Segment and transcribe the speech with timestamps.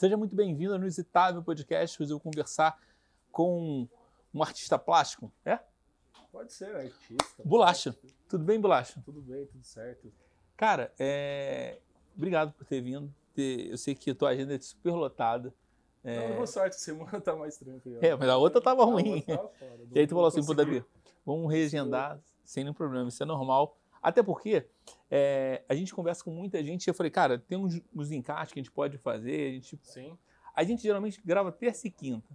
[0.00, 2.02] Seja muito bem-vindo ao Inusitável Podcast.
[2.02, 2.80] Hoje eu vou conversar
[3.30, 3.86] com
[4.32, 5.30] um artista plástico.
[5.44, 5.58] É?
[6.32, 7.42] Pode ser, artista.
[7.44, 7.94] Bolacha.
[8.26, 8.98] Tudo bem, Bolacha?
[9.04, 10.10] Tudo bem, tudo certo.
[10.56, 11.80] Cara, é...
[12.16, 13.14] obrigado por ter vindo.
[13.36, 15.52] Eu sei que a tua agenda é super lotada.
[16.02, 16.30] É...
[16.30, 17.98] Não, boa sorte, semana tá mais tranquila.
[18.00, 19.16] É, mas a outra tava ruim.
[19.28, 20.82] Outra tava e aí tu falou assim, pô, Davi,
[21.26, 23.76] vamos reagendar sem nenhum problema, isso é normal.
[24.02, 24.66] Até porque
[25.10, 28.52] é, a gente conversa com muita gente e eu falei, cara, tem uns, uns encaixes
[28.52, 29.50] que a gente pode fazer.
[29.50, 30.16] A gente, Sim.
[30.54, 32.28] A gente geralmente grava terça e quinta.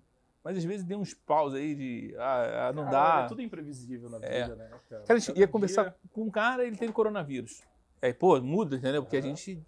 [0.43, 2.15] Mas às vezes tem uns paus aí de.
[2.19, 3.23] Ah, não ah, dá.
[3.25, 4.43] É tudo imprevisível na é.
[4.43, 4.55] vida, é.
[4.55, 4.69] né?
[4.87, 5.95] Cara, cara a gente ia conversar dia...
[6.11, 7.63] com um cara ele teve coronavírus.
[7.99, 9.01] Aí, pô, muda, entendeu?
[9.01, 9.59] Porque a gente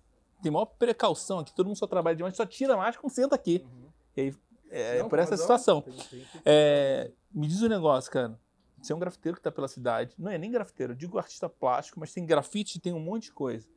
[0.44, 3.66] tem maior precaução aqui, todo mundo só trabalha demais, só tira mais com senta aqui.
[3.66, 3.90] Uhum.
[4.16, 4.36] E aí,
[4.70, 5.82] é, não, por essa situação.
[5.82, 8.40] Tem, tem, tem, é, me diz um negócio, cara.
[8.82, 10.14] Você é um grafiteiro que está pela cidade.
[10.18, 13.34] Não é nem grafiteiro, eu digo artista plástico, mas tem grafite, tem um monte de
[13.34, 13.68] coisa.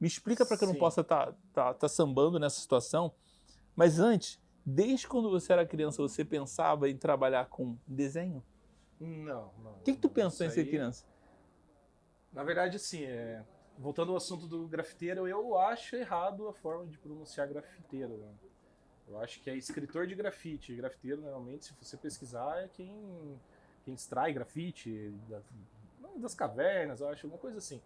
[0.00, 3.14] Me explica para que eu não possa estar tá, tá, tá sambando nessa situação.
[3.74, 8.44] Mas antes, desde quando você era criança, você pensava em trabalhar com desenho?
[9.00, 9.72] Não, não.
[9.72, 11.04] O que, que tu pensou em ser criança?
[12.32, 13.44] Na verdade, assim, é...
[13.78, 18.16] voltando ao assunto do grafiteiro, eu acho errado a forma de pronunciar grafiteiro.
[18.16, 18.32] Né?
[19.08, 20.74] Eu acho que é escritor de grafite.
[20.74, 23.38] Grafiteiro, normalmente, se você pesquisar, é quem
[23.84, 25.44] quem extrai grafite das,
[26.16, 27.80] das cavernas, eu acho, alguma coisa assim.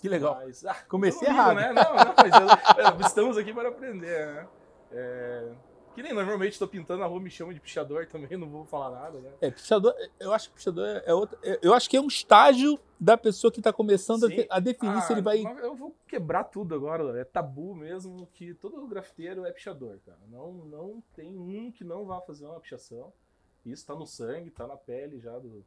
[0.00, 0.36] Que legal.
[0.44, 1.56] Mas, ah, Comecei errado.
[1.56, 1.72] Né?
[1.72, 2.14] Não, não,
[2.98, 4.48] mas estamos aqui para aprender, né?
[4.92, 5.52] É,
[5.94, 8.90] que nem normalmente estou pintando na rua, me chamam de pichador também, não vou falar
[8.90, 9.30] nada, né?
[9.40, 11.38] É, pichador, eu acho que pichador é outro.
[11.42, 14.46] É, eu acho que é um estágio da pessoa que está começando Sim.
[14.50, 15.42] a, definir ah, se ele vai.
[15.62, 20.18] Eu vou quebrar tudo agora, é tabu mesmo que todo grafiteiro é pichador, cara.
[20.28, 23.12] Não, não tem um que não vá fazer uma pichação.
[23.64, 25.64] Isso tá no sangue, tá na pele já do,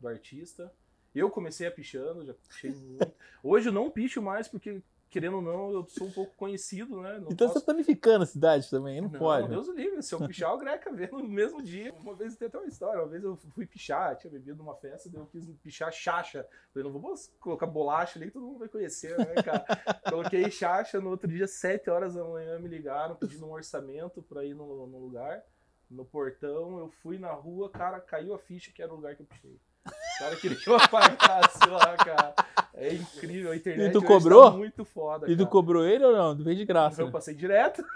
[0.00, 0.72] do artista.
[1.14, 3.12] Eu comecei a pichando, já pichei muito.
[3.42, 7.18] Hoje eu não picho mais porque, querendo ou não, eu sou um pouco conhecido, né?
[7.18, 7.60] Não então posso...
[7.60, 9.48] você tá me ficando a cidade também, não, não pode.
[9.48, 11.92] Deus livre, se eu pichar, o Greca vê no mesmo dia.
[11.92, 15.10] Uma vez tem até uma história, uma vez eu fui pichar, tinha bebido numa festa,
[15.12, 16.46] eu quis pichar chacha.
[16.72, 19.66] Falei, não vou colocar bolacha ali que todo mundo vai conhecer, né, cara?
[20.08, 24.44] Coloquei chacha, no outro dia, 7 horas da manhã, me ligaram pedindo um orçamento pra
[24.44, 25.44] ir no, no lugar
[25.92, 29.22] no portão, eu fui na rua, cara, caiu a ficha que era o lugar que
[29.22, 29.60] eu pichei.
[29.84, 32.34] O cara queria que eu apagasse lá, cara.
[32.74, 34.50] É incrível, a internet e tu cobrou?
[34.50, 35.30] Tá muito foda.
[35.30, 36.36] E tu cobrou ele ou não?
[36.36, 37.02] Tu veio de graça.
[37.02, 37.12] Eu né?
[37.12, 37.84] passei direto.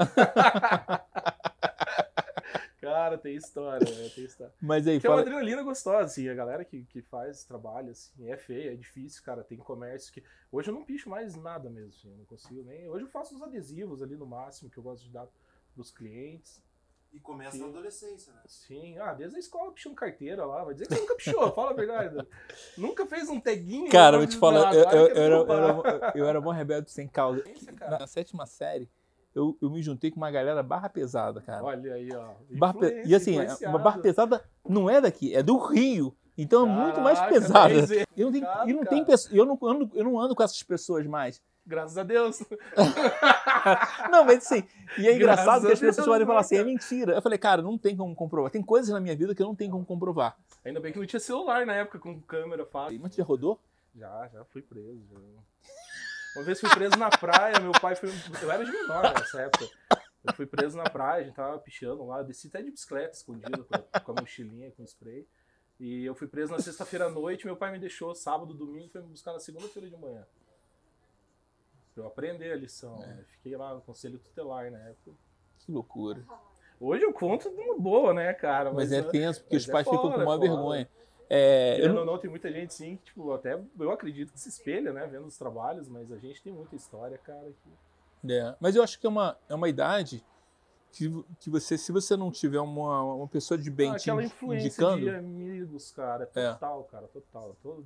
[2.80, 4.08] cara, tem história, né?
[4.14, 4.52] tem história.
[4.60, 5.14] Mas aí, que fala...
[5.14, 8.76] é uma adrenalina gostosa, assim, a galera que, que faz trabalho, assim, é feio, é
[8.76, 10.22] difícil, cara, tem comércio que...
[10.52, 12.88] Hoje eu não picho mais nada mesmo, assim, eu não consigo nem...
[12.88, 15.26] Hoje eu faço os adesivos ali no máximo, que eu gosto de dar
[15.74, 16.62] pros clientes.
[17.12, 18.40] E começa na adolescência, né?
[18.46, 21.74] Sim, ah, desde a escola pichando carteira lá, vai dizer que nunca pichou, fala a
[21.74, 22.26] verdade.
[22.76, 23.90] nunca fez um taguinho.
[23.90, 27.08] Cara, vou te falar, eu, eu, eu, era, eu, era, eu era bom rebelde sem
[27.08, 27.42] causa.
[27.80, 28.88] Na, na sétima série,
[29.34, 31.62] eu, eu me juntei com uma galera barra pesada, cara.
[31.62, 32.34] Olha aí, ó.
[32.50, 32.74] Barra
[33.04, 33.36] e assim,
[33.66, 36.16] uma barra pesada não é daqui, é do Rio.
[36.38, 37.72] Então Caraca, é muito mais pesada.
[38.16, 41.06] Eu não, tenho, eu, não tenho, eu, não ando, eu não ando com essas pessoas
[41.06, 41.42] mais.
[41.66, 42.40] Graças a Deus.
[44.10, 44.62] não, mas assim,
[44.96, 47.14] e é engraçado Graças que as pessoas podem falar assim, é mentira.
[47.14, 48.52] Eu falei, cara, não tem como comprovar.
[48.52, 50.36] Tem coisas na minha vida que eu não tenho como comprovar.
[50.64, 53.00] Ainda bem que não tinha celular na época com câmera fácil.
[53.02, 53.60] Mas você já rodou?
[53.96, 55.02] Já, já fui preso.
[55.10, 55.18] Já.
[56.36, 58.10] Uma vez fui preso na praia, meu pai foi.
[58.40, 59.68] Eu era de menor nessa época.
[60.22, 63.64] Eu fui preso na praia, a gente tava pichando lá, desci até de bicicleta escondido
[63.64, 65.26] com a, com a mochilinha, com spray.
[65.80, 69.02] E eu fui preso na sexta-feira à noite, meu pai me deixou sábado, domingo, foi
[69.02, 70.26] me buscar na segunda-feira de manhã
[71.96, 73.02] pra eu aprender a lição.
[73.02, 73.06] É.
[73.06, 73.24] Né?
[73.28, 75.12] Fiquei lá no conselho tutelar na época.
[75.58, 76.22] Que loucura.
[76.78, 78.70] Hoje eu conto de uma boa, né, cara?
[78.70, 80.88] Mas, mas é tenso, porque os é pais é ficam com uma é vergonha.
[81.28, 82.04] É, eu não...
[82.04, 85.36] não, tem muita gente, sim, tipo, até eu acredito que se espelha, né, vendo os
[85.36, 87.50] trabalhos, mas a gente tem muita história, cara.
[88.22, 88.32] Que...
[88.32, 90.22] É, mas eu acho que é uma, é uma idade
[90.92, 95.00] que, que você, se você não tiver uma, uma pessoa de bem ah, te indicando...
[95.00, 96.52] de amigos, cara, é.
[96.52, 97.56] total, cara, total.
[97.60, 97.82] Tô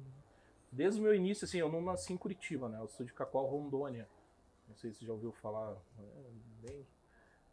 [0.72, 2.78] Desde o meu início, assim, eu não nasci em Curitiba, né?
[2.80, 4.08] Eu sou de Cacoal, Rondônia.
[4.68, 6.86] Não sei se já ouviu falar, é bem,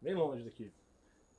[0.00, 0.72] bem longe daqui.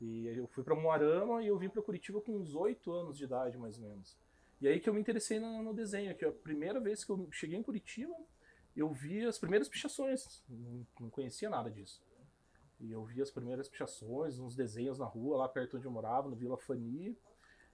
[0.02, 3.24] E eu fui para Moarama e eu vim para Curitiba com uns oito anos de
[3.24, 4.18] idade, mais ou menos.
[4.62, 7.28] E aí que eu me interessei no, no desenho, que a primeira vez que eu
[7.32, 8.14] cheguei em Curitiba,
[8.76, 12.04] eu vi as primeiras pichações, não, não conhecia nada disso.
[12.80, 16.30] E eu vi as primeiras pichações, uns desenhos na rua, lá perto onde eu morava,
[16.30, 17.18] no Vila Fani.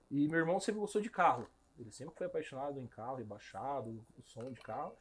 [0.10, 1.48] E meu irmão sempre gostou de carro.
[1.78, 4.96] Ele sempre foi apaixonado em carro rebaixado, o som de carro.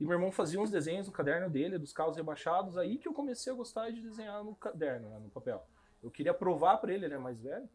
[0.00, 3.12] E meu irmão fazia uns desenhos no caderno dele, dos carros rebaixados, aí que eu
[3.12, 5.66] comecei a gostar de desenhar no caderno, né, no papel.
[6.02, 7.68] Eu queria provar para ele, ele é mais velho,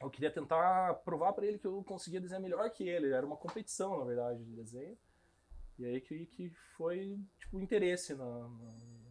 [0.00, 3.12] eu queria tentar provar para ele que eu conseguia desenhar melhor que ele.
[3.12, 4.98] Era uma competição, na verdade, de desenho.
[5.78, 8.48] E aí que, que foi, tipo, o interesse na, na,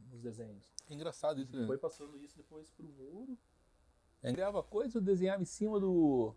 [0.10, 0.72] nos os desenhos.
[0.90, 1.66] Engraçado isso, né?
[1.66, 3.38] Foi passando isso depois pro muro.
[4.22, 6.36] É, criava coisa ou desenhava em cima do.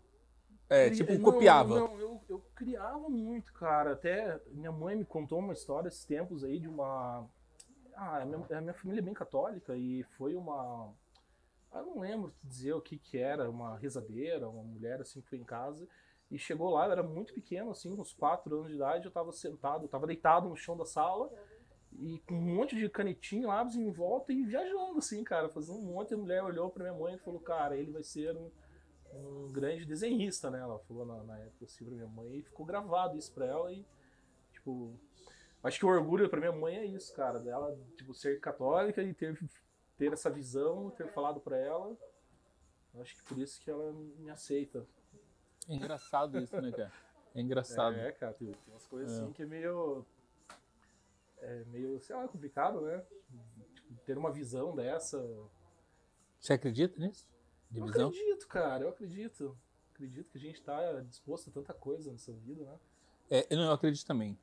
[0.69, 1.79] É, tipo, não, copiava.
[1.79, 3.93] Não, eu, eu criava muito, cara.
[3.93, 7.27] Até minha mãe me contou uma história esses tempos aí de uma.
[7.95, 10.91] Ah, a minha, a minha família é bem católica e foi uma.
[11.73, 15.37] Eu não lembro dizer o que que era, uma rezadeira, uma mulher assim que foi
[15.37, 15.87] em casa
[16.31, 19.31] e chegou lá, eu era muito pequeno, assim, uns 4 anos de idade, eu tava
[19.31, 21.31] sentado, eu tava deitado no chão da sala
[21.93, 25.83] e com um monte de canetinha, lápis em volta e viajando, assim, cara, fazendo um
[25.83, 26.13] monte.
[26.13, 28.49] A mulher olhou pra minha mãe e falou, cara, ele vai ser um,
[29.17, 30.59] um grande desenhista, né?
[30.59, 33.71] Ela falou na, na época assim pra minha mãe e ficou gravado isso pra ela
[33.71, 33.85] e,
[34.51, 34.99] tipo,
[35.63, 39.13] acho que o orgulho pra minha mãe é isso, cara, dela, tipo, ser católica e
[39.13, 39.39] ter,
[39.97, 41.95] ter essa visão, ter falado pra ela.
[42.99, 44.85] Acho que por isso que ela me aceita.
[45.67, 46.91] É engraçado isso, né, cara?
[47.33, 47.95] É engraçado.
[47.97, 49.21] É, cara, tem, tem umas coisas É.
[49.21, 50.05] assim que é meio.
[51.39, 53.03] É meio, sei lá, complicado, né?
[53.73, 55.21] Tipo, ter uma visão dessa.
[56.39, 57.27] Você acredita nisso?
[57.69, 59.57] De Eu acredito, cara, eu acredito.
[59.93, 62.75] Acredito que a gente tá disposto a tanta coisa nessa vida, né?
[63.29, 64.37] É, eu, não, eu acredito também.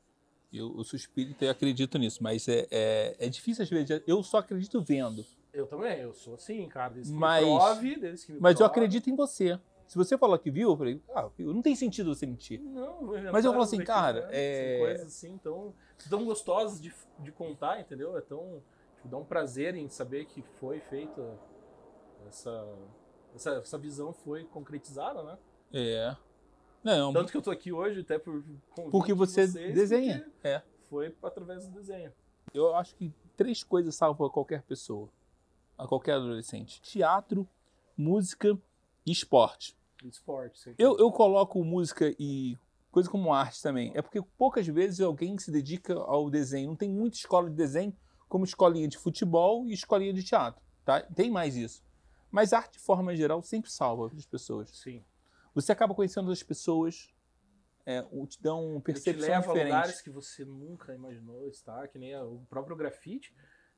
[0.52, 4.02] Eu, eu sou espírita e acredito nisso, mas é, é, é difícil às vezes.
[4.06, 5.24] Eu só acredito vendo.
[5.52, 6.94] Eu também, eu sou assim, cara.
[6.94, 8.70] Desde que Mas- me prove, desde que me Mas eu prove.
[8.70, 9.58] acredito em você.
[9.86, 12.58] Se você falou que viu, eu falei, ah, não tem sentido você mentir.
[12.60, 14.28] Não, inventar Mas eu falo assim, cara, né?
[14.32, 15.74] é- São coisas assim tão,
[16.08, 18.16] tão gostosas de, de contar, entendeu?
[18.16, 18.62] É tão.
[18.96, 21.38] Tipo, dá um prazer em saber que foi feita
[22.26, 22.50] essa.
[23.34, 25.38] Essa, essa visão foi concretizada, né?
[25.72, 26.16] É.
[26.84, 28.42] Não, Tanto que eu tô aqui hoje, até por
[28.90, 30.20] porque você vocês, desenha.
[30.20, 30.62] porque É.
[30.90, 32.12] Foi através do desenho.
[32.52, 35.08] Eu acho que três coisas salvam a qualquer pessoa,
[35.78, 37.48] a qualquer adolescente: teatro,
[37.96, 38.58] música
[39.06, 39.76] e esporte.
[40.04, 40.58] Esporte.
[40.58, 40.76] certeza.
[40.88, 42.58] Eu, eu coloco música e
[42.90, 43.92] coisa como arte também.
[43.94, 46.68] É porque poucas vezes alguém se dedica ao desenho.
[46.68, 47.96] Não tem muita escola de desenho
[48.28, 50.60] como escolinha de futebol e escolinha de teatro.
[50.84, 51.00] Tá?
[51.00, 51.82] Tem mais isso.
[52.32, 54.70] Mas arte, de forma geral, sempre salva as pessoas.
[54.70, 55.04] Sim.
[55.54, 57.12] Você acaba conhecendo as pessoas,
[57.84, 59.64] é, o- te dão Ele te percepção leva a diferente.
[59.66, 63.34] lugares que você nunca imaginou estar, que nem o próprio grafite.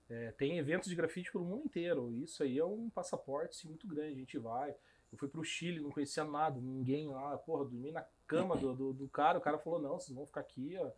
[0.09, 2.13] É, tem eventos de grafite pelo mundo inteiro.
[2.13, 4.13] Isso aí é um passaporte assim, muito grande.
[4.15, 4.71] A gente vai.
[5.11, 7.37] Eu fui pro Chile, não conhecia nada, ninguém lá.
[7.39, 9.39] Porra, dormi na cama do, do, do cara.
[9.39, 10.77] O cara falou: não, vocês vão ficar aqui.
[10.79, 10.91] Ó.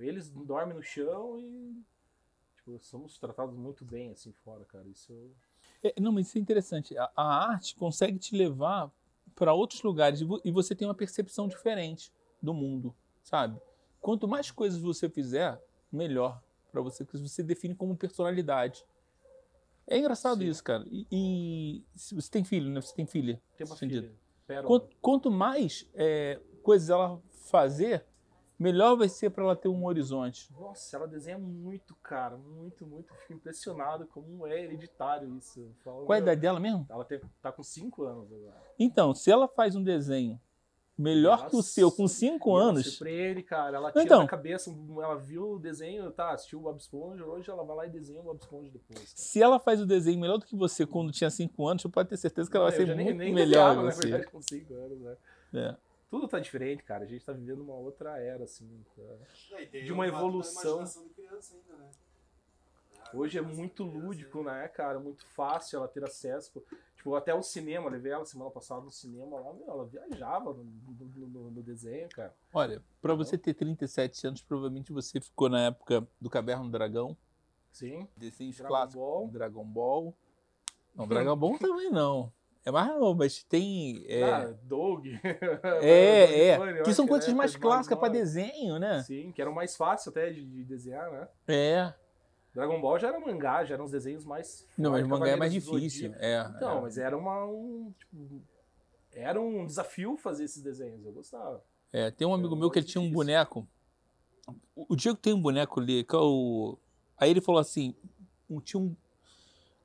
[0.00, 1.82] Eles dormem no chão e.
[2.56, 4.86] Tipo, somos tratados muito bem assim fora, cara.
[4.88, 5.34] Isso eu-
[5.82, 6.96] É, não, mas isso é interessante.
[6.98, 8.90] A, a arte consegue te levar
[9.34, 13.60] para outros lugares e vo- e você tem uma percepção diferente do mundo, sabe?
[14.00, 15.60] Quanto mais coisas você fizer,
[15.90, 16.42] melhor
[16.72, 18.84] para você, porque você define como personalidade.
[19.86, 20.48] É engraçado Sim.
[20.48, 20.84] isso, cara.
[20.90, 22.80] E, e você tem filho, né?
[22.80, 23.40] Você tem filha.
[23.56, 24.12] tem uma filha.
[24.64, 27.20] Quanto, quanto mais é, coisas ela
[27.50, 28.04] fazer,
[28.58, 30.52] melhor vai ser para ela ter um horizonte.
[30.52, 32.36] Nossa, ela desenha muito, cara.
[32.36, 33.14] Muito, muito.
[33.14, 35.70] Fico impressionado como é hereditário isso.
[35.84, 36.86] Falo, Qual é a idade dela mesmo?
[36.90, 38.62] Ela tem, tá com 5 anos agora.
[38.78, 40.40] Então, se ela faz um desenho
[40.96, 41.68] melhor que o Nossa.
[41.68, 43.76] seu com 5 E ela anos, surpreende, cara.
[43.76, 44.22] Ela tira Então.
[44.22, 47.86] da cabeça, ela viu o desenho, tá, assistiu o Bob Esponja, hoje ela vai lá
[47.86, 48.98] e desenha o Bob Esponja depois.
[48.98, 49.12] cara.
[49.14, 52.08] Se ela faz o desenho melhor do que você quando tinha 5 anos, você pode
[52.08, 53.46] ter certeza que ela vai Eu ser já nem- muito nem melhor
[53.76, 54.00] desenhava, que na você.
[54.08, 55.16] verdade, com 5 anos, né?
[55.54, 55.76] É.
[56.10, 57.04] Tudo tá diferente, cara.
[57.04, 58.84] A gente tá vivendo uma outra era, assim.
[58.96, 59.02] tá?
[59.70, 60.78] De uma evolução.
[60.80, 61.90] ainda, né?
[63.12, 64.98] Hoje é muito lúdico, né, cara?
[65.00, 66.62] Muito fácil ela ter acesso.
[66.96, 70.64] Tipo, até o cinema, levei ela semana passada no cinema lá, meu, ela viajava no,
[70.64, 72.34] no- no- no desenho, cara.
[72.52, 77.16] Olha, pra você ter 37 anos, provavelmente você ficou na época do Caverna do Dragão,
[77.72, 78.06] Sim.
[78.16, 79.28] desenhos Dragon clássicos, Ball.
[79.28, 80.14] Dragon Ball.
[80.94, 82.32] Não, Dragon Ball também não.
[82.64, 84.04] É mais novo, mas tem.
[84.06, 85.06] É, Ah, Doug.
[85.82, 86.82] é, Doug eu é.
[86.82, 88.18] Que são que coisas mais clássicas pra nova.
[88.20, 89.02] desenho, né?
[89.04, 91.28] Sim, que eram mais fáceis até de, de desenhar, né?
[91.46, 91.94] É.
[92.54, 94.66] Dragon Ball já era mangá, já eram os desenhos mais.
[94.76, 96.12] Não, mas mangá é mais difícil.
[96.18, 96.80] É, Então, é.
[96.82, 97.44] mas era uma.
[97.46, 98.42] Um, tipo,
[99.12, 101.62] era um desafio fazer esses desenhos, eu gostava.
[101.92, 103.66] É, tem um amigo É meu que ele tinha um boneco.
[104.74, 106.76] O o Diego tem um boneco ali, que é o.
[107.16, 107.94] Aí ele falou assim:
[108.48, 108.94] um- tinha um.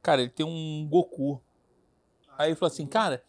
[0.02, 1.42] Cara, ele tem um Goku.
[2.38, 3.24] Aí ele falou assim, cara,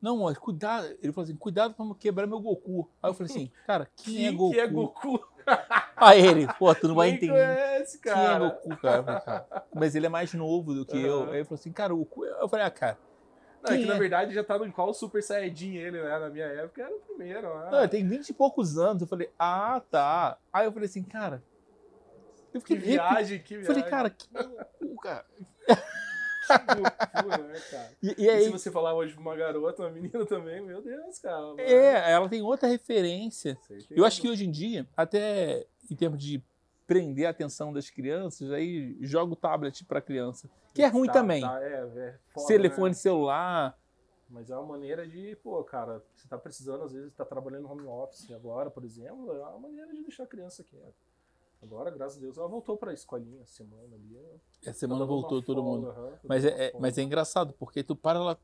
[0.00, 0.86] não, mas cuidado.
[1.02, 2.88] Ele falou assim, cuidado pra não quebrar meu Goku.
[3.02, 4.52] Aí eu falei assim, cara, quem, é Goku?
[4.52, 5.28] que é Goku?
[5.96, 7.32] Aí ele, pô, tu não vai Quem entender.
[7.32, 8.48] conhece, Quem é cara?
[8.48, 8.96] Goku, cara?
[8.98, 9.66] Eu falei, cara?
[9.74, 11.22] Mas ele é mais novo do que eu.
[11.22, 11.30] Aham.
[11.30, 12.24] Aí ele falou assim, cara, o Goku.
[12.24, 12.98] Eu falei, ah, cara.
[13.62, 13.98] Não, é quem que na é?
[13.98, 16.18] verdade já tá no qual Super Saiyajin ele, né?
[16.18, 17.68] Na minha época era o primeiro, né?
[17.70, 19.00] Não, tem 20 e poucos anos.
[19.02, 20.36] Eu falei, ah, tá.
[20.52, 21.42] Aí eu falei assim, cara.
[22.52, 23.74] Eu Que fiquei viagem, que Eu viagem.
[23.74, 25.24] falei, cara, que Goku, cara.
[26.76, 27.90] Loucura, né, cara?
[28.02, 30.82] E, e E, aí, se você falar hoje pra uma garota, uma menina também, meu
[30.82, 31.54] Deus, cara.
[31.58, 33.58] é, ela tem outra referência.
[33.90, 36.42] Eu acho que hoje em dia, até em termos de
[36.86, 40.50] prender a atenção das crianças, aí joga o tablet para criança.
[40.74, 41.40] Que é ruim Tá- também.
[41.40, 42.94] tá, é, é foda, Telefone né?
[42.94, 43.78] celular.
[44.28, 47.70] Mas é uma maneira de, pô, cara, você tá precisando, às vezes, tá trabalhando no
[47.72, 50.92] home office agora, por exemplo, é uma maneira de deixar a criança quieta.
[51.64, 54.16] Agora, graças a Deus, ela voltou pra escolinha essa semana ali.
[54.16, 56.12] ela Essa tá semana voltou todo folga, mundo.
[56.12, 58.38] tá Mas é, é- mas é engraçado, porque tu para lá.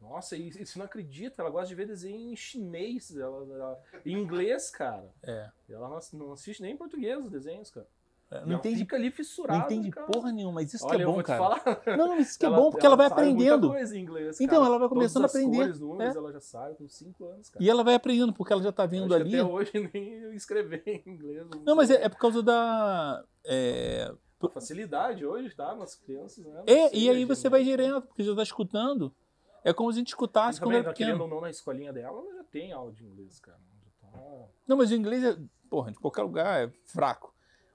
[0.00, 3.82] Nossa, e, e você não acredita, ela gosta de ver desenho em chinês, ela, ela-
[4.04, 5.10] em inglês, cara.
[5.22, 7.86] É, Ela não, não assiste nem em português os desenhos, cara.
[8.30, 9.58] É, não ela entende, fica ali fissurada.
[9.58, 10.06] não entende cara.
[10.06, 11.38] porra nenhuma, mas isso Olha, que é bom, cara.
[11.38, 11.82] falar.
[11.96, 13.68] Não, não, isso que é bom, porque ela vai sabe muita aprendendo.
[13.70, 14.66] coisa em inglês, Então, cara.
[14.70, 15.58] ela vai começando Todas a aprender.
[15.58, 16.18] Cores, números, É.
[16.18, 17.64] ela já sabe com 5 anos, cara.
[17.64, 19.34] E ela vai aprendendo, porque ela já tá vendo ali.
[19.34, 21.46] Até hoje nem escrever em inglês.
[21.64, 21.98] Não, mas sei.
[21.98, 23.24] é, é por causa da.
[23.44, 24.12] É,
[24.42, 25.74] A facilidade hoje, tá?
[25.74, 26.62] Nas crianças, né?
[26.66, 29.14] é, e aí você vai direto, porque já tá escutando.
[29.62, 31.24] É como se a gente escutasse quando também, era tá querendo pequeno.
[31.24, 33.58] ou não, na escolinha dela, ela já tem aula de inglês, cara.
[34.02, 34.18] Já tá...
[34.66, 35.38] Não, mas o inglês é,
[35.70, 37.33] porra, de qualquer lugar é fraco.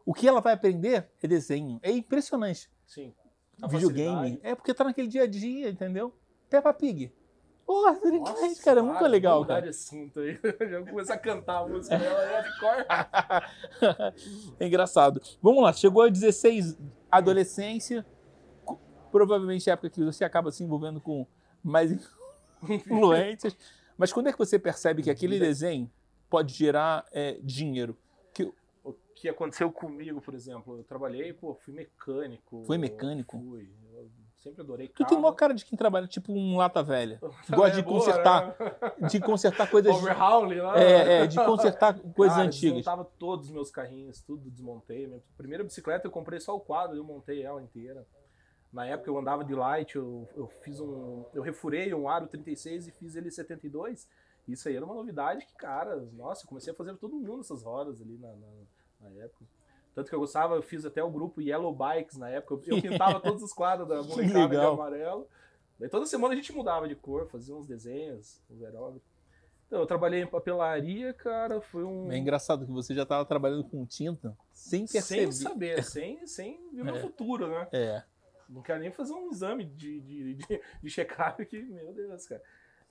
[0.10, 1.80] O que ela vai aprender é desenho.
[1.84, 2.68] É impressionante.
[2.88, 3.14] Sim.
[3.62, 4.16] A Videogame.
[4.16, 4.40] facilidade.
[4.42, 6.12] É porque tá naquele dia a dia, entendeu?
[6.50, 7.14] Peppa Pig.
[7.64, 8.80] Porra, em Nossa, cara.
[8.80, 9.70] É muito legal, cara.
[9.70, 10.40] assunto aí.
[10.68, 12.86] Já vou começar a cantar a música dela já de cor.
[14.60, 15.22] é engraçado.
[15.44, 16.76] Vamos lá, chegou a 16,
[17.12, 18.04] adolescência.
[19.12, 21.28] Provavelmente é a época que você acaba se envolvendo com
[21.64, 21.92] mais
[22.68, 23.56] influências.
[23.96, 25.88] Mas quando é que você percebe que aquele desenho
[26.28, 27.96] pode gerar é, dinheiro?
[28.34, 28.52] Que,
[29.20, 32.64] que aconteceu comigo, por exemplo, eu trabalhei, pô, fui mecânico.
[32.66, 33.38] Foi mecânico?
[33.38, 33.70] Fui.
[33.94, 35.10] Eu sempre adorei tu carro.
[35.10, 37.20] tem maior cara de quem trabalha tipo um lata velha.
[37.50, 39.08] Gosta de bem, boa, consertar, né?
[39.10, 39.94] de consertar coisas.
[39.94, 40.80] Overhaul lá.
[40.80, 42.78] É, é, de consertar coisas Cara, antigas.
[42.78, 45.06] Desmontava todos os meus carrinhos, tudo desmontei.
[45.06, 48.08] Minha primeira bicicleta eu comprei só o quadro, eu montei ela inteira.
[48.72, 51.26] Na época eu andava de light, eu, eu fiz um.
[51.34, 54.08] Eu refurei um aro 36 e fiz ele 72.
[54.48, 57.64] Isso aí era uma novidade que, cara, nossa, eu comecei a fazer todo mundo essas
[57.64, 58.48] rodas ali na, na,
[59.00, 59.46] na época.
[59.96, 62.54] Tanto que eu gostava, eu fiz até o grupo Yellow Bikes na época.
[62.70, 65.28] Eu, eu pintava todos os quadros da molecada de amarelo.
[65.80, 69.08] Daí toda semana a gente mudava de cor, fazia uns desenhos, uns aerógrafos.
[69.68, 72.12] Então, eu trabalhei em papelaria, cara, foi um.
[72.12, 75.32] É engraçado que você já estava trabalhando com tinta sem perceber.
[75.32, 77.00] Sem saber, sem, sem ver meu É.
[77.00, 77.68] futuro, né?
[77.72, 78.04] É.
[78.50, 82.42] Não quero nem fazer um exame de, de, de, de checagem aqui, meu Deus, cara.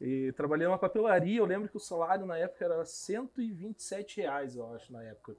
[0.01, 4.73] E trabalhei numa papelaria, eu lembro que o salário na época era 127 reais, eu
[4.73, 5.37] acho, na época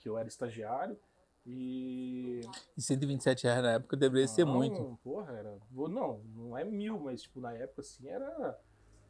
[0.00, 0.98] que eu era estagiário.
[1.46, 2.40] E.
[2.76, 4.98] E 127 reais na época deveria ser Não, muito.
[5.02, 5.58] Porra, era.
[5.70, 8.58] Não, não é mil, mas tipo, na época assim era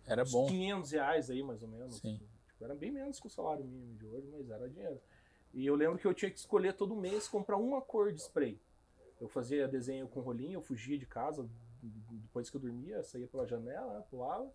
[0.06, 0.46] Era uns bom.
[0.46, 1.96] 500 reais aí, mais ou menos.
[1.96, 2.20] Sim.
[2.46, 5.00] Tipo, era bem menos que o salário mínimo de hoje, mas era dinheiro.
[5.52, 8.60] E eu lembro que eu tinha que escolher todo mês comprar uma cor de spray.
[9.20, 11.48] Eu fazia desenho com rolinho, eu fugia de casa
[11.82, 14.50] depois que eu dormia, saía pela janela, né, pulava.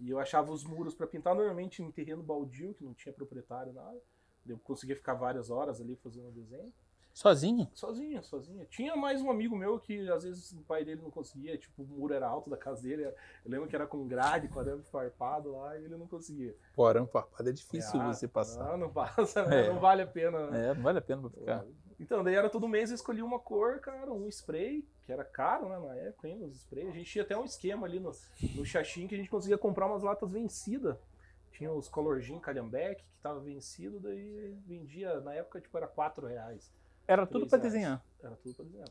[0.00, 3.72] E eu achava os muros para pintar normalmente em terreno baldio, que não tinha proprietário
[3.72, 4.00] nada.
[4.48, 6.72] Eu conseguia ficar várias horas ali fazendo desenho.
[7.12, 7.68] Sozinho?
[7.74, 8.66] Sozinho, sozinho.
[8.66, 11.86] Tinha mais um amigo meu que às vezes o pai dele não conseguia, tipo, o
[11.86, 13.04] muro era alto da casa dele.
[13.04, 13.14] Eu
[13.46, 16.56] lembro que era com grade, com arame farpado lá, e ele não conseguia.
[16.74, 18.64] Pô, arame farpado é difícil Ah, você passar.
[18.64, 19.66] Não, não passa, né?
[19.66, 19.68] É.
[19.68, 20.50] Não vale a pena.
[20.50, 20.70] né?
[20.70, 21.64] É, não vale a pena pra ficar.
[22.00, 25.68] Então, daí era todo mês eu escolhia uma cor, cara, um spray, que era caro,
[25.68, 26.88] né, na época ainda, os sprays.
[26.88, 28.10] A gente tinha até um esquema ali no,
[28.56, 30.96] no Xaxim que a gente conseguia comprar umas latas vencidas.
[31.54, 36.26] Tinha os Color Gin Calhambeck, que tava vencido, daí vendia, na época, tipo, era 4
[36.26, 36.72] reais.
[37.06, 37.72] Era tudo reais.
[37.72, 38.04] desenhar.
[38.20, 38.88] Era tudo pra desenhar.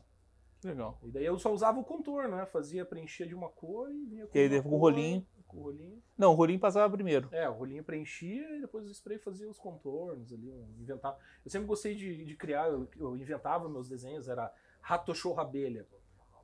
[0.64, 0.98] Legal.
[1.02, 2.46] E daí eu só usava o contorno, né?
[2.46, 5.26] Fazia, preenchia de uma cor e vinha com E aí, com o rolinho?
[5.46, 6.02] Com o rolinho.
[6.16, 7.28] Não, o rolinho passava primeiro.
[7.32, 11.18] É, o rolinho preenchia e depois o spray fazia os contornos ali, inventava.
[11.44, 15.86] Eu sempre gostei de, de criar, eu, eu inventava meus desenhos, era rato, cachorro, abelha.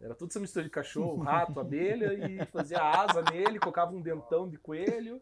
[0.01, 4.49] Era tudo essa mistura de cachorro, rato, abelha e fazia asa nele, colocava um dentão
[4.49, 5.21] de coelho.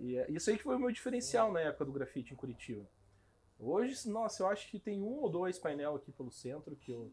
[0.00, 2.86] E é- isso aí que foi o meu diferencial na época do grafite em Curitiba.
[3.58, 7.12] Hoje, nossa, eu acho que tem um ou dois painel aqui pelo centro que eu,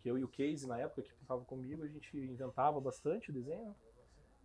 [0.00, 3.74] que eu e o Casey, na época que estava comigo, a gente inventava bastante desenho.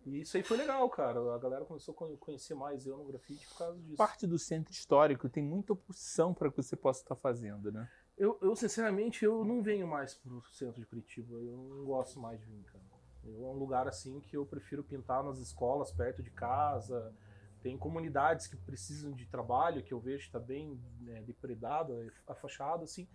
[0.04, 1.34] E isso aí foi legal, cara.
[1.34, 3.96] A galera começou a con- conhecer mais eu no grafite por causa disso.
[3.96, 7.88] Parte do centro histórico tem muita opção para que você possa estar fazendo, né?
[8.16, 11.34] Eu, eu, sinceramente, eu não venho mais pro centro de Curitiba.
[11.36, 12.84] Eu não gosto mais de vir, cara.
[13.24, 17.14] Eu, é um lugar assim que eu prefiro pintar nas escolas, perto de casa.
[17.62, 22.34] Tem comunidades que precisam de trabalho, que eu vejo que está bem né, depredada, a
[22.34, 23.08] fachada, assim.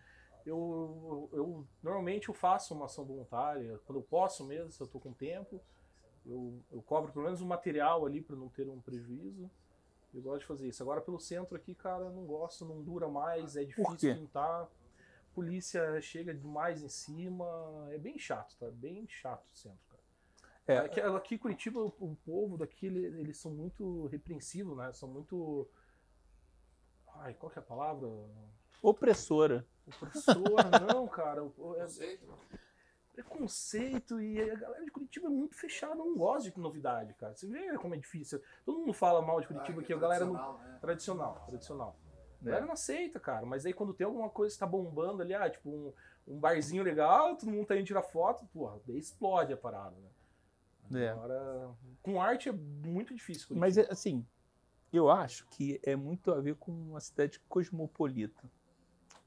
[0.45, 5.00] Eu, eu, normalmente eu faço uma ação voluntária, quando eu posso mesmo, se eu estou
[5.00, 5.62] com tempo.
[6.25, 9.50] Eu, eu cobro pelo menos um material ali para não ter um prejuízo.
[10.13, 10.83] Eu gosto de fazer isso.
[10.83, 14.69] Agora pelo centro aqui, cara, não gosto, não dura mais, é difícil pintar.
[15.33, 18.69] Polícia chega demais em cima, é bem chato, tá?
[18.69, 19.92] Bem chato o centro.
[20.65, 20.77] É.
[20.77, 24.93] Aqui, aqui em Curitiba, o, o povo daqui, ele- eles são muito repreensivos, né?
[24.93, 25.70] São muito.
[27.15, 28.08] Ai, qual que é a palavra?
[28.82, 29.65] Opressora.
[29.88, 31.41] Opressora, não, cara.
[31.77, 32.17] É,
[33.13, 37.36] preconceito e a galera de Curitiba é muito fechada, não gosta de novidade, cara.
[37.36, 38.41] Você vê como é difícil.
[38.65, 40.58] Todo mundo fala mal de Curitiba ah, aqui, a galera não.
[40.58, 40.77] Né?
[40.82, 42.00] Tradicional, tradicional.
[42.41, 42.67] A galera é.
[42.67, 43.46] não aceita, cara.
[43.46, 45.93] Mas aí quando tem alguma coisa que tá bombando ali, ah, tipo um,
[46.27, 50.10] um barzinho legal, todo mundo tá indo tirar foto, porra, daí explode a parada, né?
[50.95, 51.09] É.
[51.09, 51.71] Agora,
[52.01, 53.47] com arte é muito difícil.
[53.47, 53.59] Curitiba.
[53.59, 54.25] Mas assim,
[54.91, 58.43] eu acho que é muito a ver com uma cidade cosmopolita.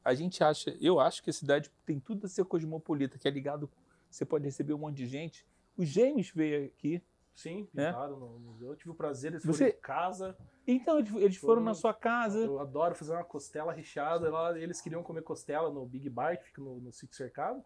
[0.05, 3.31] A gente acha, eu acho que a cidade tem tudo a ser cosmopolita, que é
[3.31, 3.69] ligado,
[4.09, 5.45] você pode receber um monte de gente.
[5.77, 7.03] Os gêmeos veio aqui.
[7.35, 7.89] Sim, né?
[7.89, 8.69] pintaram no museu.
[8.69, 9.65] Eu tive o prazer, eles você...
[9.65, 10.37] foram em casa.
[10.67, 12.39] Então, eles foram, foram na sua casa.
[12.39, 14.31] Eu adoro fazer uma costela recheada.
[14.31, 17.63] Lá, eles queriam comer costela no Big Bar, que fica no, no sítio cercado.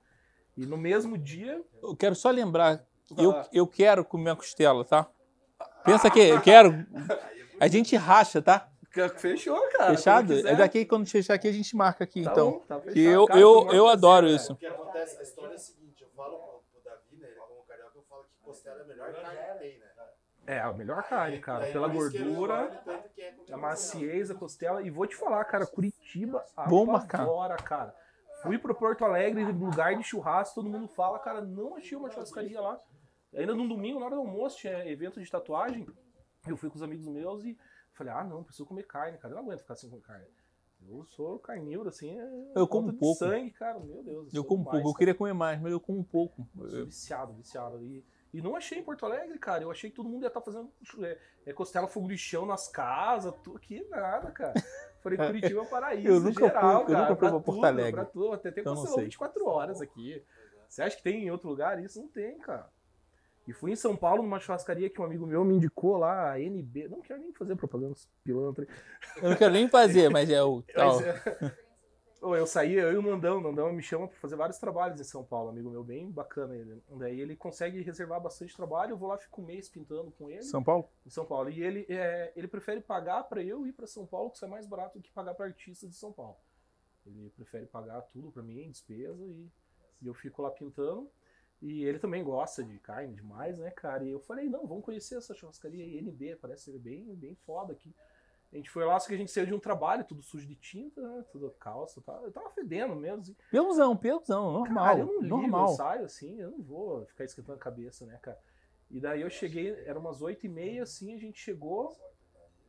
[0.56, 1.62] E no mesmo dia.
[1.82, 2.84] Eu quero só lembrar,
[3.16, 5.06] eu, eu quero comer a costela, tá?
[5.84, 6.86] Pensa que eu quero.
[7.58, 8.68] A gente racha, tá?
[9.16, 9.96] Fechou, cara.
[9.96, 10.48] Fechado?
[10.48, 12.50] É daqui quando fechar aqui a gente marca aqui, tá então.
[12.50, 14.52] Bom, tá que eu, cara, eu, eu adoro assim, isso.
[14.54, 16.38] O que acontece, a história é a seguinte, eu falo
[16.72, 19.58] pro Davi, né, ele como carioca, eu falo que costela é a melhor carne que
[19.60, 19.86] tem, né?
[20.46, 21.66] É, a melhor carne, cara.
[21.66, 22.82] Pela gordura,
[23.52, 24.82] a maciez, a costela.
[24.82, 27.94] E vou te falar, cara, Curitiba Bom adora, cara.
[28.42, 32.60] Fui pro Porto Alegre, lugar de churrasco, todo mundo fala, cara, não achei uma churrascaria
[32.60, 32.80] lá.
[33.34, 35.86] Ainda no domingo, na hora do almoço, tinha evento de tatuagem.
[36.46, 37.56] Eu fui com os amigos meus e
[37.92, 39.32] falei, ah, não, preciso comer carne, cara.
[39.32, 40.26] Eu não aguento ficar sem comer carne.
[40.88, 43.18] Eu sou carnívoro, assim, é eu como pouco.
[43.18, 44.32] sangue, cara, meu Deus.
[44.32, 46.48] Eu, eu como pouco, eu queria comer mais, mas eu como pouco.
[46.58, 47.82] Eu sou viciado, viciado.
[47.82, 49.62] E, e não achei em Porto Alegre, cara.
[49.62, 50.72] Eu achei que todo mundo ia estar tá fazendo
[51.04, 54.54] é, é, costela fogo de chão nas casas, tudo aqui, nada, cara.
[55.02, 57.92] Falei, Curitiba é um paraíso eu nunca geral, fui, eu nunca fui pra, Porto Alegre.
[57.92, 60.24] Pra tudo, até tem costelão 24 horas aqui.
[60.68, 61.82] Você acha que tem em outro lugar?
[61.82, 62.70] Isso não tem, cara.
[63.50, 66.40] E fui em São Paulo numa churrascaria que um amigo meu me indicou lá, a
[66.40, 66.86] NB.
[66.86, 68.64] Não quero nem fazer propaganda pilantra.
[69.16, 71.00] Eu não quero nem fazer, mas é o tal.
[72.36, 75.04] eu saí, eu e o Nandão, o Nandão me chama para fazer vários trabalhos em
[75.04, 76.80] São Paulo, amigo meu, bem bacana ele.
[76.90, 80.44] Daí ele consegue reservar bastante trabalho, eu vou lá, fico um mês pintando com ele.
[80.44, 80.88] São Paulo?
[81.04, 81.50] Em São Paulo.
[81.50, 84.48] E ele, é, ele prefere pagar para eu ir para São Paulo, que isso é
[84.48, 86.36] mais barato do que pagar para artista de São Paulo.
[87.04, 89.50] Ele prefere pagar tudo para mim, despesa, e,
[90.02, 91.10] e eu fico lá pintando.
[91.62, 94.04] E ele também gosta de carne demais, né, cara?
[94.04, 97.94] E eu falei, não, vamos conhecer essa churrascaria INB, parece ser bem, bem foda aqui.
[98.52, 100.56] A gente foi lá, só que a gente saiu de um trabalho, tudo sujo de
[100.56, 101.24] tinta, né?
[101.30, 102.18] Tudo calça, tá?
[102.24, 103.20] eu tava fedendo mesmo.
[103.20, 103.36] Assim.
[103.50, 104.84] Peluzão, peluzão, normal.
[104.84, 105.70] Cara, eu não ligo, normal.
[105.70, 108.38] eu saio assim, eu não vou ficar esquentando a cabeça, né, cara?
[108.90, 111.96] E daí eu cheguei, era umas oito e meia, assim, a gente chegou,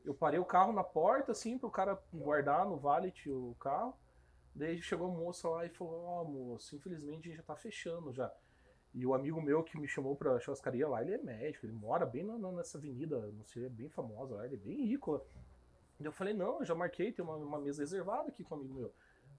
[0.05, 3.97] eu parei o carro na porta, assim, pro cara guardar no valet o carro.
[4.53, 7.55] Daí chegou a moça lá e falou, ó, oh, moço, infelizmente a gente já tá
[7.55, 8.31] fechando já.
[8.93, 12.05] E o amigo meu que me chamou pra churrascaria lá, ele é médico, ele mora
[12.05, 15.25] bem na, nessa avenida, não sei, é bem famosa lá, ele é bem rico.
[15.99, 18.73] Eu falei, não, eu já marquei, tem uma, uma mesa reservada aqui com um amigo
[18.73, 18.93] meu.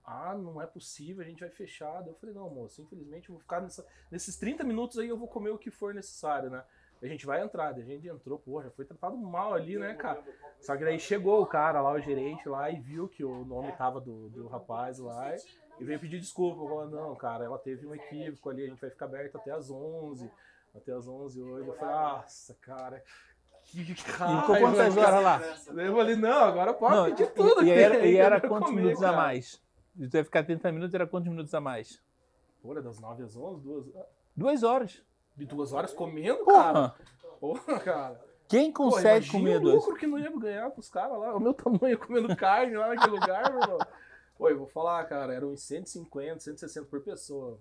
[0.04, 2.06] Ah, não é possível, a gente vai fechar.
[2.06, 5.28] Eu falei, não, moço, infelizmente eu vou ficar nessa, nesses 30 minutos aí, eu vou
[5.28, 6.64] comer o que for necessário, né?
[7.02, 10.22] A gente vai entrar, a gente entrou, pô, já foi tratado mal ali, né, cara?
[10.60, 13.72] Só que daí chegou o cara lá, o gerente lá, e viu que o nome
[13.72, 15.34] tava do, do rapaz lá.
[15.34, 15.40] E,
[15.78, 16.62] e veio pedir desculpa.
[16.62, 19.70] Falou, não, cara, ela teve um equívoco ali, a gente vai ficar aberto até as
[19.70, 20.30] 11.
[20.74, 21.68] Até as 11 hoje.
[21.68, 23.02] Eu falei, nossa, cara.
[23.64, 25.40] Que raiva, e ficou quantas horas lá?
[25.82, 27.64] Eu falei, não, agora pode não, pedir tudo.
[27.64, 29.12] E era, e era quantos comer, minutos cara.
[29.12, 29.62] a mais?
[29.96, 32.02] Se tu ia ficar 30 minutos, era quantos minutos a mais?
[32.64, 33.87] Olha, das 9 às 11, duas...
[34.35, 35.02] Duas horas.
[35.37, 36.62] De duas horas comendo, Porra.
[36.62, 36.94] cara?
[37.40, 38.20] Porra, cara.
[38.48, 39.74] Quem consegue Pô, comer duas?
[39.74, 41.35] o lucro que não ia ganhar pros caras lá.
[41.35, 43.78] O meu tamanho comendo carne lá naquele lugar, meu irmão.
[44.50, 47.61] Eu vou falar, cara, eram uns 150, 160 por pessoa.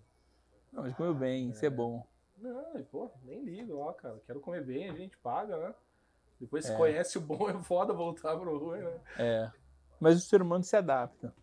[0.71, 1.51] Não, mas comeu bem, é.
[1.51, 2.05] isso é bom.
[2.37, 4.19] Não, pô, nem ligo, ó, cara.
[4.25, 5.75] Quero comer bem, a gente paga, né?
[6.39, 6.77] Depois se é.
[6.77, 8.99] conhece o bom, é foda voltar pro ruim, né?
[9.17, 9.51] É.
[9.99, 11.33] Mas o ser humano se adapta.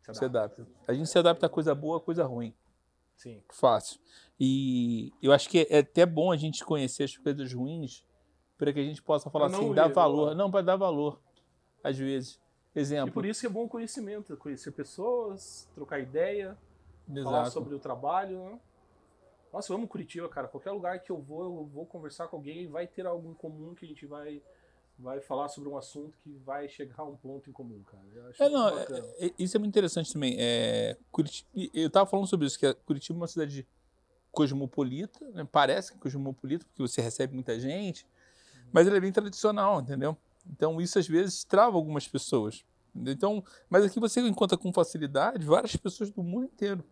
[0.00, 0.18] Se adapta.
[0.18, 0.66] Se adapta.
[0.86, 2.54] A gente se adapta a coisa boa a coisa ruim.
[3.16, 3.42] Sim.
[3.50, 4.00] Fácil.
[4.38, 8.04] E eu acho que é até bom a gente conhecer as coisas ruins
[8.56, 10.34] para que a gente possa falar assim, dar valor.
[10.34, 11.20] Não, para dar valor,
[11.82, 12.40] às vezes.
[12.76, 13.08] Exemplo.
[13.08, 16.56] E por isso que é bom conhecimento, conhecer pessoas, trocar ideia,
[17.08, 17.24] Exato.
[17.24, 18.60] falar sobre o trabalho, né?
[19.50, 20.46] Nossa, eu amo Curitiba, cara.
[20.46, 23.34] Qualquer lugar que eu vou, eu vou conversar com alguém e vai ter algo em
[23.34, 24.42] comum que a gente vai
[24.98, 28.02] vai falar sobre um assunto que vai chegar a um ponto em comum, cara.
[28.38, 28.86] é, não, é,
[29.18, 30.36] é, isso é muito interessante também.
[30.38, 33.66] É, Curitiba, eu tava falando sobre isso, que Curitiba é uma cidade
[34.32, 35.46] cosmopolita, né?
[35.50, 38.06] parece que é cosmopolita, porque você recebe muita gente,
[38.72, 40.16] mas ele é bem tradicional, entendeu?
[40.50, 42.64] Então isso às vezes trava algumas pessoas.
[42.94, 46.82] Então, mas aqui você encontra com facilidade várias pessoas do mundo inteiro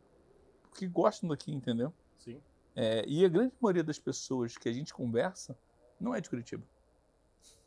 [0.74, 1.92] que gostam daqui, entendeu?
[2.18, 2.40] Sim.
[2.76, 5.56] É, e a grande maioria das pessoas que a gente conversa
[5.98, 6.64] não é de Curitiba.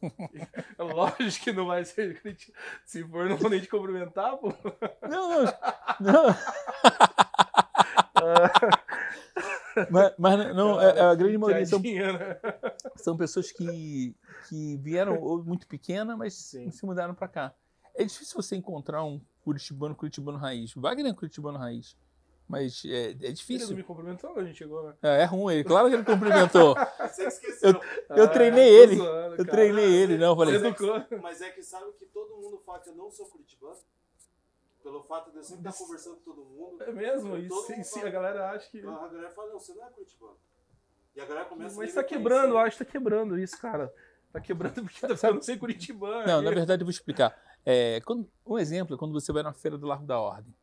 [0.77, 2.51] Lógico que não vai ser crítico.
[2.85, 4.53] Se for, não vou nem te cumprimentar, pô.
[5.09, 5.53] Não, não.
[5.99, 6.35] não.
[9.89, 12.39] mas, mas não, é, é a grande maioria são, né?
[12.97, 14.15] são pessoas que,
[14.47, 16.69] que vieram muito pequena, mas Sim.
[16.71, 17.53] se mudaram para cá.
[17.95, 20.73] É difícil você encontrar um curitibano, curitibano raiz.
[20.75, 21.97] Wagner é curitibano raiz.
[22.47, 23.67] Mas é, é difícil.
[23.67, 24.93] Ele me cumprimentou, a gente chegou, né?
[25.01, 26.75] É, é ruim, claro que ele cumprimentou.
[26.99, 27.71] Você esqueceu.
[27.71, 28.95] Eu, eu ah, treinei ele.
[28.95, 30.57] Zoando, eu treinei ele, não, falei.
[30.57, 33.25] Mas é, que, mas é que sabe que todo mundo fala que eu não sou
[33.25, 33.75] curitibano?
[34.87, 36.81] Pelo fato de eu sempre estar conversando com todo mundo.
[36.81, 37.35] É mesmo?
[37.35, 38.79] Isso, sim, sim, a galera acha que.
[38.79, 40.37] A galera fala, não, você não é curitibano.
[41.13, 43.93] E a galera começa Mas tá quebrando, eu acho que tá quebrando isso, cara.
[44.31, 46.25] Tá quebrando porque tá ficando sem curitibano.
[46.25, 47.37] Não, na verdade eu vou explicar.
[47.65, 50.55] É, quando, um exemplo é quando você vai na Feira do Largo da Ordem.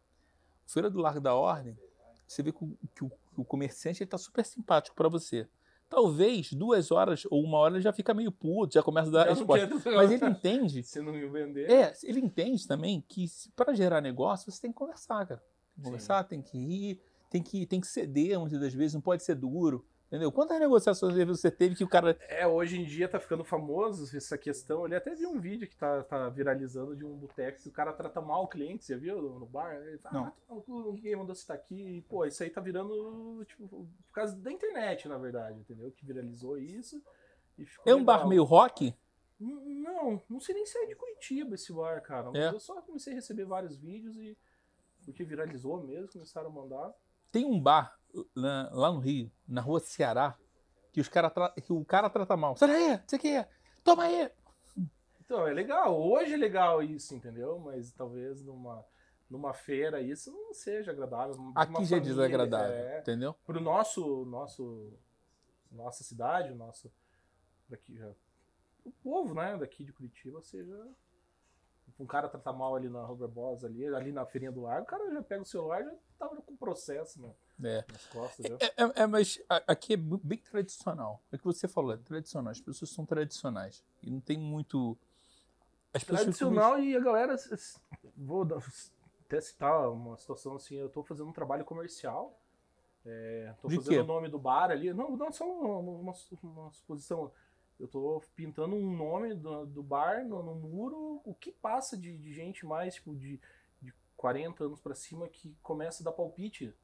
[0.66, 1.78] Feira do Largo da Ordem,
[2.26, 5.46] você vê que o, que o, que o comerciante está super simpático para você.
[5.88, 9.28] Talvez duas horas ou uma hora ele já fica meio puto, já começa a dar
[9.28, 9.68] resposta.
[9.92, 10.82] Mas ele entende.
[10.82, 11.70] Você não viu vender.
[11.70, 15.40] É, ele entende também que para gerar negócio você tem que conversar, cara.
[15.40, 19.00] Tem que conversar, tem que ir, tem que, tem que ceder muitas das vezes, não
[19.00, 19.84] pode ser duro.
[20.06, 20.30] Entendeu?
[20.30, 22.16] Quantas negociações você teve que o cara.
[22.28, 24.84] É, hoje em dia tá ficando famoso essa questão.
[24.84, 27.92] Ele até viu um vídeo que tá, tá viralizando de um boteco que o cara
[27.92, 29.20] trata mal o cliente, você viu?
[29.20, 29.74] No bar.
[29.74, 30.56] Ele fala, não.
[30.58, 31.96] ah, ninguém mandou você tá aqui.
[31.98, 35.90] E, pô, isso aí tá virando, tipo, por causa da internet, na verdade, entendeu?
[35.90, 37.02] Que viralizou isso.
[37.84, 38.04] é um legal.
[38.04, 38.94] bar meio rock?
[39.40, 42.30] Não, não sei nem se é de Curitiba esse bar, cara.
[42.34, 42.48] É.
[42.50, 44.36] eu só comecei a receber vários vídeos e.
[45.04, 46.94] Porque viralizou mesmo, começaram a mandar.
[47.32, 47.98] Tem um bar
[48.34, 50.36] lá, lá no Rio, na rua Ceará,
[50.92, 52.56] que, os cara que o cara trata mal.
[52.56, 53.48] Sai daí, você quer?
[53.82, 54.30] Toma aí!
[55.20, 55.98] Então, é legal.
[55.98, 57.58] Hoje é legal isso, entendeu?
[57.58, 58.84] Mas talvez numa,
[59.28, 61.52] numa feira isso não seja agradável.
[61.54, 63.34] Aqui já é desagradável, é, entendeu?
[63.44, 64.92] Pro nosso, nosso,
[65.70, 66.92] nossa cidade, o nosso,
[67.68, 68.12] daqui já,
[68.84, 70.86] o povo, né, daqui de Curitiba seja
[71.98, 74.86] um cara tratar mal ali na Robert Boss, ali, ali na feirinha do largo, o
[74.86, 77.32] cara já pega o celular e já tava com processo, né?
[77.62, 77.84] É.
[78.12, 81.22] Costas, é, é, é, mas aqui é bem tradicional.
[81.30, 82.50] É o que você falou, é tradicional.
[82.50, 83.84] As pessoas são tradicionais.
[84.02, 84.96] E não tem muito.
[85.92, 87.36] As Tradicional e a galera.
[88.16, 88.46] Vou
[89.24, 90.76] até citar uma situação assim.
[90.76, 92.36] Eu estou fazendo um trabalho comercial.
[93.04, 94.92] Estou é, fazendo o nome do bar ali.
[94.92, 97.30] Não, não só uma, uma, uma suposição.
[97.78, 101.20] Eu estou pintando um nome do, do bar no, no, muro.
[101.24, 103.40] O que passa de, de gente mais, tipo, de,
[103.80, 106.74] de 40 anos para cima que começa a dar palpite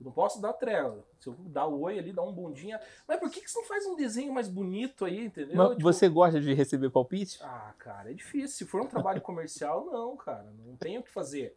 [0.00, 1.04] eu não posso dar trela.
[1.18, 2.80] Se eu dar oi ali, dar um bundinha.
[3.06, 5.56] Mas por que, que você não faz um desenho mais bonito aí, entendeu?
[5.56, 5.82] Mas tipo...
[5.82, 7.38] Você gosta de receber palpite?
[7.42, 8.56] Ah, cara, é difícil.
[8.56, 10.52] Se for um trabalho comercial, não, cara.
[10.64, 11.56] Não tenho o que fazer.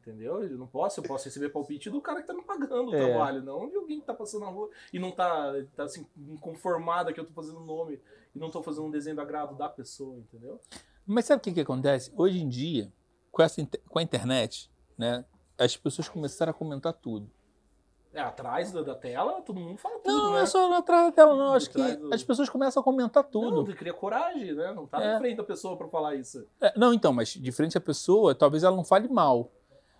[0.00, 0.42] Entendeu?
[0.42, 3.06] Eu não posso, eu posso receber palpite do cara que tá me pagando o é.
[3.06, 7.12] trabalho, não de alguém que tá passando na rua e não tá, tá assim, inconformada
[7.12, 8.00] que eu tô fazendo o nome
[8.34, 10.58] e não tô fazendo um desenho do agrado da pessoa, entendeu?
[11.06, 12.10] Mas sabe o que, que acontece?
[12.16, 12.90] Hoje em dia,
[13.30, 15.22] com, essa, com a internet, né,
[15.58, 17.30] as pessoas começaram a comentar tudo.
[18.12, 20.30] É, atrás da, da, tela, todo mundo fala tudo, não, né?
[20.30, 21.54] Não, é só atrás da tela, não.
[21.54, 22.12] Acho que do...
[22.12, 23.64] as pessoas começam a comentar tudo.
[23.64, 24.72] Não, cria coragem, né?
[24.72, 25.18] Não tá é.
[25.18, 26.44] frente da pessoa para falar isso.
[26.60, 29.52] É, não, então, mas de frente à pessoa, talvez ela não fale mal.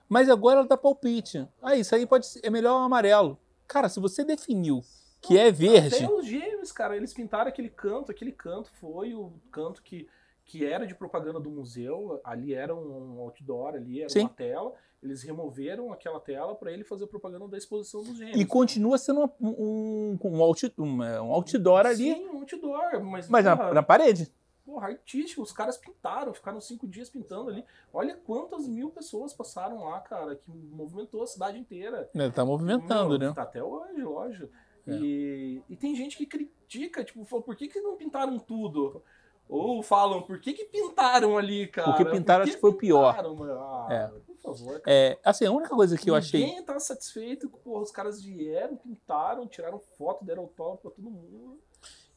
[0.09, 1.47] Mas agora ela dá palpite.
[1.63, 3.39] Ah, isso aí pode ser, é melhor amarelo.
[3.69, 4.83] Cara, se você definiu
[5.21, 6.05] que não, é verde...
[6.05, 10.09] Até os gêmeos, cara, eles pintaram aquele canto, aquele canto foi o canto que,
[10.51, 14.23] que era de propaganda do museu, ali era um outdoor, ali era Sim.
[14.23, 18.39] uma tela eles removeram aquela tela para ele fazer propaganda da exposição dos gêmeos.
[18.39, 22.13] E continua sendo um, um, um, out, um, é, um outdoor ali.
[22.13, 23.03] Sim, um outdoor.
[23.03, 24.31] Mas, mas porra, na, na, parede.
[24.63, 25.41] Porra, artístico.
[25.41, 27.65] Os caras pintaram, ficaram cinco dias pintando ali.
[27.95, 32.11] Olha quantas mil pessoas passaram lá, cara, que movimentou a cidade inteira.
[32.15, 33.35] É, tá movimentando, Meu, né?
[33.35, 34.53] Tá até hoje, lógico.
[34.87, 34.93] É.
[34.93, 39.03] E, e tem gente que critica, tipo, por que, que não pintaram tudo?
[39.51, 41.89] Ou falam, por que, que pintaram ali, cara?
[41.89, 43.17] Porque pintaram, acho que foi o pior.
[43.19, 44.07] Ah, é.
[44.07, 44.97] Por favor, cara.
[44.97, 46.47] É, assim, a única coisa que Ninguém eu achei.
[46.47, 51.11] Ninguém tá satisfeito que porra, os caras vieram, pintaram, tiraram foto, deram autógrafo pra todo
[51.11, 51.61] mundo.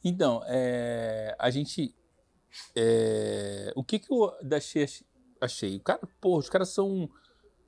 [0.04, 1.92] Então, é, a gente.
[2.76, 4.86] É, o que, que eu achei,
[5.40, 5.76] achei?
[5.76, 7.10] O cara, porra, os caras são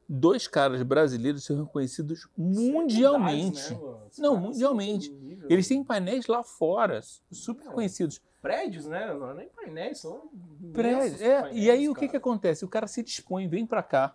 [0.08, 3.74] dois caras brasileiros são reconhecidos mundialmente.
[3.74, 3.80] Né,
[4.18, 5.12] não, mundialmente.
[5.48, 7.00] Eles têm painéis lá fora,
[7.32, 9.12] super conhecidos prédios, né?
[9.12, 10.30] Não é nem painéis, são
[10.72, 11.20] prédios.
[11.20, 11.90] É, painéis, e aí cara.
[11.90, 12.64] o que, que acontece?
[12.64, 14.14] O cara se dispõe, vem para cá.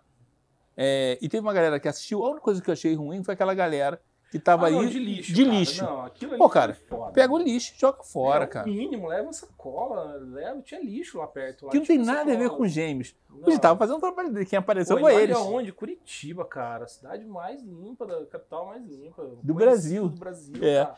[0.74, 2.24] É, e teve uma galera que assistiu.
[2.24, 4.88] A única coisa que eu achei ruim foi aquela galera que tava ah, não, aí
[4.88, 5.34] de lixo.
[5.34, 5.56] De cara.
[5.56, 5.84] lixo.
[5.84, 6.78] Não, aquilo Pô, cara,
[7.12, 8.66] pega o lixo, joga fora, é, cara.
[8.66, 11.66] mínimo, leva sacola, leva, tinha lixo lá perto.
[11.66, 12.34] Lá, que não tem nada sacola.
[12.34, 13.14] a ver com gêmeos.
[13.46, 15.36] Ele tava fazendo um trabalho dele, quem apareceu Pô, foi eles.
[15.36, 15.72] onde?
[15.72, 16.84] Curitiba, cara.
[16.84, 19.22] A cidade mais limpa, da capital mais limpa.
[19.42, 20.08] Do Brasil.
[20.08, 20.94] Do Brasil, é.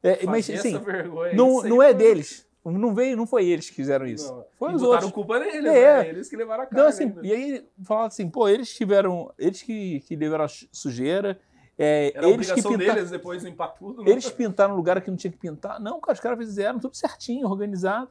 [0.00, 0.80] é mas assim,
[1.34, 4.32] não, não é deles Não veio, não foi eles que fizeram isso.
[4.32, 4.44] Não.
[4.58, 5.10] Foi e os outros.
[5.12, 6.02] culpa neles, É.
[6.02, 6.08] né?
[6.08, 6.88] Eles que levaram a Então, carga.
[6.90, 7.26] assim, ainda.
[7.26, 9.32] e aí falaram assim, pô, eles tiveram.
[9.38, 11.38] Eles que, que levaram a sujeira.
[11.78, 12.76] é, Era a eles que pintaram.
[12.78, 14.02] deles depois limpar tudo.
[14.02, 14.10] né?
[14.10, 15.78] Eles pintaram no lugar que não tinha que pintar.
[15.80, 18.10] Não, cara, os caras fizeram tudo certinho, organizado.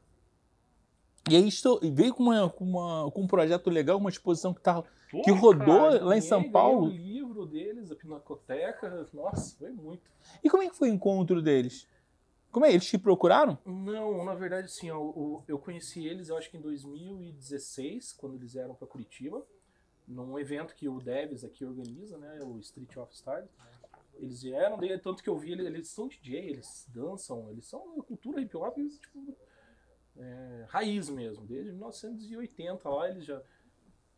[1.30, 4.54] E aí estou, e veio com, uma, com, uma, com um projeto legal, uma exposição
[4.54, 4.82] que tá.
[5.12, 6.86] Pô, que rodou lá em São Paulo.
[6.88, 9.06] o livro deles, a Pinacoteca.
[9.14, 10.02] Nossa, foi muito.
[10.44, 11.86] E como é que foi o encontro deles?
[12.52, 12.72] Como é?
[12.72, 13.58] Eles te procuraram?
[13.66, 18.74] Não, na verdade, o- eu conheci eles, eu acho que em 2016, quando eles vieram
[18.74, 19.46] para Curitiba,
[20.08, 23.48] num evento que o Deves aqui organiza, né, o Street of Style.
[24.16, 27.80] Eles vieram, daí, tanto que eu vi, eles, eles são DJ, eles dançam, eles são
[28.02, 29.38] cultura hip hop, eles, tipo,
[30.16, 33.40] é, raiz mesmo, desde 1980 lá, eles já.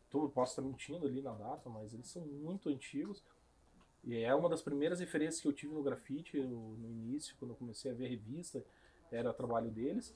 [0.08, 3.22] Tô, posso estar mentindo ali na data, mas eles são muito antigos.
[4.04, 7.52] E é uma das primeiras referências que eu tive no grafite eu- no início, quando
[7.52, 8.64] eu comecei a ver revista,
[9.12, 10.14] era trabalho deles.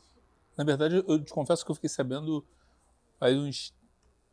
[0.56, 2.44] Na verdade, eu te confesso que eu fiquei sabendo
[3.18, 3.74] faz uns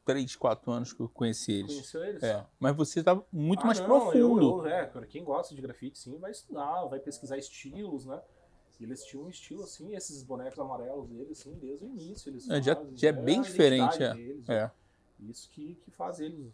[0.06, 1.74] 3, 4 anos que eu conheci eles.
[1.74, 2.24] Conheceu eles?
[2.24, 4.50] É, mas você estava muito Ah, mais não, profundo.
[4.50, 8.22] Eu, eu, é, cara, quem gosta de grafite, sim, vai estudar, vai pesquisar estilos, né?
[8.80, 12.30] E eles tinham um estilo, assim, esses bonecos amarelos deles, assim, desde o início.
[12.30, 14.14] Eles É, já- fazem, já é né, bem a diferente, é.
[14.14, 14.72] deles, É.
[15.20, 16.52] Isso que, que faz eles,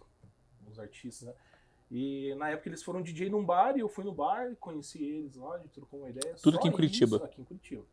[0.70, 1.34] os artistas, né?
[1.90, 5.36] E na época eles foram DJ num bar e eu fui no bar, conheci eles
[5.36, 6.36] lá, a gente trocou uma ideia.
[6.42, 7.16] Tudo aqui em Curitiba.
[7.16, 7.84] Isso, aqui em Curitiba.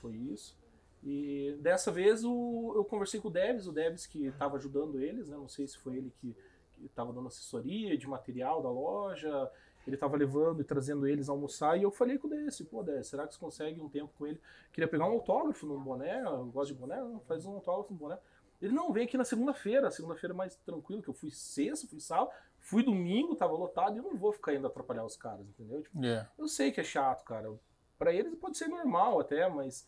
[0.00, 0.56] Foi isso.
[1.02, 5.28] E dessa vez o, eu conversei com o Deves, o Deves que estava ajudando eles,
[5.28, 5.36] né?
[5.36, 6.34] Não sei se foi ele que
[6.82, 9.50] estava dando assessoria de material da loja,
[9.86, 12.82] ele estava levando e trazendo eles a almoçar, e eu falei com o Desse, pô,
[12.82, 14.40] Desse, será que você consegue um tempo com ele?
[14.72, 18.18] Queria pegar um autógrafo num boné, eu gosto de boné, faz um autógrafo no boné.
[18.60, 22.00] Ele, não, vem aqui na segunda-feira, segunda-feira é mais tranquilo, que eu fui sexta, fui
[22.00, 25.82] sábado, fui domingo, tava lotado, e eu não vou ficar indo atrapalhar os caras, entendeu?
[25.82, 26.28] Tipo, É.
[26.38, 27.50] eu sei que é chato, cara.
[27.98, 29.86] Pra eles pode ser normal até, mas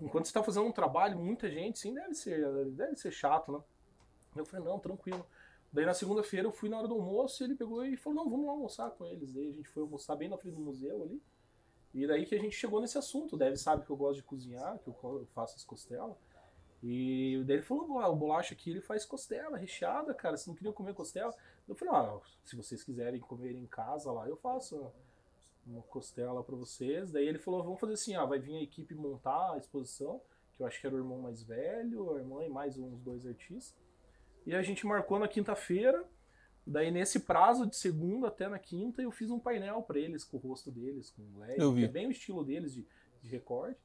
[0.00, 3.60] enquanto você tá fazendo um trabalho, muita gente, sim, deve ser, deve ser chato, né?
[4.36, 5.24] Eu falei, não, tranquilo.
[5.70, 8.30] Daí na segunda-feira eu fui na hora do almoço e ele pegou e falou, não,
[8.30, 9.34] vamos lá almoçar com eles.
[9.34, 11.22] Daí a gente foi almoçar bem na frente do museu ali.
[11.92, 13.36] E daí que a gente chegou nesse assunto.
[13.36, 16.16] Deve sabe que eu gosto de cozinhar, que eu faço as costelas.
[16.82, 20.36] E daí ele falou, ah, o bolacha aqui ele faz costela recheada, cara.
[20.36, 21.34] Você não queria comer costela?
[21.68, 24.92] Eu falei, ah, se vocês quiserem comer em casa lá, eu faço
[25.66, 27.10] uma costela pra vocês.
[27.10, 30.20] Daí ele falou, vamos fazer assim, ah, vai vir a equipe montar a exposição,
[30.52, 33.26] que eu acho que era o irmão mais velho, a irmã e mais uns dois
[33.26, 33.76] artistas.
[34.46, 36.04] E a gente marcou na quinta-feira.
[36.66, 40.36] Daí nesse prazo de segunda até na quinta eu fiz um painel pra eles com
[40.36, 42.86] o rosto deles, com o LED, que é bem o estilo deles de,
[43.22, 43.80] de recorte.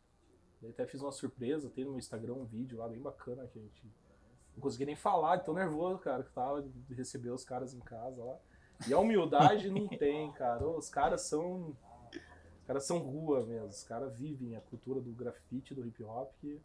[0.63, 3.61] Daí até fiz uma surpresa, tem no Instagram um vídeo lá bem bacana que a
[3.61, 3.85] gente
[4.55, 7.81] não consegui nem falar, de tão nervoso, cara, que tava de receber os caras em
[7.81, 8.39] casa lá.
[8.87, 10.65] E a humildade não tem, cara.
[10.65, 11.75] Os caras são.
[12.61, 13.67] Os caras são rua mesmo.
[13.67, 16.31] Os caras vivem a cultura do grafite, do hip hop.
[16.39, 16.61] Que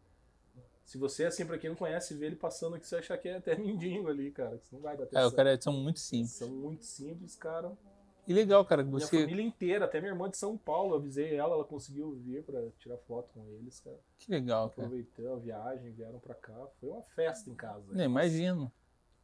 [0.85, 3.35] se você, assim, pra quem não conhece, vê ele passando aqui, você achar que é
[3.35, 4.57] até mendigo ali, cara.
[4.59, 5.27] Que não vai dar É, atenção.
[5.27, 6.31] os caras são muito simples.
[6.31, 7.77] São muito simples, cara.
[8.29, 9.21] E legal, cara, que Minha você.
[9.21, 12.61] família inteira, até minha irmã de São Paulo, eu avisei ela, ela conseguiu vir pra
[12.77, 13.99] tirar foto com eles, cara.
[14.19, 14.83] Que legal, cara.
[14.85, 16.67] Aproveitou a viagem, vieram pra cá.
[16.79, 17.99] Foi uma festa em casa.
[17.99, 18.71] É, imagino.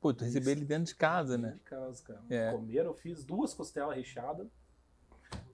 [0.01, 1.51] Pô, tu recebeu ele dentro de casa, né?
[1.51, 2.23] De casa, cara.
[2.31, 2.51] É.
[2.51, 4.47] Comeram, eu fiz duas costelas recheadas.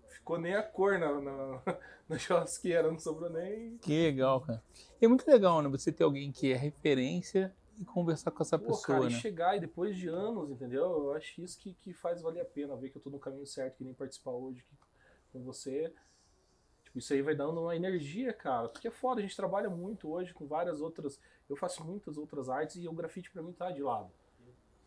[0.08, 1.62] Ficou nem a cor na, na,
[2.08, 3.78] na churrasqueira, não sobrou nem.
[3.80, 4.64] Que legal, cara.
[5.02, 5.68] É muito legal, né?
[5.68, 9.20] Você ter alguém que é referência e conversar com essa Pô, pessoa, cara, e né?
[9.20, 10.84] chegar e depois de anos, entendeu?
[10.84, 13.48] Eu acho isso que, que faz valer a pena, ver que eu tô no caminho
[13.48, 14.78] certo, que nem participar hoje aqui
[15.34, 15.91] com você.
[16.84, 18.70] Tipo, isso aí vai dando uma energia, cara.
[18.70, 21.20] Porque é foda, a gente trabalha muito hoje com várias outras.
[21.50, 24.12] Eu faço muitas outras artes e o grafite pra mim tá de lado.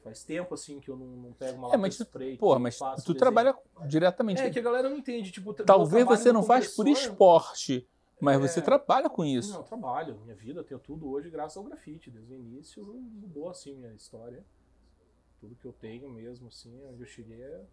[0.04, 2.36] Faz tempo assim que eu não, não pego uma É, mas tu, spray.
[2.36, 3.18] porra, que mas faço tu desenho.
[3.18, 3.56] trabalha
[3.88, 4.40] diretamente.
[4.40, 5.32] É, que a galera não entende.
[5.32, 7.88] Tipo, Talvez você não faz por esporte,
[8.20, 8.38] mas É.
[8.48, 9.52] você trabalha com isso.
[9.52, 10.18] Não, eu trabalho.
[10.24, 12.10] Minha vida, eu tenho tudo hoje graças ao grafite.
[12.10, 14.44] Desde o início mudou assim minha história.
[15.40, 17.64] Tudo que eu tenho mesmo, assim, onde eu cheguei é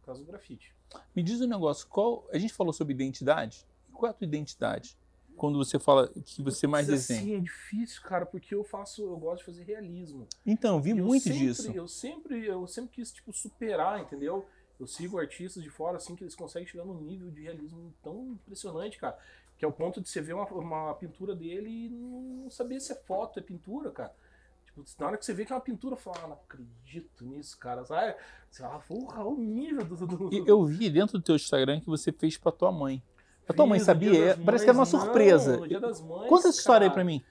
[0.00, 0.74] por causa do grafite.
[1.16, 2.26] Me diz um negócio, qual.
[2.32, 3.66] A gente falou sobre identidade.
[3.92, 4.96] Qual é a tua identidade?
[5.36, 7.20] Quando você fala que você mais Mas, desenha.
[7.20, 10.28] Assim, é difícil, cara, porque eu faço, eu gosto de fazer realismo.
[10.46, 11.72] Então, vi Eu muito sempre- disso.
[11.72, 14.46] Eu sempre, eu sempre quis, tipo, superar, entendeu?
[14.78, 18.32] Eu sigo artistas de fora, assim, que eles conseguem chegar num nível de realismo tão
[18.32, 19.18] impressionante, cara.
[19.58, 22.92] Que é o ponto de você ver uma, uma pintura dele e não saber se
[22.92, 24.14] é foto, é pintura, cara.
[24.64, 27.56] Tipo, na hora que você vê que é uma pintura, fala, ah, não acredito nisso,
[27.58, 27.84] cara.
[27.84, 28.16] Sabe?
[28.50, 30.06] Você fala, porra, olha o nível do.
[30.06, 33.02] do- eu vi dentro do teu Instagram que você fez pra tua mãe.
[33.48, 34.34] A tua mãe Fiz Dia sabia?
[34.36, 35.56] das Parece que era uma não, surpresa.
[35.58, 36.94] no Dia das Mães, Conta essa história aí cara.
[36.94, 37.22] pra mim.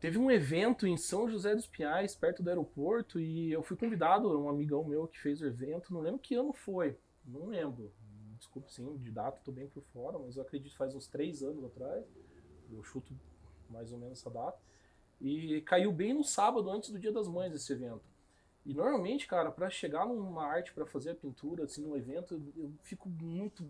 [0.00, 4.28] Teve um evento em São José dos Pinhais, perto do aeroporto, e eu fui convidado,
[4.40, 7.92] um amigão meu que fez o evento, não lembro que ano foi, não lembro.
[8.38, 11.42] Desculpe, sim, de data tô bem por fora, mas eu acredito que faz uns três
[11.42, 12.04] anos atrás.
[12.70, 13.12] Eu chuto
[13.68, 14.58] mais ou menos essa data.
[15.20, 18.02] E caiu bem no sábado, antes do Dia das Mães, esse evento.
[18.64, 22.72] E normalmente, cara, para chegar numa arte, para fazer a pintura, assim, num evento, eu
[22.82, 23.64] fico muito.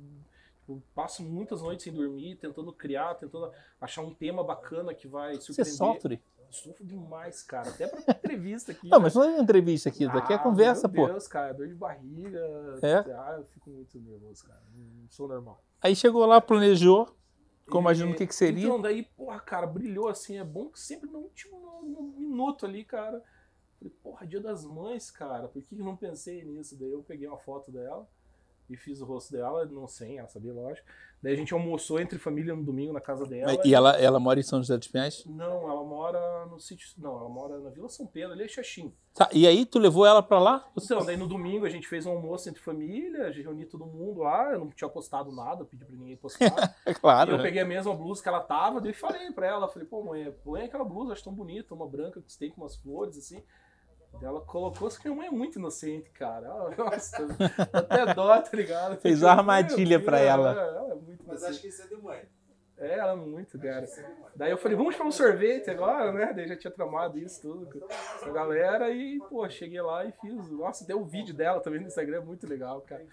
[0.68, 3.50] Eu passo muitas noites sem dormir, tentando criar, tentando
[3.80, 5.72] achar um tema bacana que vai surpreender.
[5.72, 6.20] Você sofre?
[6.50, 7.68] Sofro demais, cara.
[7.68, 8.88] Até pra entrevista aqui.
[8.88, 9.04] não, né?
[9.04, 11.12] mas não é entrevista aqui, daqui é ah, conversa, meu pô.
[11.12, 12.40] Deus, cara, dor de barriga.
[12.82, 12.96] É?
[13.12, 14.62] Ah, eu fico muito nervoso, cara.
[14.74, 15.62] Não sou normal.
[15.80, 17.14] Aí chegou lá, planejou,
[17.68, 18.64] como imagino o que, que seria.
[18.64, 20.38] Então, daí, porra, cara, brilhou assim.
[20.38, 21.82] É bom que sempre no último
[22.16, 23.22] minuto ali, cara.
[23.78, 25.48] Falei, porra, dia das mães, cara.
[25.48, 26.76] Por que eu não pensei nisso?
[26.76, 28.08] Daí eu peguei uma foto dela
[28.68, 30.86] e fiz o rosto dela, não sei, ela sabia, lógico.
[31.20, 33.60] Daí a gente almoçou entre família no domingo na casa dela.
[33.64, 35.24] E, ela, ela mora em São José dos Pinhais?
[35.26, 36.88] Não, ela mora no sítio.
[36.96, 38.94] Não, ela mora na Vila São Pedro, ali é Xaxim.
[39.14, 40.70] Tá, e aí tu levou ela pra lá?
[40.80, 43.84] Então, daí no domingo a gente fez um almoço entre família, a gente reuniu todo
[43.84, 46.76] mundo lá, eu não tinha postado nada, pedi pra ninguém postar.
[47.00, 47.32] claro.
[47.32, 50.04] E eu peguei a mesma blusa que ela tava, daí falei pra ela, falei, pô,
[50.04, 53.42] mãe, põe aquela blusa, acho tão bonita, uma branca que tem com umas flores, assim.
[54.20, 56.46] Ela colocou, só que minha mãe é muito inocente, cara.
[56.46, 57.28] Ela, nossa,
[57.72, 58.96] até dó, tá ligado?
[59.00, 60.50] Fez uma armadilha pra ela.
[60.50, 60.62] ela.
[60.62, 62.22] ela é muito Mas acho que isso é de mãe.
[62.80, 63.84] É, ela é muito, cara.
[64.36, 66.32] Daí eu falei, vamos para um sorvete agora, né?
[66.32, 70.48] Daí já tinha tramado isso tudo com a galera e, pô, cheguei lá e fiz.
[70.50, 73.04] Nossa, deu o vídeo dela também no Instagram, é muito legal, cara.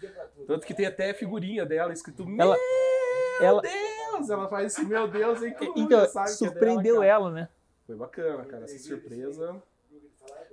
[0.46, 3.62] Tanto que tem até figurinha dela escrito, ela, meu ela...
[3.62, 4.30] Deus!
[4.30, 5.56] Ela faz assim, meu Deus, hein?
[5.76, 7.50] Então, surpreendeu é dela, ela, né?
[7.88, 9.62] Foi bacana, cara, essa surpresa.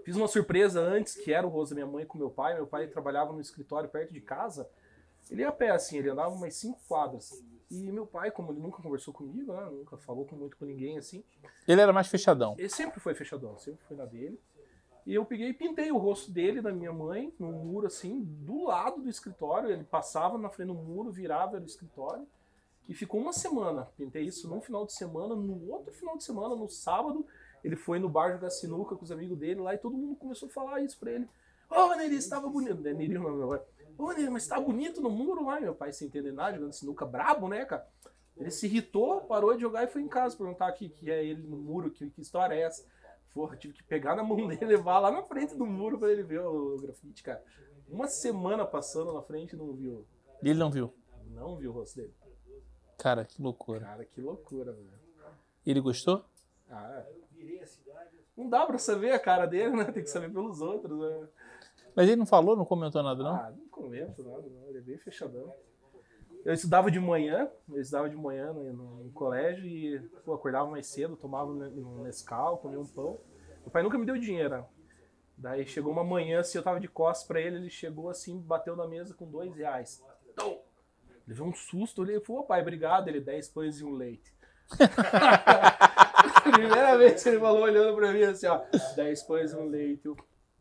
[0.05, 2.55] Fiz uma surpresa antes, que era o rosto da minha mãe com meu pai.
[2.55, 4.69] Meu pai trabalhava no escritório perto de casa.
[5.31, 7.43] Ele ia a pé, assim, ele andava umas cinco quadras.
[7.71, 11.25] E meu pai, como ele nunca conversou comigo, né, nunca falou muito com ninguém, assim...
[11.67, 12.55] Ele era mais fechadão.
[12.59, 14.39] Ele sempre foi fechadão, sempre foi na dele.
[15.07, 18.65] E eu peguei e pintei o rosto dele, da minha mãe, no muro, assim, do
[18.65, 19.71] lado do escritório.
[19.71, 22.27] Ele passava na frente do muro, virava no escritório.
[22.89, 23.89] E ficou uma semana.
[23.97, 25.35] Pintei isso num final de semana.
[25.35, 27.27] No outro final de semana, no sábado,
[27.63, 30.49] ele foi no bar jogar sinuca com os amigos dele lá e todo mundo começou
[30.49, 31.29] a falar isso pra ele.
[31.71, 32.81] Ô, oh, Neri, estava bonito.
[32.81, 33.63] Neri não, meu pai.
[33.97, 35.61] Ô, Neri, mas tá bonito no muro lá.
[35.61, 37.87] Meu pai, sem entender nada, jogando sinuca brabo, né, cara?
[38.37, 41.43] Ele se irritou, parou de jogar e foi em casa perguntar aqui que é ele
[41.43, 42.85] no muro, que, que história é essa.
[43.33, 46.11] Porra, tive que pegar na mão dele e levar lá na frente do muro pra
[46.11, 47.43] ele ver o, grafite, cara.
[47.89, 50.07] Uma semana passando na frente e não viu.
[50.43, 50.93] E ele não viu?
[51.31, 52.15] Não viu o rosto dele.
[52.99, 53.81] Cara, que loucura.
[53.81, 54.91] Cara, que loucura, velho.
[55.65, 56.25] Ele gostou?
[56.71, 57.05] Ah,
[58.37, 59.85] Não dá pra saber a cara dele, né?
[59.85, 61.29] Tem que saber pelos outros, né?
[61.95, 63.35] Mas ele não falou, não comentou nada, não?
[63.35, 64.69] Ah, não comenta nada, não.
[64.69, 65.53] Ele é bem fechadão.
[66.45, 70.69] Eu estudava de manhã, eu estudava de manhã no, no, no colégio e pô, acordava
[70.69, 73.21] mais cedo, tomava um Nescau, comia um pão.
[73.61, 74.57] Meu pai nunca me deu dinheiro.
[74.57, 74.65] Né?
[75.39, 78.75] Daí chegou uma manhã, assim, eu tava de costas pra ele, ele chegou assim, bateu
[78.75, 80.03] na mesa com dois reais.
[81.27, 83.09] Levou um susto, ele falou, pai, obrigado.
[83.09, 84.35] Ele, dez pães e um leite.
[86.53, 88.63] Primeira vez que ele falou olhando pra mim assim, ó,
[88.95, 90.09] 10 pães no leite.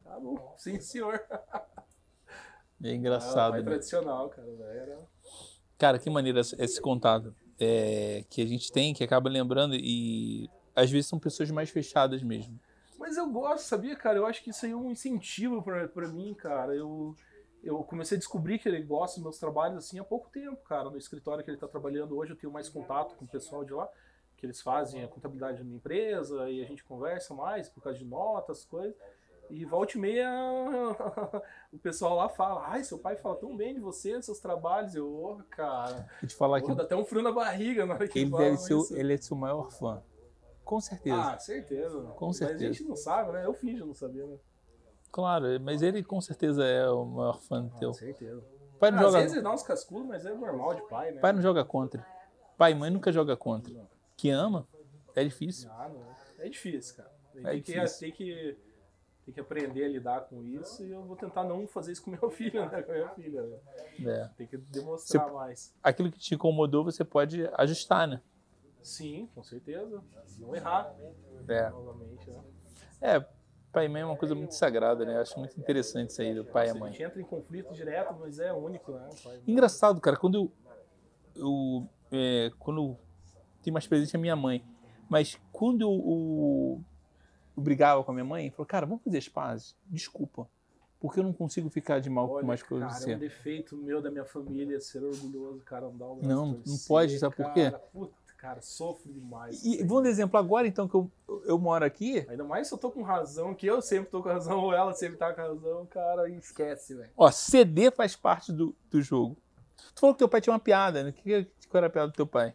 [0.04, 1.21] Tá bom, sim senhor.
[2.84, 3.54] É engraçado.
[3.54, 3.63] Ah, né?
[3.63, 4.47] tradicional, cara.
[4.47, 4.99] Era...
[5.77, 10.89] Cara, que maneira esse contato é, que a gente tem, que acaba lembrando e às
[10.89, 12.60] vezes são pessoas mais fechadas mesmo.
[12.97, 14.17] Mas eu gosto, sabia, cara?
[14.17, 16.75] Eu acho que isso aí é um incentivo pra, pra mim, cara.
[16.75, 17.15] Eu,
[17.63, 20.89] eu comecei a descobrir que ele gosta dos meus trabalhos assim há pouco tempo, cara.
[20.89, 23.73] No escritório que ele tá trabalhando hoje, eu tenho mais contato com o pessoal de
[23.73, 23.88] lá
[24.41, 28.06] que eles fazem a contabilidade da empresa e a gente conversa mais por causa de
[28.06, 28.95] notas, coisas.
[29.51, 30.27] E volta e meia
[31.71, 34.95] o pessoal lá fala, ai, seu pai fala tão bem de você, dos seus trabalhos.
[34.95, 36.10] Eu, oh, cara.
[36.19, 36.73] Vou te falar que.
[36.73, 38.97] Dá até um frio na barriga na hora que ele deve ser isso.
[38.97, 40.01] Ele é seu maior fã.
[40.63, 41.21] Com certeza.
[41.21, 42.01] Ah, certeza.
[42.15, 42.60] Com certeza.
[42.60, 43.45] Mas a gente não sabe, né?
[43.45, 44.39] Eu finjo não sabia, né?
[45.12, 47.89] Claro, mas ele com certeza é o maior fã ah, teu.
[47.89, 48.43] Com certeza.
[48.80, 49.17] Pai não Às joga...
[49.19, 51.21] vezes ele dá uns cascudos, mas é normal de pai, né?
[51.21, 52.04] Pai não joga contra.
[52.58, 53.71] Pai e mãe nunca joga contra.
[53.71, 53.90] Não
[54.21, 54.67] que ama,
[55.15, 55.67] é difícil.
[55.71, 55.89] Ah.
[56.38, 57.12] É difícil, cara.
[57.34, 57.99] Tem, é que, difícil.
[57.99, 58.57] tem, que,
[59.25, 62.12] tem que aprender a lidar com isso e eu vou tentar não fazer isso com
[62.21, 62.84] meu filho, né?
[62.84, 63.41] Com minha filha.
[63.41, 63.60] Né?
[64.05, 64.29] É.
[64.38, 65.73] Tem que demonstrar você, mais.
[65.81, 68.21] Aquilo que te incomodou, você pode ajustar, né?
[68.84, 70.03] Sim, com certeza.
[70.38, 70.95] Não errar.
[71.47, 71.69] É.
[71.71, 72.43] Novamente, né?
[73.01, 73.19] É,
[73.71, 75.15] pai e mãe é uma coisa muito sagrada, né?
[75.15, 76.89] Eu acho muito interessante isso aí do pai e mãe.
[76.89, 79.09] A gente entra em conflito direto, mas é único, né?
[79.47, 80.51] Engraçado, cara, quando eu,
[81.36, 82.99] eu é, quando
[83.64, 84.64] tem mais presente a minha mãe.
[85.09, 86.82] Mas quando eu, eu,
[87.57, 89.76] eu brigava com a minha mãe, falou, cara, vamos fazer as pazes.
[89.88, 90.47] Desculpa.
[91.01, 93.76] Porque eu não consigo ficar de mal Olha, com mais coisas cara, é um defeito
[93.76, 97.74] meu da minha família ser orgulhoso, cara, não um Não, não pode, sabe por quê?
[97.91, 99.66] Puta, cara, sofro demais.
[99.66, 101.12] E vou dar exemplo agora, então, que eu,
[101.43, 102.24] eu moro aqui.
[102.30, 104.93] Ainda mais se eu tô com razão, que eu sempre tô com razão, ou ela
[104.93, 107.09] sempre tá com razão, cara, esquece, velho.
[107.18, 109.36] Ó, CD faz parte do, do jogo.
[109.95, 111.12] Tu falou que teu pai tinha uma piada, né?
[111.12, 112.53] Que, qual era a piada do teu pai?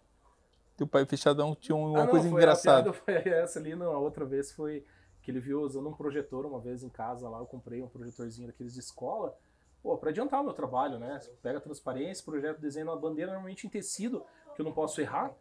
[0.77, 2.91] Teu pai fechadão tinha uma Ah, não, coisa foi- engraçada.
[2.91, 3.93] A foi essa ali, não.
[3.93, 4.85] A outra vez foi
[5.23, 7.39] que ele viu usando um projetor uma vez em casa lá.
[7.39, 9.37] Eu comprei um projetorzinho daqueles de escola.
[9.83, 11.19] Pô, pra adiantar o meu trabalho, né?
[11.21, 14.25] Você pega a transparência, projeto, desenho uma bandeira normalmente em tecido,
[14.55, 15.33] que eu não posso errar.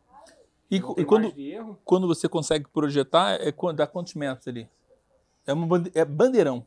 [0.70, 1.34] E, e quando,
[1.84, 4.70] quando você consegue projetar, é quando, dá quantos metros ali?
[5.46, 6.66] É, uma bande- é bandeirão.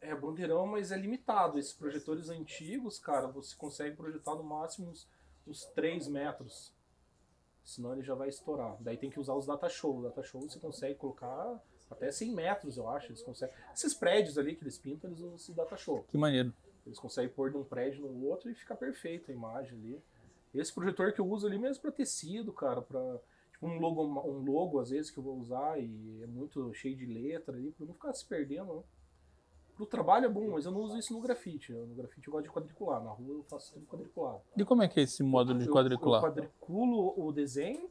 [0.00, 1.58] É bandeirão, mas é limitado.
[1.58, 5.08] Esses projetores antigos, cara, você consegue projetar no máximo uns,
[5.46, 6.72] uns 3 metros.
[7.64, 8.76] Senão ele já vai estourar.
[8.80, 9.98] Daí tem que usar os data show.
[9.98, 11.60] O data show você consegue colocar
[11.90, 13.08] até 100 metros, eu acho.
[13.08, 13.54] Eles conseguem.
[13.72, 16.04] Esses prédios ali que eles pintam, eles usam esse data show.
[16.04, 16.52] Que maneiro.
[16.86, 20.02] Eles conseguem pôr de um prédio no outro e fica perfeita a imagem ali.
[20.54, 23.18] Esse projetor que eu uso ali mesmo para tecido, cara, para
[23.50, 26.94] tipo um logo, um logo às vezes que eu vou usar e é muito cheio
[26.94, 28.74] de letra ali, para não ficar se perdendo.
[28.74, 28.82] Né?
[29.76, 31.72] Pro trabalho é bom, mas eu não uso isso no grafite.
[31.72, 33.02] No grafite eu gosto de quadricular.
[33.02, 34.40] Na rua eu faço tudo quadriculado.
[34.56, 36.20] E como é que é esse módulo de quadricular?
[36.22, 37.90] Eu quadriculo o desenho.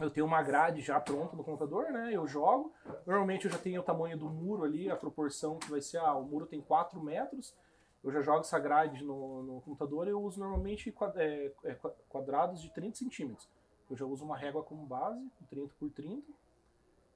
[0.00, 2.10] Eu tenho uma grade já pronta no computador, né?
[2.14, 2.72] Eu jogo.
[3.06, 6.14] Normalmente eu já tenho o tamanho do muro ali, a proporção que vai ser, ah,
[6.16, 7.54] o muro tem 4 metros.
[8.02, 11.94] Eu já jogo essa grade no, no computador e eu uso normalmente é, é, qua-
[12.08, 13.48] quadrados de 30 centímetros.
[13.90, 16.22] Eu já uso uma régua como base, 30 por 30.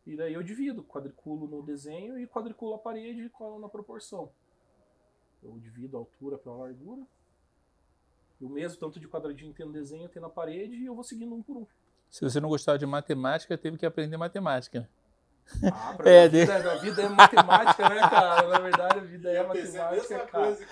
[0.06, 4.30] E daí eu divido, quadriculo no desenho e quadriculo a parede com- na proporção.
[5.42, 7.02] Eu divido a altura pela largura.
[8.40, 11.02] E o mesmo tanto de quadradinho tem no desenho, tem na parede, e eu vou
[11.02, 11.66] seguindo um por um.
[12.10, 14.88] Se você não gostava de matemática, teve que aprender matemática.
[15.72, 18.48] Ah, pra É, a, vida, a vida é matemática, né, cara?
[18.48, 20.46] Na verdade, a vida é Eu a matemática, cara.
[20.46, 20.66] coisa.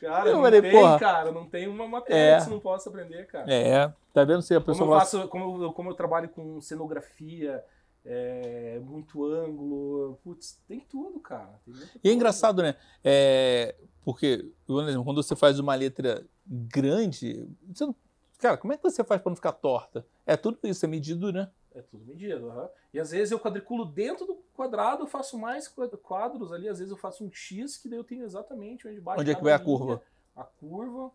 [0.00, 0.98] Cara, Eu não falei, tem, porra.
[0.98, 2.36] cara, não tem uma matéria É.
[2.38, 3.50] que você não possa aprender, cara.
[3.52, 6.28] É, tá vendo se a Como pessoa eu, fala- faço, como, eu, como eu trabalho
[6.28, 7.64] com cenografia,
[8.06, 11.60] é, muito ângulo, putz, tem tudo, cara.
[11.64, 12.76] Tem E é engraçado, né?
[13.04, 17.48] É, porque, quando você faz uma letra grande,
[17.80, 17.94] não-
[18.38, 20.06] cara, como é que você faz para não ficar torta?
[20.24, 21.50] É tudo isso, é medido, né?
[21.74, 22.70] É tudo medido, aham.
[22.94, 26.78] E às vezes eu quadriculo dentro do quadrado, eu faço mais quad- quadros ali, às
[26.78, 29.42] vezes eu faço um X, que daí eu tenho exatamente onde bate Onde é que
[29.42, 30.02] vai a linha, curva?
[30.34, 31.10] A curva.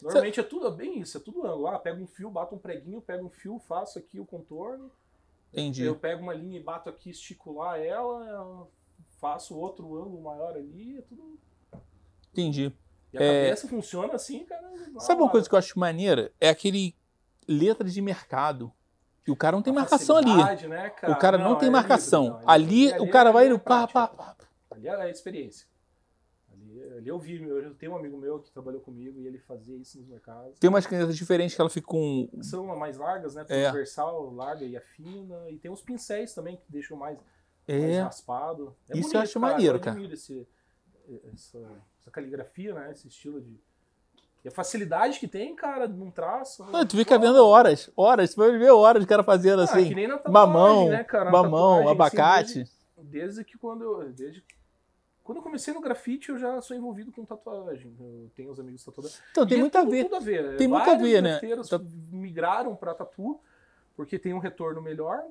[0.00, 1.68] Normalmente é tudo é bem isso, é tudo ângulo.
[1.68, 4.90] Ah, pego um fio, bato um preguinho, pego um fio, faço aqui o contorno.
[5.52, 5.82] Entendi.
[5.84, 8.66] Eu pego uma linha e bato aqui, estico lá ela,
[9.20, 11.38] faço outro ângulo maior ali, é tudo.
[12.32, 12.72] Entendi.
[13.12, 13.44] E a É.
[13.44, 14.62] cabeça funciona assim, cara.
[14.98, 16.32] Sabe uma coisa que eu acho maneira?
[16.40, 16.94] É aquele
[17.46, 18.72] letra de mercado.
[19.24, 20.34] Que o cara não tem marcação ali.
[20.34, 22.24] Né, O cara não, tem é marcação.
[22.24, 24.36] livre, não, ali, o cara vai ali no é pá, pá, pá.
[24.70, 25.68] Ali é a experiência.
[26.96, 29.98] Ali, eu vi, eu tenho um amigo meu que trabalhou comigo e ele fazia isso
[29.98, 30.58] nos mercados.
[30.58, 32.28] Tem umas canetas diferentes que ela fica com.
[32.40, 33.42] São mais largas, né?
[33.48, 33.62] É.
[33.64, 35.50] Transversal, larga e afina.
[35.50, 37.18] E tem uns pincéis também que deixam mais,
[37.68, 38.02] mais É.
[38.02, 38.74] raspado.
[38.88, 39.92] É Isso eu bonito, acho maneiro, eu cara.
[39.96, 40.46] admiro Esse,
[41.32, 41.58] essa,
[42.00, 42.90] essa caligrafia, né?
[42.92, 43.58] Esse estilo de.
[44.44, 46.64] E a facilidade que tem, cara, num traço.
[46.72, 48.34] Ah, tu fica vendo horas, horas.
[48.34, 49.88] Tu vai ver horas o cara fazendo Ah, assim.
[49.88, 51.26] que nem na tatuagem, mamão, né, cara?
[51.26, 51.50] Na mamão,
[51.84, 52.54] tatuagem, assim, abacate.
[52.54, 52.72] desde-
[53.04, 54.12] desde que quando eu.
[54.12, 54.44] Desde
[55.22, 57.94] quando eu comecei no grafite, eu já sou envolvido com tatuagem.
[57.98, 59.22] Eu tenho os amigos tatuadores.
[59.30, 60.04] Então tem é muito a ver.
[60.04, 60.56] Tudo a ver.
[60.56, 61.40] Tem muito a ver, né?
[61.68, 61.78] Tá-
[62.10, 63.40] migraram pra tatu
[63.96, 65.24] porque tem um retorno melhor.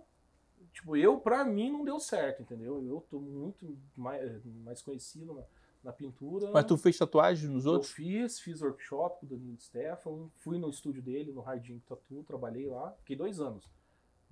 [0.72, 2.82] Tipo, eu, pra mim, não deu certo, entendeu?
[2.86, 5.44] Eu tô muito mais, mais conhecido na,
[5.84, 6.50] na pintura.
[6.52, 7.92] Mas tu fez tatuagem nos Eu outros?
[7.92, 12.68] fiz, fiz workshop com o Danilo Stefan, fui no estúdio dele, no Harding Tattoo, trabalhei
[12.68, 13.70] lá, fiquei dois anos.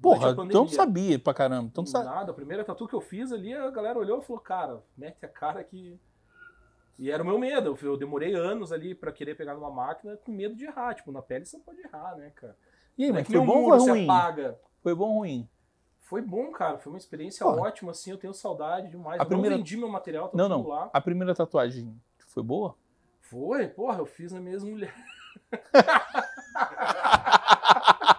[0.01, 1.69] Porra, então sabia pra caramba.
[1.71, 1.83] Então.
[2.03, 5.25] Nada, a primeira tatu que eu fiz ali, a galera olhou e falou, cara, mete
[5.25, 5.99] a cara que.
[6.97, 7.77] E era o meu medo.
[7.81, 10.93] Eu demorei anos ali pra querer pegar numa máquina com medo de errar.
[10.95, 12.55] Tipo, na pele você não pode errar, né, cara?
[12.97, 14.03] E aí, é mas foi bom ou ruim?
[14.05, 14.59] apaga.
[14.81, 15.47] Foi bom ou ruim?
[16.01, 16.77] Foi bom, cara.
[16.77, 17.51] Foi uma experiência Pô.
[17.61, 18.11] ótima, assim.
[18.11, 19.19] Eu tenho saudade demais.
[19.19, 20.65] A eu primeira- não vendi meu material, tá Não, não.
[20.67, 20.89] lá.
[20.93, 21.93] A primeira tatuagem
[22.27, 22.75] foi boa?
[23.21, 24.93] Foi, porra, eu fiz na mesma mulher.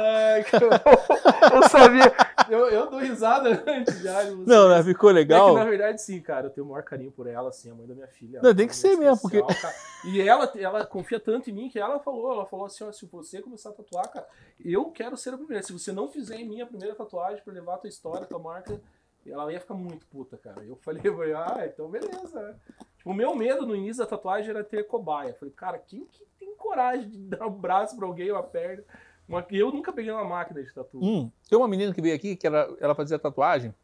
[0.00, 0.44] Ai,
[1.54, 2.12] eu sabia.
[2.48, 4.24] Eu, eu dou risada antes já.
[4.24, 4.34] de.
[4.34, 4.82] Não, né?
[4.82, 5.50] Ficou É legal.
[5.50, 7.86] que, na verdade, sim, cara, eu tenho o maior carinho por ela, assim, a mãe
[7.86, 8.40] da minha filha.
[8.42, 9.74] Não, tem é que ser mesmo, porque- cara.
[10.04, 13.06] E ela, ela confia tanto em mim que ela falou, ela falou assim, ó, se
[13.06, 14.26] você começar a tatuar, cara,
[14.64, 15.62] eu quero ser a primeira.
[15.62, 18.26] Se você não fizer em mim a primeira tatuagem pra levar a tua história, a
[18.26, 18.80] tua marca,
[19.26, 20.64] ela ia ficar muito puta, cara.
[20.64, 21.02] Eu falei,
[21.34, 22.56] ah, então beleza?
[22.96, 25.28] Tipo, o meu medo no início da tatuagem era ter cobaia.
[25.30, 28.82] Eu falei, cara, quem que tem coragem de dar um braço pra alguém, uma perna?
[29.30, 29.46] Uma...
[29.50, 30.98] Eu nunca peguei uma máquina de tatu.
[31.02, 33.74] Hum, tem uma menina que veio aqui que ela, ela fazia tatuagem.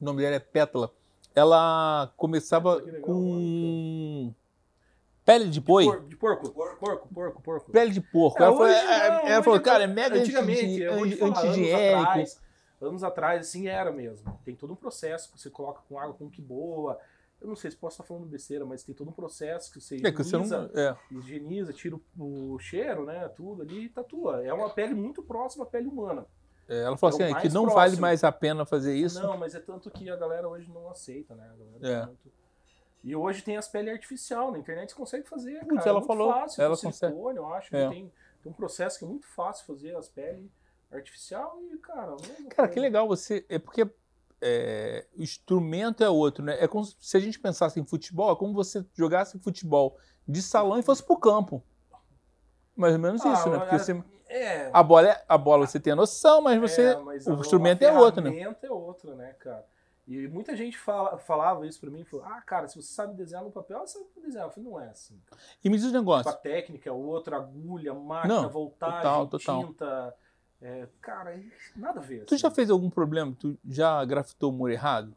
[0.00, 0.92] O nome dela é Pétala.
[1.34, 4.34] Ela começava Que legal, com
[5.24, 5.84] pele de boi.
[5.84, 7.70] Por- de porco, porco, porco, porco.
[7.70, 8.42] Pele de porco.
[8.42, 11.22] É, ela, falou, hoje é- não, ela falou, cara, é mega Antigamente, anti-
[12.80, 14.38] anos atrás, assim, era mesmo.
[14.44, 16.98] Tem todo um processo que você coloca com água com que boa.
[17.40, 19.96] Eu não sei se posso estar falando besteira, mas tem todo um processo que você
[19.96, 20.96] é, que higieniza, você não, é.
[21.10, 23.28] higieniza, tira o, o cheiro, né?
[23.28, 24.44] Tudo ali e tatua.
[24.44, 26.26] É uma pele muito próxima à pele humana.
[26.68, 27.74] É, ela falou É assim, é, que não próximo.
[27.80, 29.20] vale mais a pena fazer isso.
[29.22, 31.44] Não, mas é tanto que a galera hoje não aceita, né?
[31.52, 32.00] A galera É.
[32.02, 32.32] tá muito-
[33.02, 35.88] E hoje tem as peles artificial, na internet você consegue fazer, Putz, cara.
[35.88, 36.94] ela é muito falou, fácil, ela consegue.
[37.14, 37.88] silicone, eu acho É.
[37.88, 38.12] que tem,
[38.42, 40.50] tem um processo que é muito fácil fazer as peles
[40.92, 42.14] artificial e, cara...
[42.50, 43.44] Cara, que legal você.
[43.48, 43.88] É porque
[44.40, 46.56] é, o instrumento é outro, né?
[46.62, 50.78] É como se a gente pensasse em futebol, é como você jogasse futebol de salão
[50.78, 51.62] e fosse pro campo.
[52.76, 53.58] Mais ou menos Ah, isso, né?
[53.58, 56.82] Porque a- você, É, a, bola é, a bola você tem a noção, mas você.
[56.92, 58.30] É, mas o a- instrumento a é outro, né?
[58.30, 59.66] ferramenta é outra, né, cara?
[60.06, 63.44] E muita gente fala, falava isso pra mim, falou, ah, cara, se você sabe desenhar
[63.44, 64.46] no papel, você sabe desenhar.
[64.46, 65.20] Eu falei, não é assim.
[65.62, 66.30] E me diz um Tipo, negócio.
[66.30, 69.66] a técnica é outra, agulha, máquina, Não, voltagem, total, total.
[69.66, 70.14] tinta.
[70.62, 71.38] É, cara,
[71.74, 72.24] nada a ver.
[72.24, 72.42] Tu assim.
[72.42, 73.34] já fez algum problema?
[73.38, 75.14] Tu já grafitou o muro errado?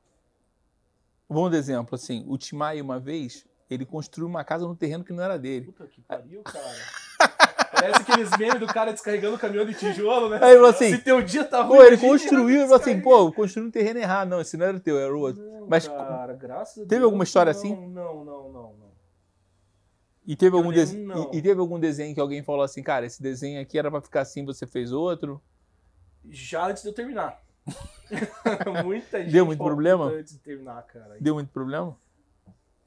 [1.27, 5.11] Vamos dar exemplo, assim, o Timai uma vez, ele construiu uma casa no terreno que
[5.11, 5.65] não era dele.
[5.65, 6.67] Puta que pariu, cara.
[7.71, 10.39] Parece aqueles memes do cara descarregando o caminhão de tijolo, né?
[10.41, 11.77] Aí ele falou assim, Se teu dia tá ruim.
[11.77, 14.29] Pô, ele construiu e falou assim, pô, eu construí no terreno errado.
[14.29, 15.41] Não, esse não era o teu, era o outro.
[15.41, 17.75] Não, Mas cara, graças a teve Deus, alguma história não, assim?
[17.75, 18.82] Não, não, não, não.
[20.25, 20.77] E teve, algum e,
[21.33, 24.21] e teve algum desenho que alguém falou assim, cara, esse desenho aqui era pra ficar
[24.21, 25.41] assim, você fez outro?
[26.29, 27.41] Já antes de eu terminar.
[28.85, 29.31] Muita gente.
[29.31, 30.05] Deu muito problema?
[30.05, 31.17] Antes de terminar, cara.
[31.19, 31.97] Deu muito problema?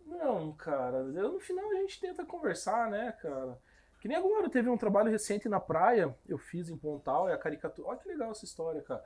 [0.07, 1.03] Não, cara.
[1.03, 3.59] no final a gente tenta conversar, né, cara?
[4.01, 7.39] Que nem agora, teve um trabalho recente na praia, eu fiz em Pontal, é a
[7.39, 7.89] caricatura.
[7.89, 9.05] Olha que legal essa história, cara.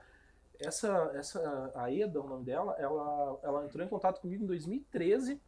[0.58, 5.40] Essa, essa, a Eda, o nome dela, ela, ela entrou em contato comigo em 2013.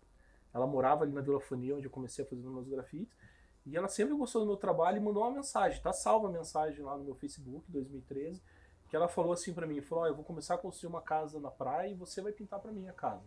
[0.55, 3.17] Ela morava ali na Vila Fania, onde eu comecei a fazer meus grafites.
[3.65, 5.81] E ela sempre gostou do meu trabalho e mandou uma mensagem.
[5.81, 8.43] Tá salva a mensagem lá no meu Facebook, 2013.
[8.89, 11.39] Que ela falou assim pra mim: falou, ó, eu vou começar a construir uma casa
[11.41, 13.23] na praia e você vai pintar pra mim a casa.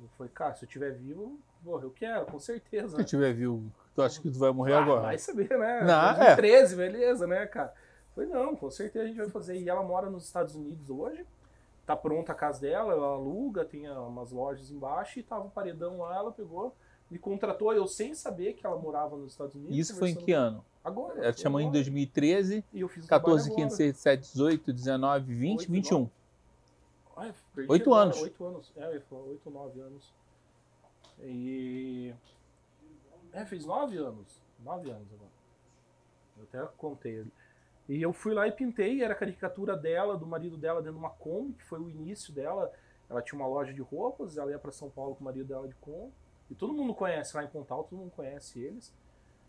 [0.00, 2.90] Eu falei, cara, se eu estiver vivo, porra, eu quero, com certeza.
[2.90, 3.02] Se né?
[3.02, 5.02] eu tiver vivo, tu acha que tu vai morrer Ah, agora?
[5.02, 5.84] Vai saber, né?
[5.84, 7.72] Não, 2013, beleza, né, cara?
[8.14, 9.58] Falei, não, com certeza a gente vai fazer.
[9.58, 11.24] E ela mora nos Estados Unidos hoje.
[11.86, 15.50] Tá pronta a casa dela, ela aluga, tem ah, umas lojas embaixo e tava um
[15.50, 16.74] paredão lá, ela pegou,
[17.08, 19.78] me contratou, eu sem saber que ela morava nos Estados Unidos.
[19.78, 20.64] Isso foi em que ano?
[20.82, 21.22] Agora.
[21.22, 21.78] Ela te chamou em agora.
[21.78, 23.92] 2013, E eu fiz o 14, trabalho 15, agora.
[23.92, 26.10] 16, 17, 18, 19, 20, Oito, 21.
[27.16, 28.22] Ah, eu perdi Oito agora, anos.
[28.22, 28.72] Oito anos.
[28.76, 30.14] É, eu ia falar oito, nove anos.
[31.22, 32.14] E.
[33.32, 34.40] É, fez nove anos.
[34.62, 35.30] Nove anos agora.
[36.36, 37.32] Eu até contei ali.
[37.88, 40.98] E eu fui lá e pintei, era a caricatura dela, do marido dela dentro de
[40.98, 42.72] uma Kombi, que foi o início dela.
[43.08, 45.68] Ela tinha uma loja de roupas, ela ia pra São Paulo com o marido dela
[45.68, 46.12] de Kombi.
[46.50, 48.92] E todo mundo conhece lá em Pontal, todo mundo conhece eles.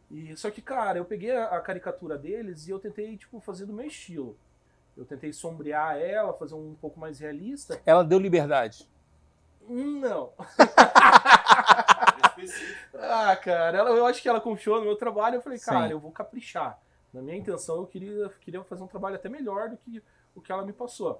[0.09, 3.65] E só que, cara, eu peguei a, a caricatura deles e eu tentei, tipo, fazer
[3.65, 4.37] do meu estilo.
[4.95, 7.81] Eu tentei sombrear ela, fazer um pouco mais realista.
[7.85, 8.89] Ela deu liberdade.
[9.67, 10.31] Não.
[10.39, 10.43] É
[12.27, 12.97] específico.
[12.99, 15.35] Ah, cara, ela, eu acho que ela confiou no meu trabalho.
[15.35, 15.91] Eu falei, cara, Sim.
[15.91, 16.79] eu vou caprichar.
[17.17, 20.03] Na minha intenção, eu queria, queria fazer um trabalho até melhor do que
[20.35, 21.19] o que ela me passou.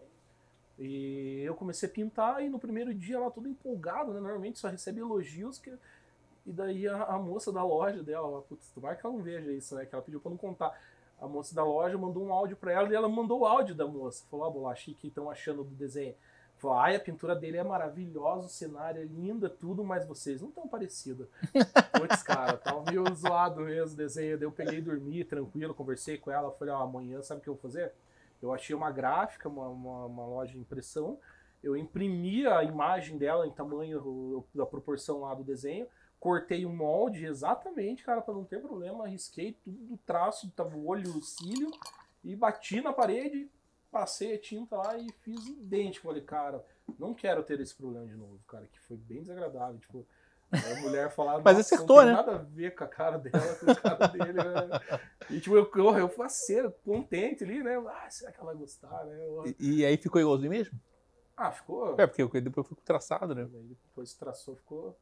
[0.77, 4.19] E eu comecei a pintar e no primeiro dia ela toda empolgada, né?
[4.19, 5.57] Normalmente só recebe elogios.
[5.57, 5.73] Que...
[6.45, 9.73] E daí a, a moça da loja dela, putz, tomara que ela não veja isso,
[9.73, 9.87] né?
[9.87, 10.79] Que ela pediu pra não contar.
[11.19, 13.87] A moça da loja mandou um áudio pra ela e ela mandou o áudio da
[13.87, 14.23] moça.
[14.29, 16.13] Falou, ah, bolacha, que estão achando do desenho?
[16.57, 20.49] Falou, ai, a pintura dele é maravilhosa, o cenário é linda, tudo, mas vocês não
[20.49, 21.27] estão parecidos.
[21.93, 24.37] Putz, cara, tava meio zoado mesmo o desenho.
[24.37, 26.51] Daí eu peguei e dormi tranquilo, conversei com ela.
[26.51, 27.93] Falei, ó, amanhã sabe o que eu vou fazer?
[28.41, 31.19] Eu achei uma gráfica, uma, uma, uma loja de impressão.
[31.63, 35.87] Eu imprimi a imagem dela em tamanho da proporção lá do desenho.
[36.19, 39.05] Cortei o molde exatamente, cara, para não ter problema.
[39.05, 41.69] Arrisquei tudo do traço, tava o olho, o cílio.
[42.23, 43.47] E bati na parede,
[43.91, 46.07] passei a tinta lá e fiz idêntico.
[46.07, 46.63] Falei, cara,
[46.97, 49.79] não quero ter esse problema de novo, cara, que foi bem desagradável.
[49.79, 50.05] Tipo,
[50.51, 53.17] a mulher falava, Mas "Nossa, acertou, não tem né?" nada a ver com a cara
[53.17, 54.79] dela, com a cara dele, né?
[55.29, 57.75] E tipo, eu, eu, eu faceiro, contente ali, né?
[57.77, 59.17] Ah, será que ela vai gostar, né?
[59.19, 60.79] Eu- E, e aí ficou igualzinho mesmo?
[61.35, 61.99] Ah, ficou.
[61.99, 63.45] É, porque depois foi traçado, né?
[63.45, 64.97] Daí depois traçou, ficou.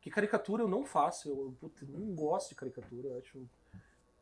[0.00, 3.48] Que caricatura eu não faço, eu puta, não gosto de caricatura, eu acho.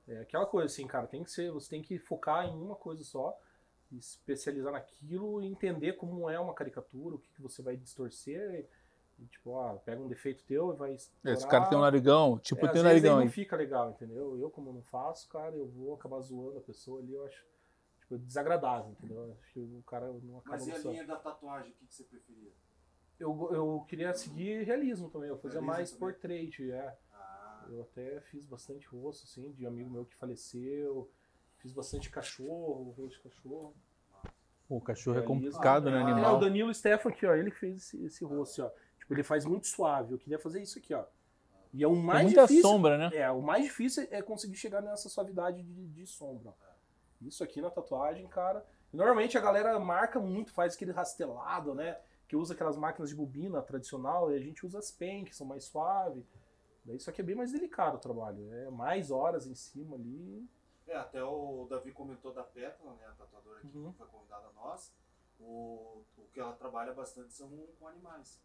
[0.07, 3.03] É aquela coisa assim, cara, tem que ser, você tem que focar em uma coisa
[3.03, 3.37] só,
[3.99, 8.69] especializar naquilo e entender como é uma caricatura, o que, que você vai distorcer.
[9.19, 10.97] E, tipo, ó, pega um defeito teu e vai.
[11.25, 13.91] É, Esse cara tem um narigão, tipo, é, tem um narigão aí não fica legal,
[13.91, 14.39] entendeu?
[14.39, 17.45] Eu, como não faço, cara, eu vou acabar zoando a pessoa ali, eu acho
[18.01, 19.25] tipo, desagradável, entendeu?
[19.25, 21.87] Eu Acho que o cara não acaba Mas e a linha da tatuagem, o que,
[21.87, 22.53] que você preferia?
[23.21, 26.01] Eu, eu queria seguir realismo também, eu fazia Realismo mais também?
[26.01, 26.99] portrait, é.
[27.13, 31.09] Ah, Eu até fiz bastante rosto, assim, de amigo meu que faleceu.
[31.63, 33.73] Fiz bastante cachorro, de cachorro.
[34.69, 36.39] O cachorro é complicado, né, Ah, É, o animal?
[36.41, 38.71] Danilo Stefan aqui, ó, ele que fez esse, esse rosto, ó.
[38.99, 40.13] Tipo, ele faz muito suave.
[40.15, 41.05] Eu queria fazer isso aqui, ó.
[41.73, 42.63] E é o mais Tem muita difícil.
[42.63, 43.11] sombra, né?
[43.15, 46.53] É, o mais difícil é conseguir chegar nessa suavidade de, de sombra.
[47.21, 48.65] Isso aqui na tatuagem, cara.
[48.93, 51.97] Normalmente a galera marca muito, faz aquele rastelado, né?
[52.27, 55.47] Que usa aquelas máquinas de bobina tradicional e a gente usa as pen, que são
[55.47, 56.25] mais suaves.
[56.85, 58.53] Daí isso aqui é bem mais delicado o trabalho.
[58.53, 60.47] É mais horas em cima ali.
[60.87, 63.07] É, até o Davi comentou da Pétala, né?
[63.07, 63.93] A tatuadora que Uhum.
[63.93, 64.93] foi convidada a nós.
[65.41, 68.41] O, o que ela trabalha bastante são com animais.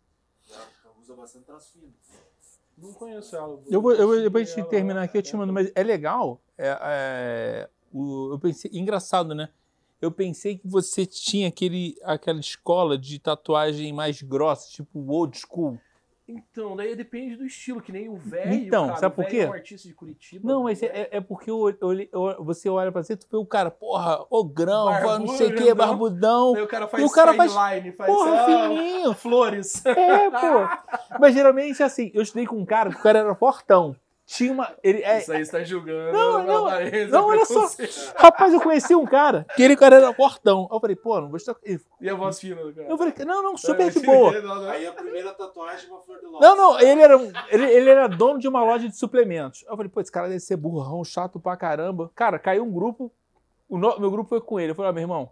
[0.50, 1.94] Ela usa bastante traço fino.
[2.78, 3.60] Não conheço ela.
[3.70, 5.40] Eu vou, eu depois de terminar aqui, eu te né?
[5.40, 6.40] mando, mas é legal.
[6.58, 9.50] É, é, o, eu pensei, engraçado, né?
[10.00, 15.80] Eu pensei que você tinha aquele, aquela escola de tatuagem mais grossa, tipo old school.
[16.28, 18.54] Então, daí depende do estilo, que nem o velho.
[18.54, 19.38] Então, cara, sabe por quê?
[19.40, 20.46] É um artista de Curitiba.
[20.46, 23.38] Não, mas é, é- é porque eu, eu eu- você olha pra você, tu vê
[23.38, 25.76] o cara, porra, ogrão, Barbudo, não sei o que, grandão.
[25.88, 26.54] barbudão.
[26.54, 29.14] Daí o cara faz E o cara faz- sideline, faz, Porra, ah, fininho.
[29.14, 29.86] flores.
[29.86, 30.38] É, pô.
[31.18, 33.96] Mas geralmente, assim, eu estudei com um cara, que o cara era fortão.
[34.28, 34.76] Tinha uma.
[34.84, 36.12] Ele, é, Isso aí você tá julgando.
[36.12, 36.66] Não, a não,
[37.10, 37.66] não, olha só.
[38.18, 40.68] Rapaz, eu conheci um cara, que ele cara era fortão.
[40.70, 41.56] Aí eu falei, pô, não vou estar.
[42.02, 42.90] E a voz fina do cara?
[42.90, 44.34] Eu falei, não, não, super de boa.
[44.70, 46.42] Aí a primeira tatuagem uma flor de lótus.
[46.42, 49.64] Não, não, ele era, um- ele, ele era dono de uma loja de suplementos.
[49.66, 52.12] Aí eu falei, pô, esse cara deve ser burrão, chato pra caramba.
[52.14, 53.10] Cara, caiu um grupo,
[53.70, 54.72] o no- meu grupo foi com ele.
[54.72, 55.32] Eu falei, ah, meu irmão,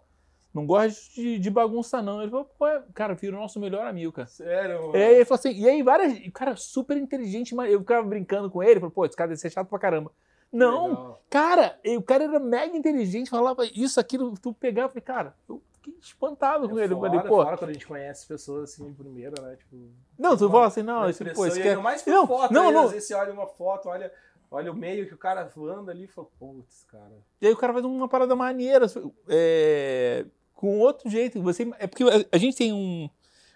[0.56, 2.20] não gosto de, de bagunça não.
[2.22, 4.26] Ele falou, pô, é- cara, vira o nosso melhor amigo, cara.
[4.26, 4.96] Sério, mano.
[4.96, 8.06] E aí ele falou assim, e aí várias, o cara super inteligente, mas eu ficava
[8.06, 10.10] brincando com ele, falei, pô, esse cara deve ser chato pra caramba.
[10.52, 11.22] Não, Legal.
[11.28, 15.60] cara, o cara era mega inteligente, falava isso, aquilo, tu pegava, eu falei, cara, eu
[15.74, 16.94] fiquei espantado com É ele.
[16.94, 19.56] Eu fora, falei, pô, fora quando a gente conhece pessoas assim de primeira, né?
[19.56, 19.76] Tipo,
[20.18, 22.72] não, tu fala assim, não, esse, pô, esse ainda mais por Não, foto, não, aí,
[22.72, 22.84] não.
[22.84, 24.10] às vezes você olha uma foto, olha,
[24.50, 27.18] olha o meio que o cara anda ali e fala, putz, cara.
[27.40, 28.86] E aí o cara faz uma parada maneira,
[29.28, 30.24] é,
[30.56, 31.40] com outro jeito.
[31.42, 32.02] Você, é porque
[32.32, 33.08] a- gente tem um-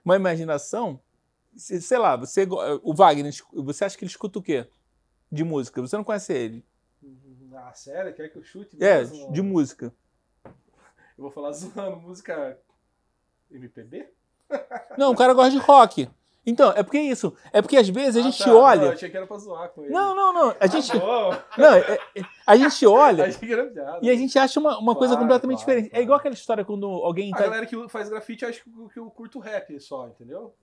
[0.05, 1.01] uma imaginação,
[1.57, 2.47] se- sei lá, você,
[2.83, 4.69] o Wagner, você acha que ele escuta o quê?
[5.33, 5.81] De música.
[5.81, 6.65] Você não conhece ele.
[7.55, 8.15] Ah, sério?
[8.15, 9.33] Quer que eu chute É, mesmo?
[9.33, 9.93] de música.
[10.45, 10.53] Eu
[11.25, 11.51] vou falar
[11.91, 12.57] zoando, música
[13.51, 14.09] MPB?
[14.97, 16.09] Não, o cara gosta de rock.
[16.47, 17.35] Então, é porque é isso.
[17.53, 18.47] É porque às vezes a Ah, gente tá.
[18.47, 18.93] Não, eu olha.
[18.93, 19.93] achei que era pra zoar com ele.
[19.93, 20.57] Não, não, não.
[20.59, 23.99] A gente, Ah, não, é- é- a gente olha achei que era piada.
[24.03, 25.87] e a gente acha uma, uma coisa Claro, completamente claro, diferente.
[25.89, 26.03] É claro.
[26.05, 27.43] igual aquela história quando alguém A tá.
[27.45, 30.55] galera que faz grafite acha que eu- que eu curto rap só, entendeu?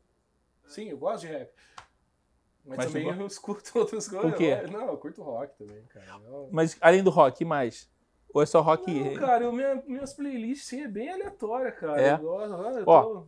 [0.66, 1.50] Sim, eu gosto de rap.
[2.66, 4.32] Mas, Mas também eu escuto outras coisas.
[4.34, 4.56] O quê?
[4.72, 6.06] Não, eu curto rock também, cara.
[6.26, 7.88] Eu- Mas além do rock, que mais?
[8.34, 8.92] Ou é só rock?
[8.92, 12.02] Não, cara, eu, minha, minhas playlists sim, é bem aleatória, cara.
[12.02, 12.14] É?
[12.14, 13.28] Eu gosto, ah, eu Ó, tô.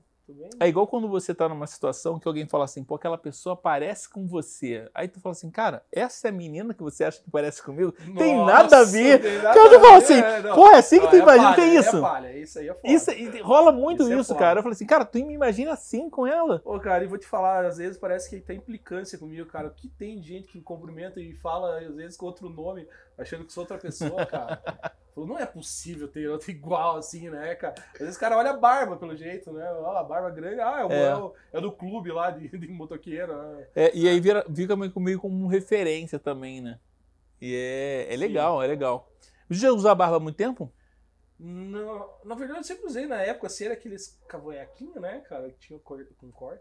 [0.59, 4.09] É igual quando você tá numa situação que alguém fala assim, pô, aquela pessoa parece
[4.09, 4.89] com você.
[4.93, 7.91] Aí tu fala assim, cara, essa é a menina que você acha que parece comigo?
[8.17, 9.21] tem Nossa, nada a ver.
[9.21, 10.55] tem nada Cara, tu fala assim, é, não.
[10.55, 12.01] pô, é assim que Não, tu é imagina, palha, tem é isso.
[12.01, 12.87] palha, isso aí é foda.
[12.93, 14.59] Isso, rola muito Isso é isso, cara.
[14.59, 16.61] Eu falei assim, cara, tu me imagina assim com ela?
[16.65, 19.67] Ô, cara, e vou te falar, às vezes parece que tem implicância comigo, cara.
[19.67, 22.87] O que tem gente que cumprimenta e fala, às vezes, com outro nome,
[23.19, 24.61] achando que sou outra pessoa, cara.
[25.13, 27.75] Falou, não é possível ter outro igual assim, né, cara?
[27.93, 29.69] Às vezes o cara olha a barba, pelo jeito, né?
[29.73, 31.03] Ó, a barba grande, ah, é, o, É.
[31.09, 33.35] é o- é do clube lá de, de motoqueiro.
[33.35, 33.67] né?
[33.75, 36.79] É, e aí vira, fica meio comigo como referência também, né?
[37.41, 39.11] E é, é legal, é legal.
[39.49, 40.71] Você já usou a barba há muito tempo?
[41.39, 45.57] Não, na verdade, eu sempre usei na época, assim, era aqueles cavanhaquinhos, né, cara, que
[45.59, 46.59] tinha cor, com cor.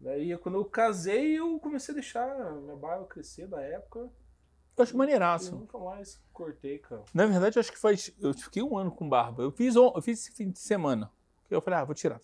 [0.00, 4.08] Daí, quando eu casei, eu comecei a deixar minha barba crescer da época.
[4.78, 5.54] Eu acho Eu maneiraço.
[5.56, 7.02] nunca mais cortei, cara.
[7.12, 8.14] Na verdade, eu acho que faz.
[8.20, 9.42] Eu fiquei um ano com barba.
[9.42, 11.10] Eu fiz, on- eu fiz esse fim de semana.
[11.50, 12.20] Eu falei, ah, vou tirar.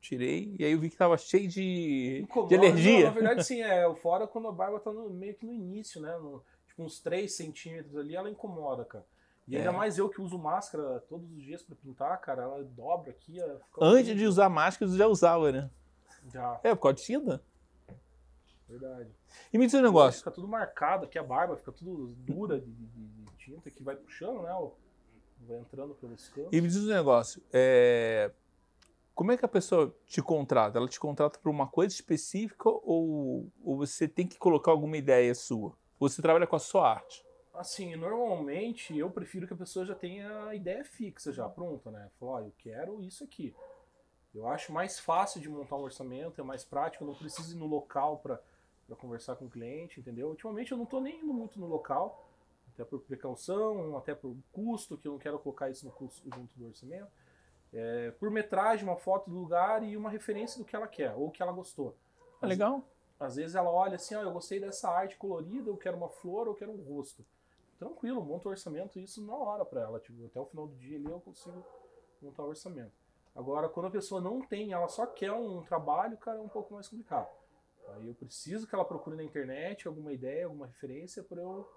[0.00, 2.48] Tirei, e aí eu vi que tava cheio de, Incomoda.
[2.48, 2.98] de alergia.
[3.00, 5.52] Não, na verdade, sim, é o fora quando a barba tá no- meio que no
[5.52, 6.16] início, né?
[6.16, 9.04] No- tipo, uns 3 centímetros ali, ela incomoda, cara.
[9.46, 9.72] E ainda É.
[9.72, 13.38] mais eu que uso máscara todos os dias pra pintar, cara, ela dobra aqui.
[13.38, 14.14] ela Antes horrível.
[14.14, 15.68] de usar máscara, eu já usava, né?
[16.32, 17.42] Já, É, por causa de tinta.
[18.70, 19.10] Verdade.
[19.52, 20.18] E me diz um negócio.
[20.20, 23.96] Fica tudo marcado aqui, a barba fica tudo dura de, de- de tinta que vai
[23.96, 24.70] puxando, né?
[25.48, 26.52] Vai entrando pelos cantos.
[26.52, 27.42] E me diz um negócio.
[27.52, 28.30] é,
[29.14, 30.78] Como é que a pessoa te contrata?
[30.78, 35.34] Ela te contrata por uma coisa específica ou, ou você tem que colocar alguma ideia
[35.34, 35.72] sua?
[35.98, 37.24] Ou você trabalha com a sua arte?
[37.52, 42.08] Assim, normalmente eu prefiro que a pessoa já tenha a ideia fixa já pronta, né?
[42.18, 43.54] Falar, ó, eu quero isso aqui.
[44.34, 47.58] Eu acho mais fácil de montar um orçamento, é mais prático, eu não preciso ir
[47.58, 48.40] no local para
[48.96, 50.28] conversar com o cliente, entendeu?
[50.28, 52.28] Ultimamente eu não tô nem indo muito no local,
[52.72, 56.58] até por precaução, até por custo, que eu não quero colocar isso no custo junto
[56.58, 57.10] do orçamento.
[57.72, 61.30] É, por metragem, uma foto do lugar e uma referência do que ela quer, ou
[61.30, 61.96] que ela gostou.
[62.40, 62.82] Ah, legal.
[63.18, 66.46] Às vezes ela olha assim, ó, eu gostei dessa arte colorida, eu quero uma flor,
[66.46, 67.24] eu quero um rosto.
[67.78, 70.00] Tranquilo, monta o orçamento isso na hora pra ela.
[70.00, 71.64] Tipo, até o final do dia ali eu consigo
[72.20, 72.92] montar o orçamento.
[73.34, 76.74] Agora, quando a pessoa não tem, ela só quer um trabalho, cara, é um pouco
[76.74, 77.28] mais complicado.
[77.88, 81.68] Aí eu preciso que ela procure na internet alguma ideia, alguma referência para eu.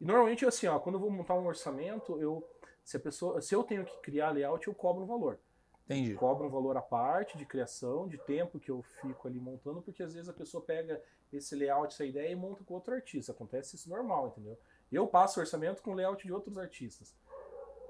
[0.00, 2.46] E normalmente assim, ó, quando eu vou montar um orçamento, eu
[2.84, 5.38] se a pessoa, se eu tenho que criar layout, eu cobro um valor.
[5.84, 6.14] Entendi.
[6.14, 10.02] Cobro um valor à parte de criação, de tempo que eu fico ali montando, porque
[10.02, 11.02] às vezes a pessoa pega
[11.32, 13.32] esse layout, essa ideia e monta com outro artista.
[13.32, 14.58] Acontece isso normal, entendeu?
[14.90, 17.14] Eu passo orçamento com layout de outros artistas.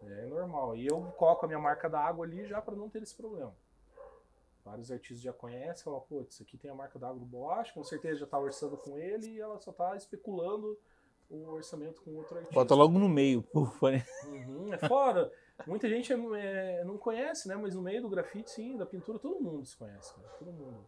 [0.05, 0.76] É normal.
[0.76, 3.55] E eu coloco a minha marca da água ali já para não ter esse problema.
[4.64, 8.20] Vários artistas já conhecem, falam, pô, isso aqui tem a marca da Boache, com certeza
[8.20, 10.78] já está orçando com ele e ela só está especulando
[11.28, 12.54] o orçamento com outro artista.
[12.54, 14.04] Bota logo no meio, ufa, né?
[14.26, 15.32] Uhum, é fora.
[15.66, 17.56] Muita gente é, é, não conhece, né?
[17.56, 20.28] Mas no meio do grafite, sim, da pintura, todo mundo se conhece, cara.
[20.38, 20.86] Todo mundo.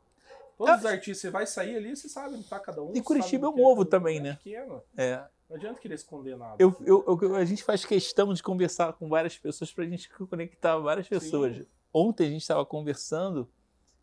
[0.57, 2.93] Todos os artistas, você vai sair ali, você sabe onde tá cada um.
[2.95, 4.35] E Curitiba é um ovo também, né?
[4.35, 4.83] Pequeno.
[4.97, 5.25] É.
[5.49, 6.57] Não adianta querer esconder nada.
[6.59, 10.79] Eu, eu, eu, a gente faz questão de conversar com várias pessoas pra gente conectar
[10.79, 11.57] várias pessoas.
[11.57, 11.67] Sim.
[11.93, 13.49] Ontem a gente estava conversando,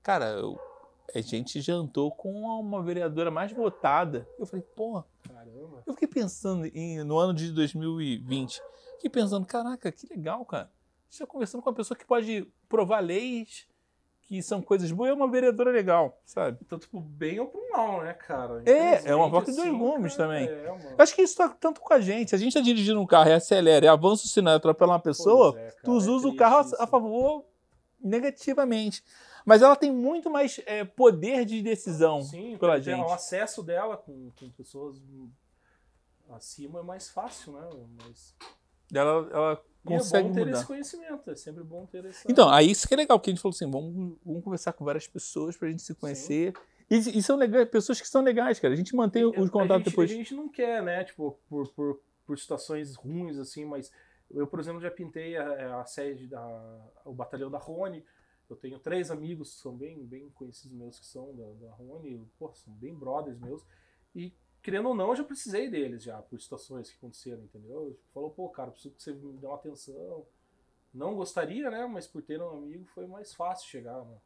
[0.02, 0.60] cara, eu,
[1.14, 4.28] a gente jantou com uma vereadora mais votada.
[4.40, 5.06] Eu falei, porra.
[5.28, 5.84] Caramba.
[5.86, 8.62] Eu fiquei pensando em, no ano de 2020.
[8.96, 10.66] Fiquei pensando, caraca, que legal, cara.
[10.66, 13.68] A gente está conversando com uma pessoa que pode provar leis
[14.32, 16.58] que são coisas boas, é uma vereadora legal, sabe?
[16.66, 18.64] Então, tipo, bem ou pro mal, né, cara?
[18.66, 20.48] É, é uma faca de dois gumes também.
[20.48, 20.74] É.
[20.98, 22.30] Acho que isso tá tanto com a gente.
[22.30, 24.94] Se a gente tá dirigindo um carro e acelera e avança o sinal e atropela
[24.94, 27.44] uma pessoa, é, cara, tu usa é o carro a, a favor
[28.02, 29.04] negativamente.
[29.46, 33.02] Mas ela tem muito mais é, poder de decisão Sim, pela gente.
[33.02, 35.02] O acesso dela com, com, pessoas
[36.30, 37.70] acima é mais fácil, né?
[38.06, 38.36] Mas...
[38.94, 40.58] Ela, ela consegue e é bom ter mudar.
[40.58, 42.30] esse conhecimento, é sempre bom ter esse.
[42.30, 44.86] Então, aí isso que é legal, porque a gente falou assim, vamos, vamos conversar com
[44.86, 46.54] várias pessoas pra gente se conhecer.
[46.90, 48.74] E, e, são legais, pessoas que são legais, cara.
[48.74, 50.12] A gente mantém os contatos depois.
[50.12, 53.90] A gente não quer, né, tipo, por, por, por situações ruins, assim, mas
[54.30, 56.42] eu, por exemplo, já pintei a, a sede da
[57.06, 58.04] o batalhão da Rony.
[58.52, 62.22] Eu tenho três amigos que são bem, bem conhecidos meus que são da, da Rony,
[62.38, 63.66] pô, são bem brothers meus.
[64.14, 67.94] E querendo ou não, eu já precisei deles já, por situações que aconteceram, entendeu?
[67.94, 70.26] Tipo, falou, pô, cara, preciso que você me dê uma atenção.
[70.94, 71.86] Não gostaria, né?
[71.86, 74.18] Mas por ter um amigo foi mais fácil chegar, né?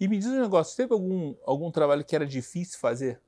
[0.00, 3.20] E me diz um negócio, teve algum, algum trabalho que era difícil fazer?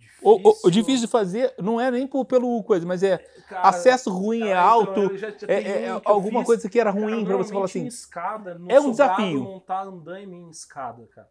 [0.00, 0.18] Difícil.
[0.22, 4.10] O, o, difícil de fazer não é nem por, pelo coisa, mas é cara, acesso
[4.10, 7.24] ruim, cara, é alto, então, já, já é, é, é alguma coisa que era ruim
[7.24, 7.86] para você falar assim.
[7.86, 9.42] Escada, é um desafio.
[9.42, 11.28] montar andaime em escada, cara.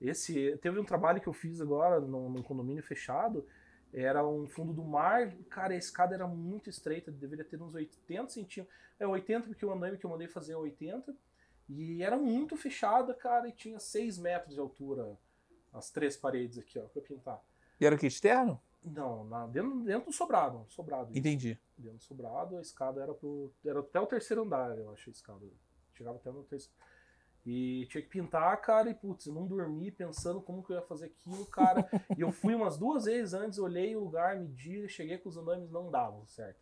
[0.00, 3.46] Esse teve um trabalho que eu fiz agora num, num, condomínio fechado.
[3.92, 5.32] Era um fundo do mar.
[5.48, 8.76] Cara, a escada era muito estreita, deveria ter uns 80 centímetros.
[9.00, 11.14] É 80 porque o andaime que eu mandei fazer é 80.
[11.68, 15.16] E era muito fechada, cara, e tinha 6 metros de altura
[15.72, 17.40] as três paredes aqui, ó, pra pintar.
[17.80, 18.60] E era o que, externo?
[18.84, 20.64] Não, na, dentro, dentro do sobrado.
[20.68, 21.58] sobrado Entendi.
[21.76, 23.52] Dentro do sobrado, a escada era pro.
[23.64, 25.44] Era até o terceiro andar, eu acho, a escada.
[25.94, 26.74] Chegava até no terceiro.
[27.44, 31.06] E tinha que pintar, cara, e putz, não dormi pensando como que eu ia fazer
[31.06, 31.88] aquilo, cara.
[32.18, 35.70] e eu fui umas duas vezes antes, olhei o lugar, medi, cheguei com os andames,
[35.70, 36.60] não davam certo.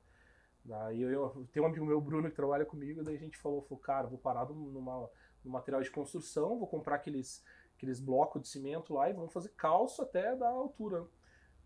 [0.63, 3.63] Daí eu, eu tem um amigo meu, Bruno, que trabalha comigo, daí a gente falou,
[3.63, 5.09] falou cara, vou parar numa,
[5.43, 7.43] no material de construção, vou comprar aqueles,
[7.85, 11.07] aqueles blocos de cimento lá e vamos fazer calço até da altura.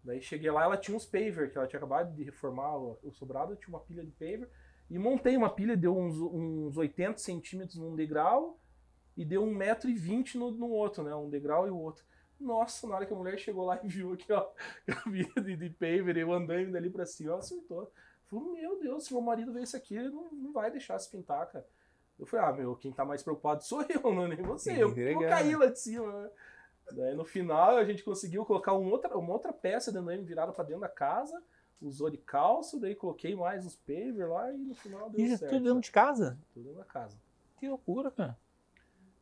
[0.03, 3.57] Daí cheguei lá, ela tinha uns paver, que ela tinha acabado de reformar o, sobrado,
[3.57, 4.49] tinha uma pilha de paver,
[4.91, 8.59] e montei uma pilha, deu uns, uns 80 centímetros num degrau,
[9.17, 11.15] e deu um metro e vinte no, no outro, né?
[11.15, 12.05] Um degrau e o outro.
[12.39, 14.49] Nossa, na hora que a mulher chegou lá e viu aqui, ó,
[15.05, 17.93] a vida de, de paver, eu andando dali pra cima, ela acertou.
[18.27, 21.11] Falou, meu Deus, se meu marido ver isso aqui, ele não, não vai deixar se
[21.11, 21.67] pintar, cara.
[22.19, 24.83] Eu falei, ah, meu, quem tá mais preocupado sou eu, não é nem você.
[24.83, 26.31] Eu vou cair lá de cima, né?
[26.93, 30.53] Daí no final a gente conseguiu colocar uma outra, uma outra peça dentro dele virada
[30.53, 31.43] pra dentro da casa,
[31.81, 35.53] usou de calço, daí coloquei mais os paver lá e no final deu e certo.
[35.53, 36.39] tudo dentro de casa?
[36.55, 37.19] Tudo dentro da casa.
[37.59, 38.37] Que loucura, cara.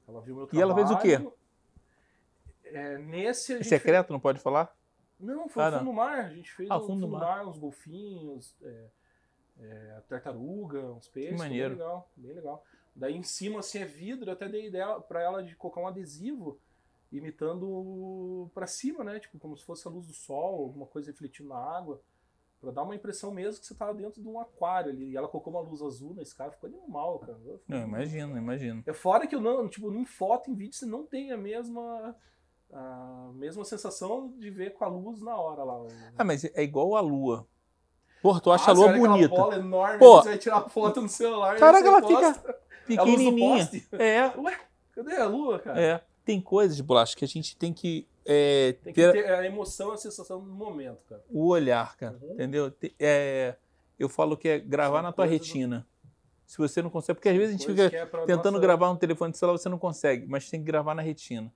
[0.06, 0.58] Ela viu meu trabalho.
[0.58, 1.32] E ela fez o quê?
[2.64, 4.14] É, nesse é secreto, fez...
[4.14, 4.74] não pode falar?
[5.18, 6.24] Não, foi ah, fundo do mar.
[6.26, 7.20] A gente fez ah, fundo do mar.
[7.20, 8.84] mar, uns golfinhos, é,
[9.60, 11.32] é, tartaruga, uns peixes.
[11.32, 11.70] Que maneiro.
[11.70, 12.64] Bem legal, bem legal.
[12.96, 15.86] Daí em cima assim é vidro, eu até dei ideia para ela de colocar um
[15.86, 16.58] adesivo
[17.12, 19.20] imitando para cima, né?
[19.20, 22.00] Tipo, como se fosse a luz do sol, alguma coisa refletindo na água.
[22.58, 25.10] Pra dar uma impressão mesmo que você tava dentro de um aquário ali.
[25.10, 27.38] E ela colocou uma luz azul na escada, ficou animal, cara.
[27.68, 28.82] Não, imagino, imagino.
[28.86, 32.16] É fora que eu não, tipo, em foto, em vídeo, você não tem a mesma.
[32.72, 35.86] A mesma sensação de ver com a luz na hora lá.
[36.18, 37.46] Ah, mas é igual a lua.
[38.20, 39.28] Pô, tu acha ah, a lua bonita.
[39.28, 41.56] bola enorme, Pô, você vai tirar foto no celular.
[41.58, 42.34] Caraca, ela posta.
[42.34, 43.70] fica pequenininha.
[43.92, 44.26] É.
[44.38, 44.58] Ué,
[44.92, 45.80] cadê a lua, cara?
[45.80, 46.00] É.
[46.24, 49.92] Tem coisas, bolacha, que a gente tem que é, Tem que ter, ter a emoção,
[49.92, 51.22] a sensação do momento, cara.
[51.30, 52.18] O olhar, cara.
[52.20, 52.32] Uhum.
[52.32, 52.72] Entendeu?
[52.98, 53.54] É,
[53.96, 55.86] eu falo que é gravar São na tua retina.
[56.44, 58.96] Se você não consegue, porque às vezes a gente fica é tentando nossa- gravar um
[58.96, 61.52] telefone de celular, você não consegue, mas tem que gravar na retina.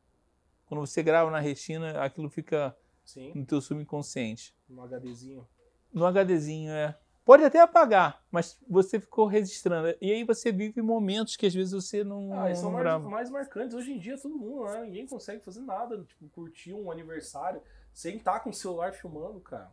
[0.67, 4.55] Quando você grava na retina, aquilo fica Sim, no teu subconsciente.
[4.69, 5.47] no HDzinho.
[5.93, 6.97] No HDzinho, é.
[7.31, 9.97] Pode até apagar, mas você ficou registrando.
[10.01, 13.73] E aí você vive momentos que às vezes você não, Ah, são mais, mais marcantes.
[13.73, 14.83] Hoje em dia, todo mundo, né?
[14.83, 17.63] Ninguém consegue fazer nada, tipo, curtir um aniversário
[17.95, 19.71] sem estar com o celular filmando, cara.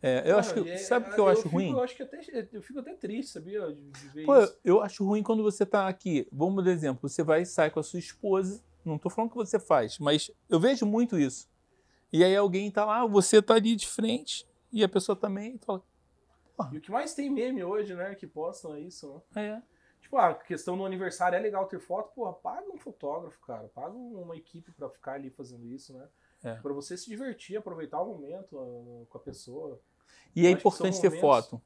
[0.00, 0.70] É, eu Cara, acho que.
[0.70, 1.72] é- sabe o que eu, acho fico- ruim?
[1.72, 2.20] Eu acho que até,
[2.52, 3.66] eu fico até triste, sabia?
[3.74, 4.56] De, de ver Pô, isso.
[4.64, 6.28] eu acho ruim quando você tá aqui.
[6.30, 8.62] Vamos dar exemplo, você vai e sai com a sua esposa.
[8.84, 11.48] Não tô falando que você faz, mas eu vejo muito isso.
[12.12, 15.82] E aí alguém tá lá, você tá ali de frente, e a pessoa também fala,
[16.72, 18.14] E o que mais tem meme hoje, né?
[18.14, 19.42] Que postam é isso, né?
[19.42, 19.62] é.
[20.00, 23.68] Tipo, a questão do aniversário é legal ter foto, porra, paga um fotógrafo, cara.
[23.74, 26.08] Paga uma equipe pra ficar ali fazendo isso, né?
[26.44, 26.54] É.
[26.54, 29.80] Pra você se divertir, aproveitar o momento ah, com a pessoa.
[30.34, 31.60] E é Eu que importante ter foto.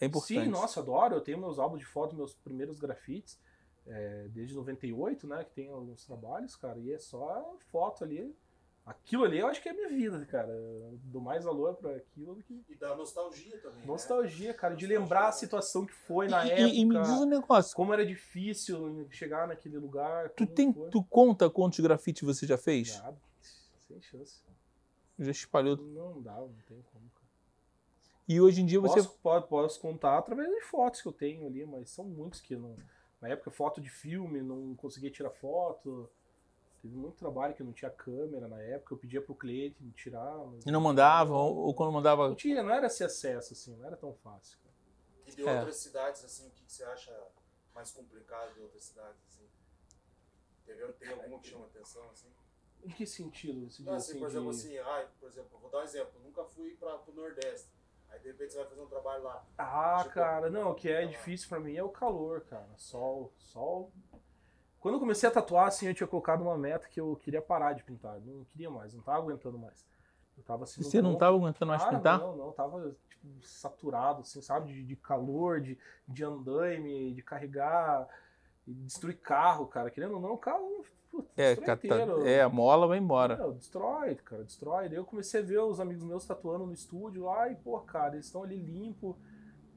[0.00, 0.44] É importante.
[0.44, 1.16] Sim, nossa, adoro.
[1.16, 3.36] Eu tenho meus álbuns de foto, meus primeiros grafites,
[3.84, 5.42] é, desde 98, né?
[5.42, 8.32] Que tem alguns trabalhos, cara, e é só foto ali.
[8.86, 10.48] Aquilo ali eu acho que é minha vida, cara.
[10.48, 12.64] Eu dou mais valor pra aquilo do que.
[12.68, 13.80] E dá nostalgia também.
[13.80, 13.84] né?
[13.86, 15.32] Nostalgia, cara, de Nostalgia, lembrar a né?
[15.32, 16.68] situação que foi na E- época.
[16.68, 17.74] e, e me diz um negócio.
[17.74, 20.30] Como era difícil chegar naquele lugar.
[20.30, 20.88] Tu, tem, foi.
[20.90, 22.96] tu conta quantos grafites você já fez?
[23.00, 23.16] Nada.
[23.88, 24.40] Sem chance.
[25.18, 25.76] Já espalhou.
[25.78, 27.26] Não dá, não tem como, cara.
[28.28, 29.02] E hoje em dia você.
[29.02, 32.54] Posso, po- posso contar através de fotos que eu tenho ali, mas são muitos que
[32.54, 32.76] não.
[33.20, 36.08] Na época, foto de filme, não conseguia tirar foto.
[36.86, 38.94] Teve muito trabalho que não tinha câmera na época.
[38.94, 40.36] Eu pedia pro cliente me tirar.
[40.46, 42.32] mas- E não mandava, ou, quando Não mandava.
[42.36, 44.56] tinha, não era esse acesso, assim, não era tão fácil.
[44.62, 44.74] cara.
[45.26, 45.58] E de É.
[45.58, 47.12] outras cidades, assim, o que, que você acha
[47.74, 49.48] mais complicado de outras cidades, assim?
[50.64, 52.28] Teve, tem alguma que chama atenção, assim?
[52.84, 53.66] Em que sentido?
[53.66, 55.82] Esse Não, dia, assim, assim, por exemplo, de- assim, ai, por exemplo, vou dar um
[55.82, 57.68] exemplo, nunca fui para o Nordeste.
[58.10, 59.44] Aí de repente você vai fazer um trabalho lá.
[59.58, 62.68] Ah, Tipo, cara, não, o que é difícil pra mim é o calor, cara.
[62.76, 63.92] Sol, sol.
[64.86, 67.72] Quando eu comecei a tatuar, assim, eu tinha colocado uma meta que eu queria parar
[67.72, 68.20] de pintar.
[68.20, 69.84] Não queria mais, não tava aguentando mais.
[70.38, 70.80] Eu tava assim.
[70.80, 72.20] Você não ponto- tava aguentando mais pintar?
[72.20, 74.72] Não, não, tava tipo, saturado, assim, sabe?
[74.72, 75.76] De, de calor, de,
[76.06, 78.06] de andaime, de carregar,
[78.64, 79.90] de destruir carro, cara.
[79.90, 80.84] Querendo ou não, o carro
[81.36, 83.38] É, cata- é, a mola vai embora.
[83.38, 84.88] Não, destrói, cara, destrói.
[84.88, 88.14] Daí eu comecei a ver os amigos meus tatuando no estúdio lá e, pô, cara,
[88.14, 89.18] eles estão ali limpo,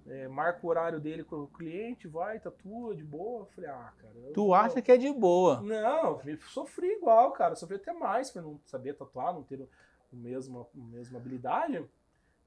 [0.10, 3.42] é, marca o horário dele com o cliente, vai, tatua de boa.
[3.42, 4.14] Eu falei, ah, cara.
[4.16, 5.62] eu- Tu acha que é de boa.
[5.62, 7.56] Não, eu sofri igual, cara.
[7.56, 9.70] Sofri até mais por não saber tatuar, não ter o
[10.12, 11.86] o mesmo, a mesma habilidade.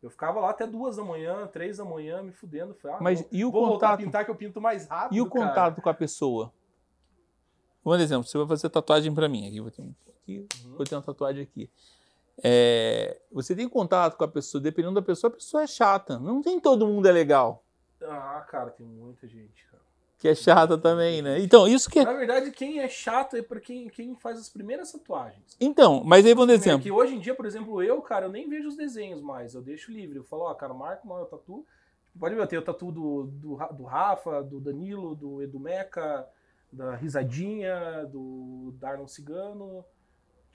[0.03, 2.75] Eu ficava lá até duas da manhã, três da manhã, me fudendo.
[2.75, 4.05] Falei, ah, Mas não, e o vou voltar a contato?
[4.05, 5.17] pintar que eu pinto mais rápido.
[5.17, 5.47] E o cara.
[5.49, 6.53] contato com a pessoa?
[7.85, 9.47] Por exemplo, você vai fazer tatuagem pra mim.
[9.47, 10.75] Aqui vou ter, um, aqui, Uhum.
[10.77, 11.71] vou ter uma tatuagem aqui.
[12.43, 16.19] É, você tem contato com a pessoa, dependendo da pessoa, a pessoa é chata.
[16.19, 17.65] Não tem todo mundo é legal.
[18.03, 19.83] Ah, cara, tem muita gente, cara.
[20.19, 21.41] Que é chata também, né?
[21.41, 22.05] Então, isso que é.
[22.05, 25.57] Na verdade, quem é chato é pra quem, quem faz as primeiras tatuagens.
[25.61, 26.81] Então, mas aí vou dar exemplo.
[26.81, 29.61] que hoje em dia, por exemplo, eu, cara, eu nem vejo os desenhos mais, eu
[29.61, 30.19] deixo livre.
[30.19, 31.67] Eu falo, ó, cara, marca uma tatu.
[32.19, 36.29] Pode ver, eu tenho o tatu do, do, do Rafa, do Danilo, do Edu Meca,
[36.73, 39.85] da Risadinha, do Darnon Cigano.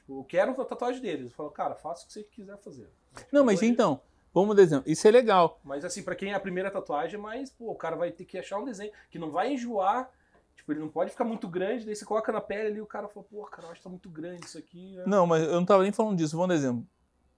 [0.08, 1.26] Tipo, eu quero a tatuagem deles.
[1.26, 2.90] Eu falo, cara, faça o que você quiser fazer.
[3.30, 4.00] Não, mas então,
[4.34, 4.90] vamos exemplo.
[4.90, 5.60] Isso é legal.
[5.66, 8.38] Mas assim, pra quem é a primeira tatuagem, mas, pô, o cara vai ter que
[8.38, 10.10] achar um desenho que não vai enjoar.
[10.56, 12.86] Tipo, ele não pode ficar muito grande, daí você coloca na pele ali e o
[12.86, 14.96] cara fala, pô, cara, eu acho que tá muito grande isso aqui.
[14.96, 15.04] né?
[15.06, 16.38] Não, mas eu não estava nem falando disso.
[16.38, 16.88] Vamos exemplo.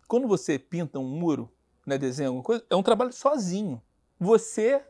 [0.07, 1.51] Quando você pinta um muro,
[1.85, 3.81] né, desenha alguma coisa, é um trabalho sozinho.
[4.19, 4.81] Você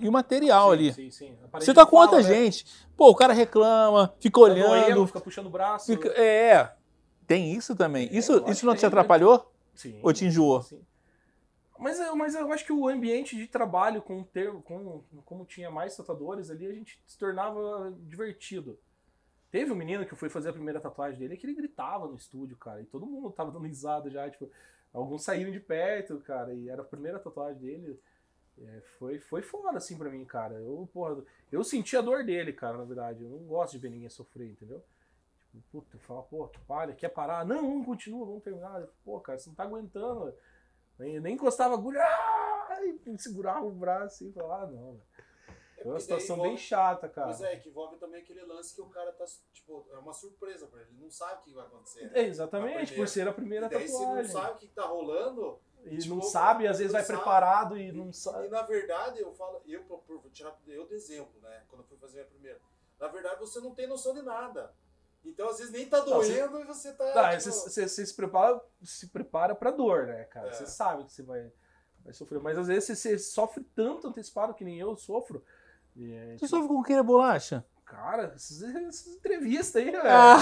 [0.00, 0.92] e o material Sim, ali.
[0.94, 1.38] Sim, sim.
[1.54, 2.34] Você tá com outra fala, né?
[2.44, 2.64] gente.
[2.96, 5.06] Pô, o cara reclama, fica Tá doendo, olhando.
[5.06, 5.86] fica puxando o braço.
[5.86, 6.77] fica- É.
[7.28, 8.08] Tem isso também.
[8.08, 9.52] É, isso, isso não te tem, atrapalhou?
[9.74, 10.62] Sim, Ou te enjoou?
[10.62, 10.80] sim.
[11.78, 15.70] Mas, eu- mas eu acho que o ambiente de trabalho, com, ter, com como tinha
[15.70, 18.76] mais tatuadores ali, a gente se tornava divertido.
[19.50, 22.16] Teve um menino que eu fui fazer a primeira tatuagem dele que ele gritava no
[22.16, 24.50] estúdio, cara, e todo mundo tava dando risada já, tipo,
[24.92, 28.00] alguns saíram de perto, cara, e era a primeira tatuagem dele.
[28.60, 30.54] É, foi, foi foda, assim, pra mim, cara.
[30.56, 31.22] Eu, porra,
[31.52, 33.22] eu senti a dor dele, cara, na verdade.
[33.22, 34.82] Eu não gosto de ver ninguém sofrer, entendeu?
[35.70, 37.44] Puta, eu falo, pô, tu para, quer parar?
[37.44, 38.80] Não, não, continua, vamos terminar.
[38.80, 40.34] Eu, Pô, cara, você não tá aguentando.
[40.98, 45.02] Nem, nem encostava a agulha, ah, e segurava o braço e falava, ah, não, velho.
[45.78, 47.28] É uma situação envolve- bem chata, cara.
[47.28, 50.66] Pois é, que envolve também aquele lance que o cara tá, tipo, é uma surpresa
[50.66, 52.10] pra ele, ele não sabe o que vai acontecer.
[52.12, 54.32] É, A exatamente, por ser a primeira E daí se não tatuagem.
[54.32, 57.18] sabe o que tá rolando, E tipo, não sabe, às vezes não vai sabe.
[57.18, 58.48] preparado e não E sabe.
[58.48, 61.64] na verdade, eu falo, eu por, tirar eu de exemplo, né?
[61.68, 62.60] Quando eu fui fazer a minha primeira.
[62.98, 64.74] Na verdade, você não tem noção de nada.
[65.24, 67.12] Então, às vezes, nem tá Não, você- doendo e você tá.
[67.12, 70.48] Tá, tipo, você, você- você se prepara, se prepara pra dor, né, cara?
[70.48, 70.52] É.
[70.52, 71.52] Você sabe que você vai,
[72.04, 72.40] vai sofrer.
[72.40, 75.44] Mas às vezes você, você sofre tanto antecipado que nem eu sofro.
[75.96, 76.48] É, Você tipo...
[76.48, 77.64] sofre com queira bolacha?
[77.84, 80.02] Cara, essas, essas entrevistas aí, velho.
[80.06, 80.38] Ah.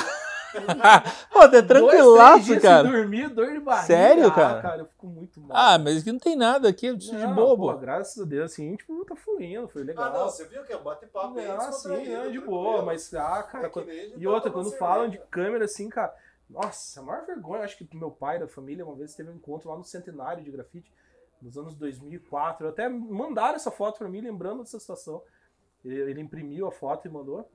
[1.32, 2.88] Pô, tá tranquilaço, cara.
[2.88, 3.86] Sem dormir, dor de barriga.
[3.86, 4.58] Sério, cara?
[4.58, 5.56] Ah, cara, eu fico muito mal.
[5.56, 7.72] Ah, mas aqui não tem nada aqui, eu preciso de bobo.
[7.72, 10.04] Pô, graças a Deus, assim, tipo, tá fluindo, foi legal.
[10.04, 11.46] Ah, não, você viu que é bate-papo aí.
[11.46, 13.90] Ah, sim, não, de boa, mas, ah, cara, quando...
[13.90, 16.14] e outra, quando falam de câmera, assim, cara,
[16.48, 19.68] nossa, a maior vergonha, acho que meu pai da família uma vez teve um encontro
[19.68, 20.92] lá no centenário de grafite,
[21.42, 25.22] nos anos 2004, até mandaram essa foto pra mim, lembrando dessa situação.
[25.84, 27.48] Ele, ele imprimiu a foto e mandou.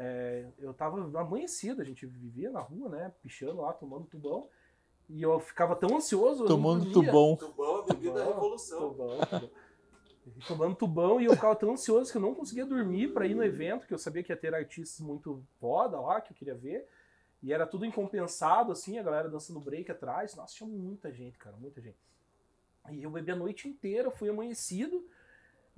[0.00, 3.12] É, eu tava amanhecido, a gente vivia na rua, né?
[3.20, 4.48] Pichando lá, tomando tubão.
[5.08, 6.46] E eu ficava tão ansioso.
[6.46, 7.34] Tomando tubão.
[7.34, 8.90] Tubão, a bebida da revolução.
[8.90, 9.50] Tubão, tubão.
[10.46, 13.42] Tomando tubão e eu ficava tão ansioso que eu não conseguia dormir para ir no
[13.42, 16.86] evento, que eu sabia que ia ter artistas muito foda lá, que eu queria ver.
[17.42, 20.36] E era tudo incompensado, assim, a galera dançando break atrás.
[20.36, 21.96] Nossa, tinha muita gente, cara, muita gente.
[22.90, 25.04] E eu bebi a noite inteira, fui amanhecido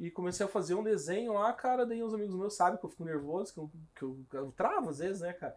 [0.00, 1.84] e comecei a fazer um desenho lá, cara.
[1.84, 4.88] Daí uns amigos meus sabem que eu fico nervoso, que eu, que eu, eu travo
[4.88, 5.54] às vezes, né, cara.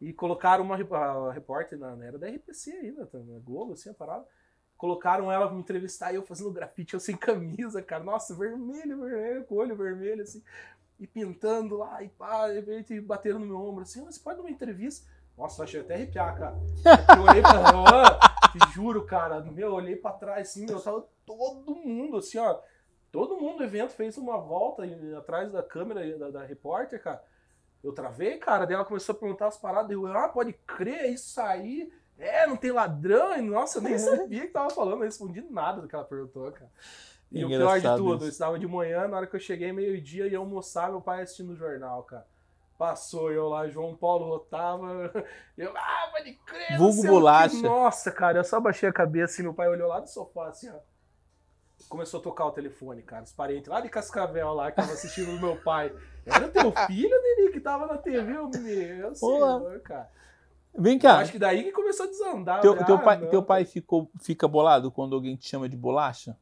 [0.00, 3.94] E colocaram uma a repórter na, era da RPC ainda, tá, na Globo, assim, a
[3.94, 4.24] parada.
[4.78, 8.04] Colocaram ela pra me entrevistar eu fazendo grafite, eu sem camisa, cara.
[8.04, 10.42] Nossa, vermelho, vermelho, com olho vermelho, assim.
[10.98, 14.50] E pintando lá, e pá, e batendo no meu ombro, assim, você pode dar uma
[14.50, 15.10] entrevista?
[15.36, 16.56] Nossa, achei até arrepiar, cara.
[17.16, 18.20] Eu olhei pra ela,
[18.72, 22.60] juro, cara, meu, eu olhei pra trás, assim, meu, tava todo mundo, assim, ó
[23.12, 24.84] Todo mundo do evento fez uma volta
[25.18, 27.22] atrás da câmera da, da repórter, cara.
[27.82, 28.64] Eu travei, cara.
[28.64, 29.90] Daí ela começou a perguntar as paradas.
[29.90, 31.92] Eu, ah, pode crer, isso aí.
[32.16, 33.36] É, não tem ladrão.
[33.36, 34.98] E, nossa, eu nem sabia que tava falando.
[34.98, 36.70] Eu respondi nada do que ela perguntou, cara.
[37.32, 38.24] E Engraçado o pior de tudo, isso.
[38.24, 41.52] eu estava de manhã, na hora que eu cheguei, meio-dia, ia almoçar, meu pai assistindo
[41.52, 42.26] o jornal, cara.
[42.76, 45.12] Passou eu lá, João Paulo rotava.
[45.56, 47.60] Eu, ah, pode crer, Vulgo bolacha.
[47.60, 50.70] Nossa, cara, eu só baixei a cabeça assim, meu pai olhou lá do sofá, assim,
[50.70, 50.89] ó
[51.88, 53.24] começou a tocar o telefone, cara.
[53.24, 55.92] Os parentes lá de Cascavel lá, que estavam assistindo o meu pai.
[56.26, 60.10] Era teu filho, Neri, que tava na TV, meu senhor, cara.
[60.76, 61.14] Vem cá.
[61.14, 62.60] Eu acho que daí que começou a desandar.
[62.60, 66.36] Teu, teu, ah, pai, teu pai ficou, fica bolado quando alguém te chama de bolacha?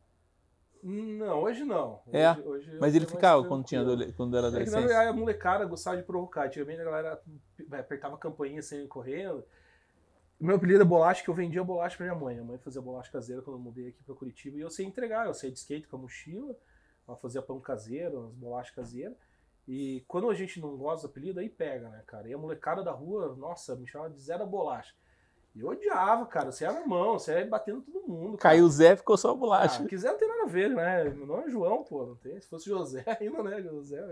[0.82, 2.00] Não, hoje não.
[2.12, 3.82] É, hoje, hoje mas ele ficava quando, tinha,
[4.16, 4.90] quando era adolescente?
[4.92, 6.46] É a molecada gostava de provocar.
[6.46, 7.22] Antigamente a galera
[7.72, 9.44] apertava a campainha sem correndo.
[10.40, 12.34] O meu apelido é bolacha, que eu vendia bolacha pra minha mãe.
[12.34, 14.56] Minha mãe fazia bolacha caseira quando eu mudei aqui pra Curitiba.
[14.56, 16.56] E eu sei entregar, eu sei de skate com a mochila.
[17.06, 19.16] Ela fazia pão caseiro, umas bolachas caseiras.
[19.66, 22.28] E quando a gente não gosta do apelido, aí pega, né, cara?
[22.28, 24.94] E a molecada da rua, nossa, me chamava de Zé da Bolacha.
[25.54, 26.52] E eu odiava, cara.
[26.52, 28.38] Você era na mão, você ia batendo todo mundo.
[28.38, 28.54] Cara.
[28.54, 29.82] Caiu o Zé, ficou só a bolacha.
[29.82, 31.04] Ah, quiser não tem nada a ver, né?
[31.10, 32.40] Meu nome é João, pô, não tem.
[32.40, 33.60] Se fosse José, ainda, né?
[33.60, 34.08] José.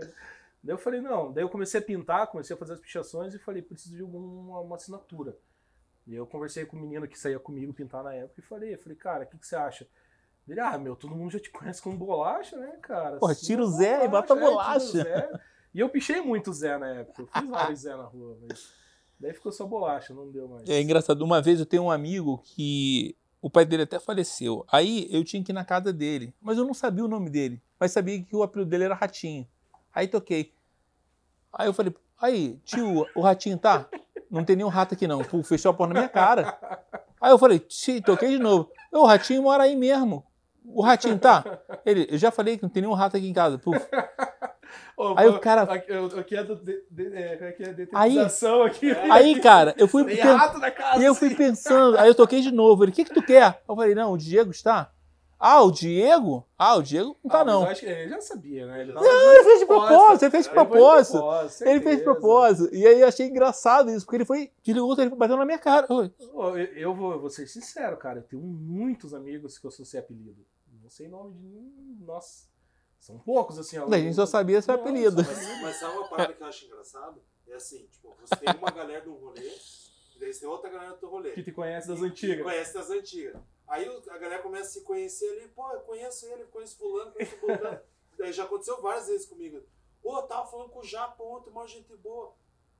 [0.61, 1.31] Daí eu falei, não.
[1.31, 4.59] Daí eu comecei a pintar, comecei a fazer as pichações e falei, preciso de alguma
[4.59, 5.37] uma assinatura.
[6.07, 8.79] E eu conversei com o menino que saía comigo pintar na época e falei, eu
[8.79, 9.85] falei, cara, o que, que você acha?
[10.47, 13.17] Ele, ah, meu, todo mundo já te conhece como bolacha, né, cara?
[13.17, 15.01] Porra, tira o Zé e bota a bolacha.
[15.01, 15.39] É,
[15.73, 17.23] e eu pichei muito o Zé na época.
[17.23, 18.71] Eu fiz vários Zé na rua, mas
[19.19, 20.69] daí ficou só bolacha, não deu mais.
[20.69, 24.65] É engraçado, uma vez eu tenho um amigo que o pai dele até faleceu.
[24.71, 27.61] Aí eu tinha que ir na casa dele, mas eu não sabia o nome dele,
[27.77, 29.45] mas sabia que o apelido dele era Ratinho.
[29.93, 30.53] Aí toquei.
[31.51, 33.89] Aí eu falei, aí, tio, o Ratinho tá?
[34.29, 35.23] Não tem nenhum rato aqui não.
[35.23, 36.57] Pô, fechou a porta na minha cara.
[37.19, 37.61] Aí eu falei,
[38.05, 38.69] toquei de novo.
[38.91, 40.25] O ratinho mora aí mesmo.
[40.65, 41.43] O ratinho tá?
[41.85, 43.57] Ele, eu já falei que não tem nenhum rato aqui em casa.
[43.57, 43.79] Puf.
[44.97, 45.61] Ô, aí o cara.
[45.61, 48.91] Aqui é, do, de, de, é, aqui é detetização aí, aqui.
[48.91, 50.03] Aí, cara, eu fui.
[50.03, 51.01] Tem rato na casa.
[51.01, 52.83] E eu fui pensando, aí eu toquei de novo.
[52.83, 53.61] Ele, o que, que tu quer?
[53.67, 54.91] Eu falei, não, o Diego está.
[55.39, 56.47] Ah, o Diego?
[56.57, 57.63] Ah, o Diego não tá, ah, não.
[57.63, 58.81] acho que ele já sabia, né?
[58.81, 61.23] Ele não, ele fez de propósito, ele fez de propósito.
[61.61, 62.75] Ele fez de propósito.
[62.75, 65.85] E aí eu achei engraçado isso, porque ele foi, desligou, ele bateu na minha cara.
[65.89, 68.19] Eu, eu, vou, vou ser sincero, cara.
[68.19, 70.43] Eu tenho muitos amigos que eu sou sem apelido.
[70.81, 71.97] Não sei nome de nenhum.
[72.01, 72.47] Nossa.
[72.99, 73.77] São poucos, assim.
[73.77, 75.17] A gente só sabia seu apelido.
[75.17, 77.21] Mas, mas sabe uma parada que eu acho engraçado?
[77.47, 79.49] É assim, tipo, você tem uma galera do rolê,
[80.15, 81.31] e daí você tem outra galera do rolê.
[81.31, 82.37] Que te conhece das antigas.
[82.37, 83.41] Que conhece das antigas.
[83.67, 87.35] Aí a galera começa a se conhecer ali, pô, eu conheço ele, conheço fulano, conheço
[87.37, 87.79] fulano.
[88.17, 89.61] Daí já aconteceu várias vezes comigo.
[90.01, 92.33] Pô, tava falando com o Japa ontem, uma gente boa.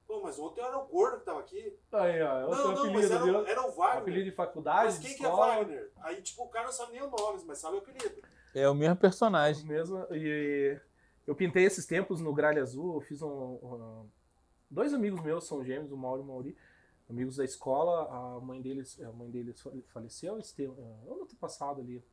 [0.07, 1.77] Pô, mas ontem era o gordo que tava aqui.
[1.91, 2.49] Aí, ó.
[2.49, 4.01] Não, não, apelido, mas era, era o Wagner.
[4.01, 4.85] Apelido de faculdade.
[4.85, 5.91] Mas quem que é Wagner?
[5.97, 8.21] Aí, tipo, o cara não sabe nem o nome, mas sabe o apelido.
[8.55, 9.65] É o mesmo personagem.
[9.65, 10.07] O mesmo.
[10.11, 10.79] E
[11.25, 14.09] eu pintei esses tempos no Gralha Azul, eu fiz um, um.
[14.69, 16.57] Dois amigos meus são gêmeos, o Mauro e o Mauri
[17.09, 22.03] amigos da escola, a mãe deles, a mãe deles faleceu esse ano passado ali.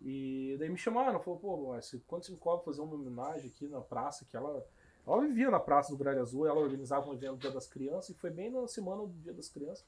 [0.00, 4.24] E daí me chamaram, falou, pô, quando você me fazer uma homenagem aqui na praça,
[4.24, 4.66] que ela,
[5.06, 8.10] ela vivia na praça do Gralha Azul, ela organizava um evento do Dia das Crianças,
[8.10, 9.86] e foi bem na semana do Dia das Crianças.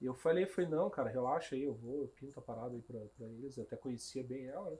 [0.00, 2.82] E eu falei, falei, não, cara, relaxa aí, eu vou, eu pinto a parada aí
[2.82, 4.78] pra, pra eles, eu até conhecia bem ela, né?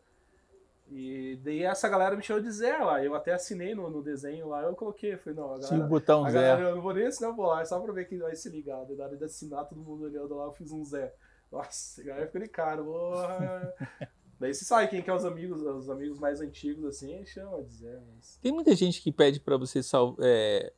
[0.94, 3.02] E daí essa galera me chamou de Zé lá.
[3.02, 5.16] Eu até assinei no, no desenho lá, eu coloquei.
[5.16, 5.68] Falei, não, a galera.
[5.68, 6.34] Tinha o botão a Zé.
[6.42, 8.84] galera, eu não vou nem assinar o bolar, só pra ver quem vai se ligar.
[8.84, 11.14] Daí na hora de assinar, todo mundo olhando lá, eu fiz um Zé.
[11.50, 13.74] Nossa, a galera ficou de cara, porra.
[14.38, 17.74] Daí você sabe quem que é os amigos, os amigos mais antigos, assim, chama de
[17.74, 18.00] Zé.
[18.14, 18.38] Mas...
[18.42, 20.72] Tem muita gente que pede pra você sal- é,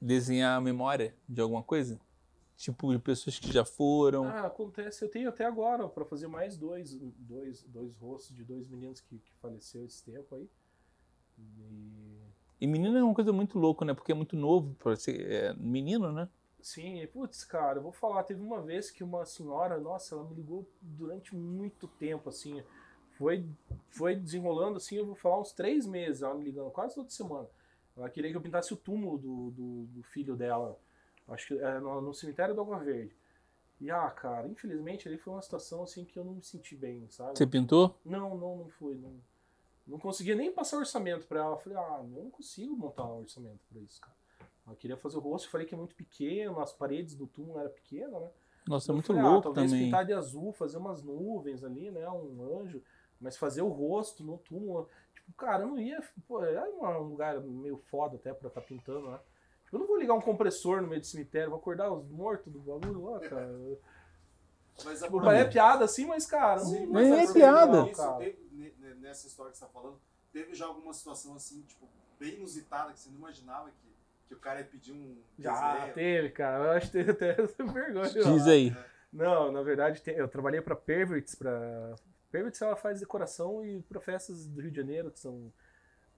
[0.00, 2.00] desenhar a memória de alguma coisa?
[2.56, 4.24] Tipo, de pessoas que já foram.
[4.24, 5.04] Ah, acontece.
[5.04, 9.18] Eu tenho até agora pra fazer mais dois, dois, dois rostos de dois meninos que,
[9.18, 10.48] que faleceram esse tempo aí.
[11.38, 12.14] E...
[12.60, 13.92] E menino é uma coisa muito louca, né?
[13.92, 16.28] Porque é muito novo pra ser é, menino, né?
[16.62, 20.24] Sim, e, putz, cara, eu vou falar, teve uma vez que uma senhora, nossa, ela
[20.24, 22.62] me ligou durante muito tempo, assim,
[23.18, 23.46] foi,
[23.90, 27.46] foi desenrolando, assim, eu vou falar uns três meses, ela me ligando quase toda semana.
[27.94, 30.78] Ela queria que eu pintasse o túmulo do, do, do filho dela,
[31.28, 33.14] acho que é no, no cemitério do Água Verde.
[33.80, 37.06] E, ah, cara, infelizmente ali foi uma situação, assim, que eu não me senti bem,
[37.10, 37.36] sabe?
[37.36, 37.98] Você pintou?
[38.04, 39.12] Não, não, não foi, não,
[39.86, 41.54] não conseguia nem passar orçamento pra ela.
[41.54, 44.16] Eu falei, ah, eu não consigo montar um orçamento pra isso, cara.
[44.66, 47.58] Ela queria fazer o rosto, eu falei que é muito pequeno, as paredes do túmulo
[47.58, 48.30] eram pequenas, né?
[48.66, 49.84] Nossa, é Eu muito falei, ah, louco talvez também.
[49.86, 52.08] pintar de azul, fazer umas nuvens ali, né?
[52.08, 52.82] Um anjo,
[53.20, 54.88] mas fazer o rosto no túmulo.
[55.14, 56.02] Tipo, cara, eu não ia.
[56.26, 59.20] Pô, é um lugar meio foda até pra estar pintando, né?
[59.74, 62.60] Eu não vou ligar um compressor no meio do cemitério, vou acordar os mortos do
[62.60, 63.52] bagulho lá, cara.
[64.84, 67.82] Mas a Tipo, é piada assim, mas, cara, não, Sim, não mas é ser piada.
[67.86, 68.16] Isso, cara.
[68.18, 70.00] teve- ne- ne- nessa história que você tá falando,
[70.32, 73.94] teve já alguma situação assim, tipo, bem inusitada, que você não imaginava que,
[74.28, 75.94] que o cara ia pedir um Já desenho?
[75.94, 76.64] teve, cara.
[76.64, 78.08] Eu acho que teve até essa vergonha.
[78.10, 78.76] Diz aí.
[79.12, 81.94] Não, na verdade, eu trabalhei pra Perverts, pra...
[82.32, 85.52] Perverts ela faz decoração e pra festas do Rio de Janeiro, que são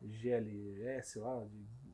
[0.03, 1.41] GLS lá.
[1.45, 1.86] de-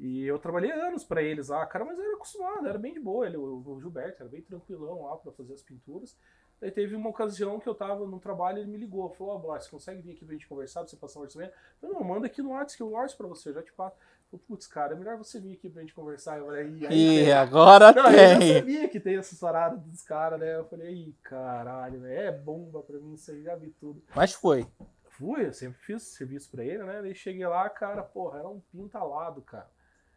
[0.00, 3.00] E eu trabalhei anos pra eles lá, cara, mas eu era acostumado, era bem de
[3.00, 3.26] boa.
[3.26, 6.16] Ele, o Gilberto era bem tranquilão lá pra fazer as pinturas.
[6.60, 9.60] Daí teve uma ocasião que eu tava no trabalho ele me ligou, falou, ó, oh,
[9.60, 11.52] você consegue vir aqui pra gente conversar, pra você passar um orçamento?
[11.52, 13.72] Eu falei, não, manda aqui no WhatsApp que eu orço pra você, eu já te
[13.72, 13.96] passo.
[14.32, 16.38] Eu falei, putz, cara, é melhor você vir aqui pra gente conversar.
[16.38, 18.54] Eu falei, "Ih, aí E tem." agora Não, eu tem.
[18.54, 20.56] sabia que tem essas paradas dos caras, né?
[20.56, 24.02] Eu falei, ih, caralho, velho, é bomba pra mim, isso aí, já vi tudo.
[24.14, 24.66] Mas foi.
[25.10, 27.00] Fui, eu sempre fiz serviço pra ele, né?
[27.02, 29.68] Daí cheguei lá, cara, porra, era um pinto alado, cara.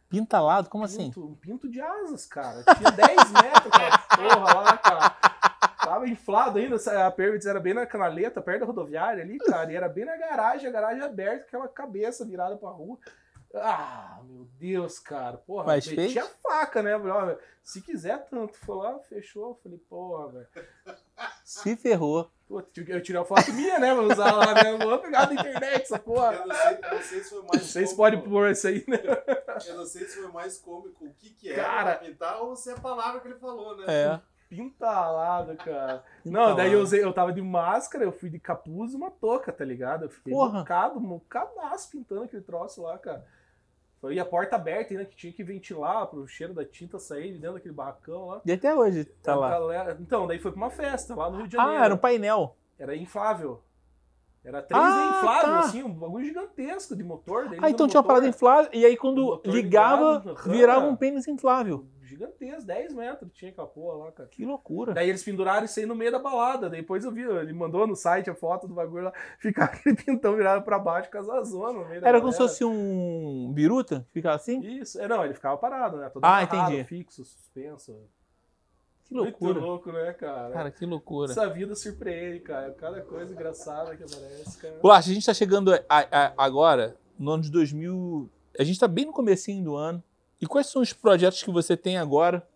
[0.08, 0.70] Pintalado?
[0.70, 1.04] Como assim?
[1.06, 2.62] Pinto, um pinto de asas, cara.
[2.76, 3.98] Tinha 10 metros, cara.
[4.16, 5.10] Porra lá, cara.
[5.84, 9.76] Tava inflado ainda, a Pervitz era bem na canaleta, perto da rodoviária ali, cara, e
[9.76, 12.98] era bem na garagem, a garagem aberta, aquela cabeça virada pra rua.
[13.54, 15.38] Ah, meu Deus, cara.
[15.38, 16.16] Porra, Mas meti fez?
[16.18, 16.92] a faca, né?
[17.62, 18.58] Se quiser tanto.
[18.58, 19.58] Foi lá, fechou.
[19.62, 20.48] Falei, porra, velho.
[21.48, 22.30] Se ferrou.
[22.46, 23.94] Pô, Eu tirei a foto minha, né?
[23.94, 24.76] Vou usar lá, né?
[24.78, 26.32] Vou pegar da internet essa porra.
[26.34, 28.98] Eu não sei, não sei se foi mais Vocês cômico- podem pôr isso aí, né?
[29.66, 31.96] Eu não sei se foi mais cômico o que que é Cara.
[31.96, 33.84] pra pintar ou se é a palavra que ele falou, né?
[33.86, 34.20] É.
[34.48, 36.02] Pintalado, cara.
[36.24, 36.56] Não, Pintalado.
[36.56, 39.64] daí eu, usei, eu tava de máscara, eu fui de capuz e uma touca, tá
[39.64, 40.04] ligado?
[40.04, 40.60] Eu fiquei Porra.
[40.60, 43.26] mocado, mocadaço pintando aquele troço lá, cara.
[44.00, 47.38] Foi a porta aberta ainda, que tinha que ventilar pro cheiro da tinta sair de
[47.38, 48.40] dentro daquele barracão lá.
[48.46, 49.50] E até hoje tá A lá.
[49.50, 51.80] galera- Então, daí foi pra uma festa lá no Rio de Janeiro.
[51.80, 52.56] Ah, era um painel.
[52.78, 53.60] Era inflável.
[54.44, 55.58] Era 3D Ah, inflável, tá.
[55.60, 57.50] assim, um bagulho gigantesco de motor.
[57.60, 58.70] Ah, então tinha uma parada inflável.
[58.72, 60.52] E aí o quando ligava, ligado, aham.
[60.52, 61.84] virava um pênis inflável.
[62.08, 64.28] Gigantesco, 10 metros tinha aquela porra lá, cara.
[64.28, 64.94] Que loucura.
[64.94, 66.68] Daí eles penduraram isso aí no meio da balada.
[66.70, 70.34] Depois eu vi, ele mandou no site a foto do bagulho lá, ficar aquele pintão
[70.36, 72.52] virado pra baixo com as azonas no meio da Era como se galera.
[72.52, 74.60] fosse um biruta, ficava assim?
[74.60, 76.08] Isso, é, não, ele ficava parado, né?
[76.08, 76.88] Todo Ah, amarrado, entendi.
[76.88, 77.94] fixo, suspenso.
[79.04, 79.54] Que loucura.
[79.54, 80.50] Muito louco, né, cara?
[80.52, 81.30] Cara, que loucura.
[81.32, 82.72] Essa vida surpreende, cara.
[82.72, 84.78] Cada coisa engraçada que aparece, cara.
[84.82, 88.28] Bolacha, a gente tá chegando a- a- agora no ano de 2000.
[88.58, 90.02] A gente tá bem no comecinho do ano.
[90.40, 92.46] E quais são os projetos que você tem agora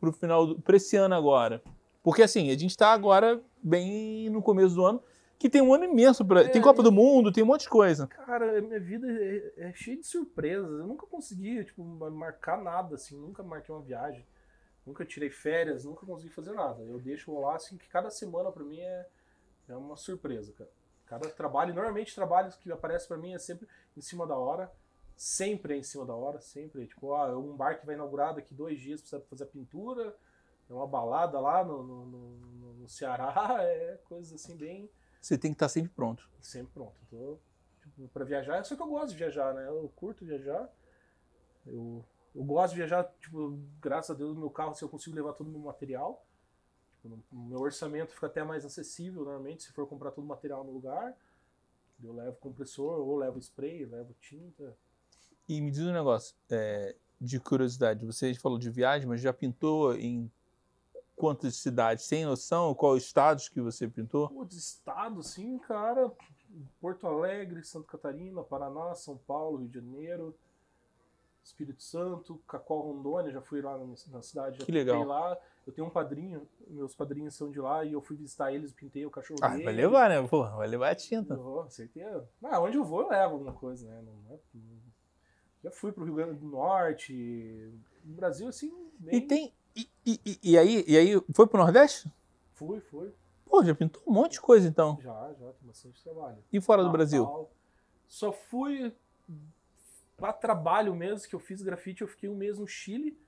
[0.00, 1.62] pro final do, pra esse ano agora?
[2.02, 5.02] Porque assim, a gente tá agora bem no começo do ano,
[5.38, 7.62] que tem um ano imenso pra, É, tem Copa e- do Mundo, tem um monte
[7.62, 8.06] de coisa.
[8.08, 10.70] Cara, minha vida é, é cheia de surpresas.
[10.70, 13.16] Eu nunca consegui, tipo, ma- marcar nada, assim.
[13.16, 14.26] Nunca marquei uma viagem.
[14.86, 16.82] Nunca tirei férias, nunca consegui fazer nada.
[16.82, 19.06] Eu deixo rolar, assim, que cada semana pra mim é,
[19.70, 20.70] é uma surpresa, cara.
[21.06, 23.66] Cada trabalho, normalmente trabalhos que aparecem pra mim é sempre
[23.96, 24.70] em cima da hora.
[25.16, 26.86] Sempre é em cima da hora, sempre.
[26.86, 30.16] Tipo, ah, um bar que vai inaugurar daqui dois dias, precisa fazer a pintura.
[30.68, 33.32] É uma balada lá no, no, no- no- Ceará.
[33.62, 36.28] É coisas assim bem Você tem que estar sempre pronto.
[36.40, 36.94] sempre pronto.
[37.10, 37.38] Tô,
[37.82, 39.66] tipo, pra viajar, só que eu gosto de viajar, né?
[39.68, 40.68] Eu curto viajar.
[41.66, 42.04] Eu,
[42.34, 45.32] eu gosto de viajar, tipo, graças a Deus, no meu carro, se eu consigo levar
[45.34, 46.24] todo o meu material.
[47.00, 50.72] Tipo, meu orçamento fica até mais acessível, normalmente, se for comprar todo o material no
[50.72, 51.16] lugar.
[52.02, 54.76] Eu levo compressor, ou levo spray, levo tinta.
[55.48, 58.04] E me diz um negócio, é, de curiosidade.
[58.06, 60.30] Você falou de viagem, mas já pintou em
[61.16, 62.04] quantas cidades?
[62.04, 62.74] Sem noção?
[62.74, 64.28] Qual estados que você pintou?
[64.28, 66.10] Pô, de estado, assim, cara,
[66.80, 70.34] Porto Alegre, Santa Catarina, Paraná, São Paulo, Rio de Janeiro,
[71.42, 73.76] Espírito Santo, Cacó, Rondônia, já fui lá
[74.10, 75.04] na, cidade, já Que legal.
[75.04, 75.36] lá.
[75.66, 79.04] Eu tenho um padrinho, meus padrinhos são de lá e eu fui visitar eles, pintei
[79.04, 79.64] o cachorro Ah, dele.
[79.64, 80.26] vai levar, né?
[80.26, 81.38] Pô, vai levar a tinta.
[81.38, 82.28] Oh, certeza.
[82.42, 84.02] Ah, onde eu vou eu levo alguma coisa, né?
[84.02, 84.38] Não é-
[85.64, 87.72] Já fui pro Rio Grande do Norte,
[88.04, 88.70] no Brasil assim,
[89.10, 89.50] E tem.
[89.74, 92.12] E, e- e- aí, e aí, foi pro Nordeste?
[92.52, 93.10] Fui, fui.
[93.46, 94.98] Pô, já pintou um monte de coisa então.
[95.00, 96.36] Já, já, tem bastante trabalho.
[96.52, 96.92] E fora do Natal.
[96.98, 97.48] Brasil?
[98.06, 98.94] Só fui
[100.18, 103.18] para trabalho mesmo, que eu fiz grafite, eu fiquei um mês no Chile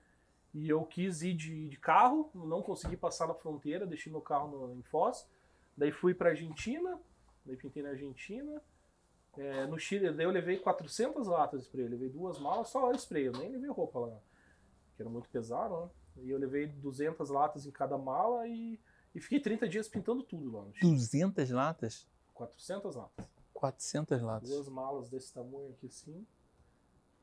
[0.52, 4.48] e eu quis ir de, de carro, não consegui passar na fronteira, deixei meu carro
[4.48, 5.26] no, em Foz.
[5.74, 7.00] Daí fui para Argentina,
[7.46, 8.62] daí pintei na Argentina.
[9.38, 12.90] É, no Chile, daí eu levei 400 latas de spray, eu levei duas malas, só
[12.92, 14.18] spray, eu nem levei roupa lá,
[14.96, 15.90] que era muito pesado, né?
[16.22, 18.80] E eu levei 200 latas em cada mala e,
[19.14, 20.92] e fiquei 30 dias pintando tudo lá no Chile.
[20.92, 22.06] 200 latas?
[22.32, 23.26] 400 latas.
[23.52, 24.48] 400 latas.
[24.48, 26.26] Duas malas desse tamanho aqui assim.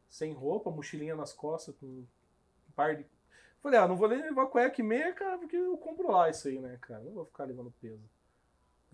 [0.09, 2.07] Sem roupa, mochilinha nas costas, com um
[2.75, 3.05] par de.
[3.61, 6.47] Falei, ah, não vou nem levar cueca e meia, cara, porque eu compro lá isso
[6.47, 7.01] aí, né, cara?
[7.01, 8.03] Não vou ficar levando peso.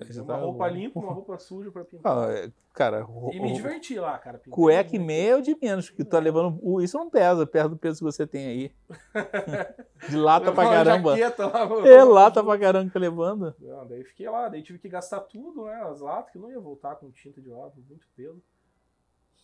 [0.08, 0.74] Já uma tá roupa bom.
[0.76, 2.18] limpa, uma roupa suja pra pintar.
[2.30, 4.38] Ah, é, cara, ro- e me diverti lá, cara.
[4.38, 6.82] Pintei cueca e meia é o de menos, que tu tá levando.
[6.82, 8.72] Isso não pesa, perto do peso que você tem aí.
[10.10, 11.18] De lata pra caramba.
[11.18, 11.88] jaqueta lá.
[11.88, 13.54] É, lata pra caramba que tá levando.
[13.60, 15.74] Não, daí fiquei lá, daí tive que gastar tudo, né?
[15.84, 18.42] As latas, que não ia voltar com tinta de lata, muito peso.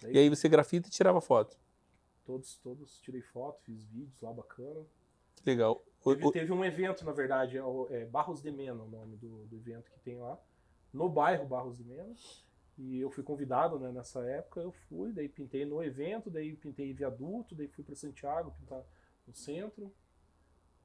[0.01, 1.57] Daí, E aí você grafita e tirava foto.
[2.25, 4.81] todos, todos tirei foto, fiz vídeos lá bacana.
[5.45, 5.83] Legal.
[6.13, 7.61] Teve, o- teve um evento, na verdade, é,
[8.01, 10.39] é Barros de Mena o nome do, do evento que tem lá,
[10.93, 12.13] no bairro Barros de Mena.
[12.77, 16.93] E eu fui convidado né, nessa época, eu fui, daí pintei no evento, daí pintei
[16.93, 18.83] viaduto, daí fui para Santiago pintar
[19.25, 19.93] no centro,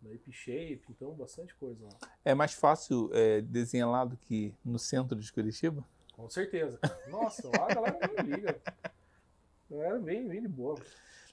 [0.00, 2.10] daí pichei, pintamos bastante coisa lá.
[2.24, 5.84] É mais fácil é, desenhar lá do que no centro de Curitiba?
[6.12, 6.78] Com certeza.
[7.08, 8.60] Nossa, lá a galera não liga.
[8.84, 10.78] A galera bem, bem de boa.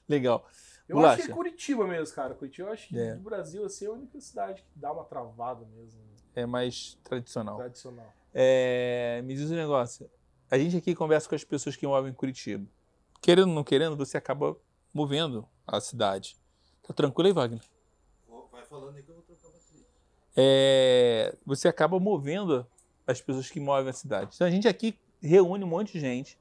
[0.08, 0.44] Legal.
[0.88, 1.14] Eu Bolacha.
[1.14, 2.34] acho que é Curitiba mesmo, cara.
[2.34, 3.14] Curitiba eu acho que É.
[3.14, 6.00] do Brasil assim, é a única cidade que dá uma travada mesmo,
[6.34, 7.56] É mais tradicional.
[7.58, 8.12] tradicional.
[8.32, 10.10] É, me diz um negócio.
[10.50, 12.66] A gente aqui conversa com as pessoas que moram em Curitiba.
[13.20, 14.56] Querendo ou não querendo, você acaba
[14.94, 16.36] movendo a cidade.
[16.82, 17.60] Tá tranquilo aí, Wagner?
[18.50, 19.84] Vai falando aí que eu vou trocar a bateria.
[20.36, 22.66] É, você acaba movendo
[23.06, 24.30] as pessoas que movem a cidade.
[24.34, 26.38] Então a gente aqui reúne um monte de gente.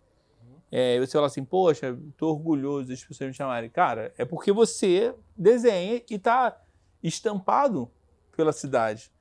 [0.72, 3.70] É, você fala assim, poxa, tô orgulhoso das pessoas me chamarem.
[3.70, 6.62] Cara, é porque você desenha e tá
[7.02, 7.90] estampado
[8.36, 9.12] pela cidade.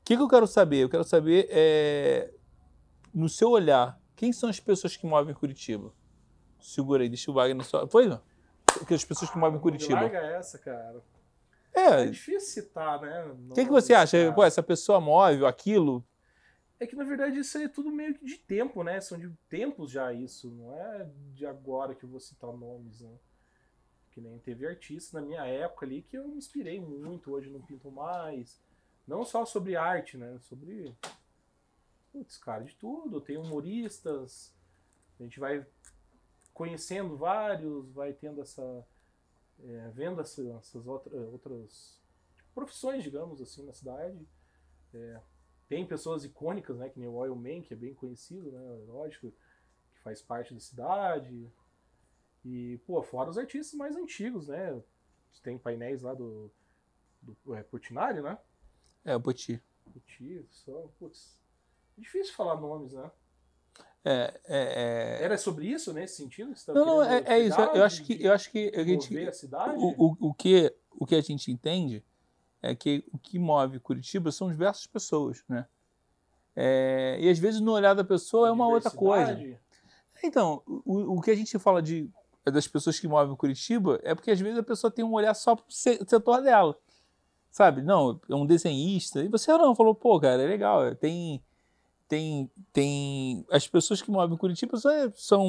[0.00, 0.78] O que, que eu quero saber?
[0.78, 2.32] Eu quero saber, é,
[3.12, 5.92] no seu olhar, quem são as pessoas que movem Curitiba?
[6.60, 7.86] Segura aí, deixa o Wagner só.
[7.86, 8.06] Foi?
[8.06, 8.20] não?
[8.86, 9.94] Que as pessoas que movem Curitiba.
[10.00, 11.02] Larga essa, cara.
[11.74, 12.06] É É.
[12.06, 13.24] difícil citar, né?
[13.50, 14.32] O que, que você acha?
[14.32, 16.04] Pô, essa pessoa move aquilo?
[16.84, 19.00] É que na verdade isso é tudo meio que de tempo, né?
[19.00, 23.18] São de tempos já isso, não é de agora que eu vou citar nomes, né?
[24.10, 27.62] Que nem teve artistas na minha época ali que eu me inspirei muito, hoje não
[27.62, 28.62] pinto mais.
[29.06, 30.38] Não só sobre arte, né?
[30.40, 30.94] Sobre.
[32.12, 33.18] Putz, cara, de tudo.
[33.20, 34.54] Tem humoristas,
[35.18, 35.66] a gente vai
[36.52, 38.86] conhecendo vários, vai tendo essa.
[39.62, 41.98] é, vendo essa- essas outra- outras
[42.54, 44.28] profissões, digamos assim, na cidade.
[44.92, 45.20] É,
[45.74, 49.34] tem pessoas icônicas, né, que nem o Oil Man, que é bem conhecido, né, lógico,
[49.92, 51.50] que faz parte da cidade.
[52.44, 54.80] E, pô, fora os artistas mais antigos, né?
[55.42, 56.48] Tem painéis lá do,
[57.20, 58.38] do é, Portinari, né?
[59.04, 59.60] É, o Poti.
[59.92, 61.36] Poti, só, putz,
[61.98, 63.10] difícil falar nomes, né?
[64.04, 65.24] É, é, é...
[65.24, 66.54] Era sobre isso, nesse sentido?
[66.64, 67.60] tava Não, não, é, é isso.
[67.60, 69.76] Eu acho que, eu acho que a gente, a cidade?
[69.76, 72.04] o, o, o, que, o que a gente entende
[72.70, 75.66] é que o que move Curitiba são diversas pessoas, né?
[76.56, 79.38] É, e às vezes no olhar da pessoa é uma outra coisa.
[80.22, 82.08] Então, o, o que a gente fala de
[82.46, 85.56] das pessoas que movem Curitiba é porque às vezes a pessoa tem um olhar só
[85.56, 86.78] pro se- setor dela.
[87.50, 87.82] Sabe?
[87.82, 89.22] Não, é um desenhista.
[89.22, 90.84] E você não, falou, pô, cara, é legal.
[90.84, 91.42] é, Tem.
[92.08, 92.50] Tem.
[92.72, 93.46] Tem.
[93.50, 95.46] As pessoas que movem Curitiba são, são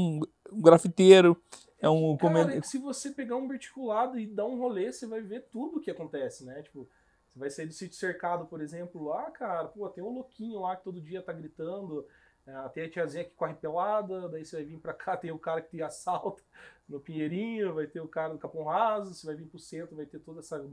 [0.52, 1.36] um grafiteiro,
[1.80, 4.92] é um Cara, comen- é que se você pegar um verticulado e dar um rolê,
[4.92, 6.62] você vai ver tudo o que acontece, né?
[6.62, 6.88] Tipo,
[7.36, 10.76] você vai sair do sítio cercado, por exemplo, lá, cara, pô, tem um louquinho lá
[10.78, 12.08] que todo dia tá gritando,
[12.48, 15.38] é, tem a tiazinha que corre pelada, daí você vai vir pra cá, tem o
[15.40, 16.42] cara que te assalta
[16.88, 20.06] no Pinheirinho, vai ter o cara do Capão Raso, você vai vir pro centro, vai
[20.06, 20.66] ter todo essa,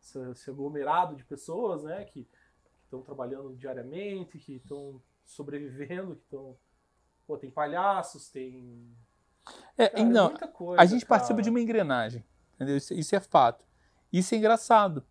[0.00, 2.26] essa- esse aglomerado de pessoas, né, que
[2.84, 6.56] estão trabalhando diariamente, que estão sobrevivendo, que estão...
[7.26, 8.96] Pô, tem palhaços, tem
[9.76, 11.42] É, Cara, não, muita coisa, a gente participa cara.
[11.42, 12.24] de uma engrenagem,
[12.54, 12.76] entendeu?
[12.76, 13.64] Isso, isso é fato.
[14.12, 15.04] Isso é engraçado.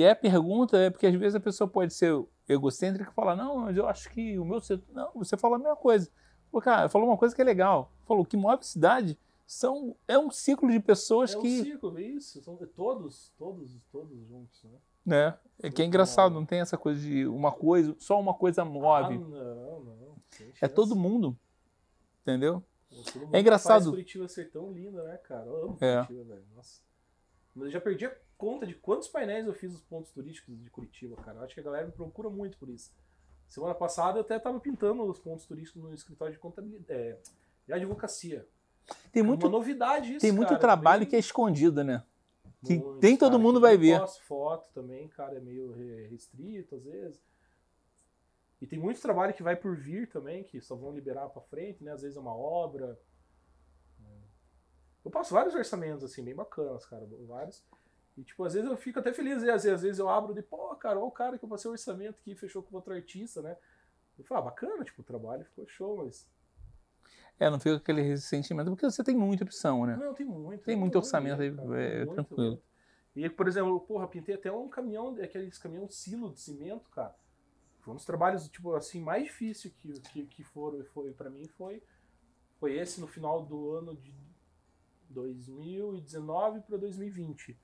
[0.00, 3.36] E aí a pergunta é porque às vezes a pessoa pode ser egocêntrica e falar,
[3.36, 4.82] não, mas eu acho que o meu setor.
[4.94, 6.10] Não, você fala a mesma coisa.
[6.50, 7.92] Falou, cara, falou uma coisa que é legal.
[8.06, 11.58] Falou que move cidade são, é um ciclo de pessoas é que.
[11.58, 12.42] É um ciclo, isso.
[12.42, 14.78] São todos, todos, todos juntos, né?
[15.04, 15.38] né?
[15.62, 19.16] É que é engraçado, não tem essa coisa de uma coisa, só uma coisa move.
[19.16, 20.16] Ah, não, não.
[20.62, 21.36] É todo mundo.
[22.22, 22.64] Entendeu?
[23.12, 23.82] Todo mundo é engraçado.
[23.82, 25.44] Faz Curitiba ser tão linda, né, cara?
[25.44, 25.96] Eu amo é.
[26.06, 26.46] Curitiba, velho.
[26.56, 26.89] Nossa.
[27.54, 30.70] Mas eu já perdi a conta de quantos painéis eu fiz nos pontos turísticos de
[30.70, 31.38] Curitiba, cara.
[31.38, 32.92] Eu acho que a galera me procura muito por isso.
[33.48, 37.18] Semana passada eu até tava pintando os pontos turísticos no escritório de contabilidade, é,
[37.66, 38.46] de advocacia.
[39.12, 41.08] Tem muito, uma novidade isso, Tem muito cara, trabalho bem...
[41.08, 42.04] que é escondido, né?
[42.64, 44.00] Que Muito, nem todo cara, mundo vai eu ver.
[44.00, 45.72] posto foto também, cara, é meio
[46.10, 47.22] restrito às vezes.
[48.60, 51.82] E tem muito trabalho que vai por vir também, que só vão liberar para frente,
[51.82, 51.92] né?
[51.92, 52.98] Às vezes é uma obra.
[55.04, 57.06] Eu passo vários orçamentos, assim, bem bacanas, cara.
[57.26, 57.64] Vários.
[58.16, 60.74] E, tipo, às vezes eu fico até feliz, e às vezes, eu abro de, pô,
[60.76, 63.56] cara, olha o cara que eu passei o orçamento aqui, fechou com outro artista, né?
[64.18, 66.28] Eu falo, ah, bacana, tipo, o trabalho ficou show, mas.
[67.38, 69.96] É, não fica aquele ressentimento, porque você tem muita opção, né?
[69.96, 70.62] Não, tem muito.
[70.62, 72.50] Tem muito orçamento aí, é, muito, tranquilo.
[72.50, 72.62] Muito.
[73.16, 77.14] E, por exemplo, porra, pintei até um caminhão, aqueles caminhão silo de cimento, cara.
[77.80, 81.48] Foi um dos trabalhos, tipo, assim, mais difícil que, que, que foram, foi para mim
[81.48, 81.82] foi,
[82.58, 84.14] foi esse no final do ano de
[85.10, 87.58] 2019 para 2020.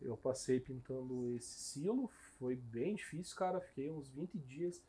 [0.00, 3.60] Eu passei pintando esse silo, foi bem difícil, cara.
[3.60, 4.82] Fiquei uns 20 dias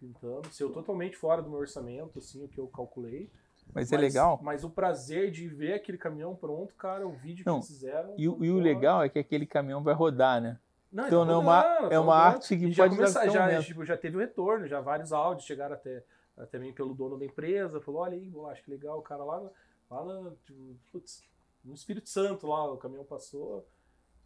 [0.00, 0.48] pintando.
[0.52, 3.30] Saiu totalmente fora do meu orçamento, assim, o que eu calculei.
[3.66, 4.40] Mas, mas, é legal.
[4.42, 8.14] Mas o prazer de ver aquele caminhão pronto, cara, o vídeo não, que eles fizeram.
[8.16, 10.58] E, e o legal é que aquele caminhão vai rodar, né?
[10.92, 13.84] Não, então não é uma, é uma arte que já pode começar, dar já, tipo,
[13.84, 16.04] já teve o retorno, já vários áudios chegaram até
[16.52, 19.50] também pelo dono da empresa, falou, olha aí, acho que legal, o cara lá,
[19.90, 21.22] lá no, tipo, putz,
[21.64, 23.66] no Espírito Santo lá, o caminhão passou.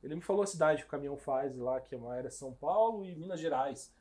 [0.03, 2.53] Ele me falou a cidade que o caminhão faz lá, que é uma área São
[2.53, 3.93] Paulo e Minas Gerais.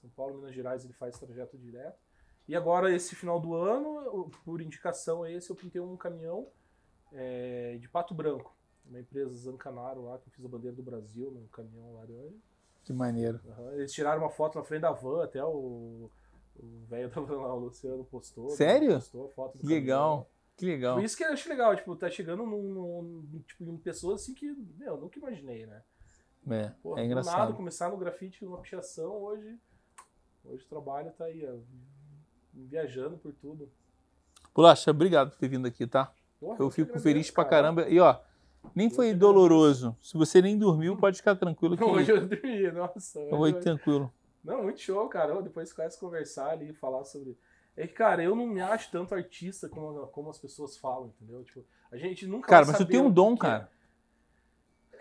[0.00, 1.98] São Paulo, Minas Gerais, ele faz trajeto direto.
[2.48, 6.48] E agora, esse final do ano, por indicação esse, eu pintei um caminhão
[7.12, 8.56] é, de Pato Branco.
[8.84, 12.34] Uma empresa Zancanaro lá, que eu fiz a bandeira do Brasil num caminhão laranja.
[12.82, 13.40] Que maneiro.
[13.44, 13.72] Uhum.
[13.74, 16.10] Eles tiraram uma foto na frente da van, até o
[16.88, 18.50] velho da van lá, o Luciano postou.
[18.50, 18.94] Sério?
[18.94, 20.28] Postou a foto do legal.
[20.60, 20.96] Que legal.
[20.96, 24.34] Tipo, isso que eu acho legal, tipo, tá chegando num, num, tipo, em pessoas assim
[24.34, 24.46] que,
[24.76, 25.82] meu, eu nunca imaginei, né?
[26.50, 27.38] É, Porra, é engraçado.
[27.38, 29.58] Nada, começar no grafite, numa pichação, hoje,
[30.44, 31.56] hoje o trabalho tá aí, ó,
[32.52, 33.72] viajando por tudo.
[34.54, 36.12] Bolacha, obrigado por ter vindo aqui, tá?
[36.38, 37.88] Porra, eu fico feliz pra caramba.
[37.88, 38.20] E ó,
[38.74, 39.96] nem foi doloroso.
[40.02, 41.74] Se você nem dormiu, pode ficar tranquilo.
[41.74, 41.84] Que...
[41.84, 43.18] Hoje eu dormi, nossa.
[43.34, 43.60] Hoje eu...
[43.60, 44.12] tranquilo.
[44.44, 45.40] Não, muito show, cara.
[45.40, 47.38] Depois começa a conversar ali, falar sobre
[47.80, 51.42] é que, cara, eu não me acho tanto artista como, como as pessoas falam, entendeu?
[51.44, 53.70] Tipo, a gente nunca Cara, mas tu tem um dom, cara.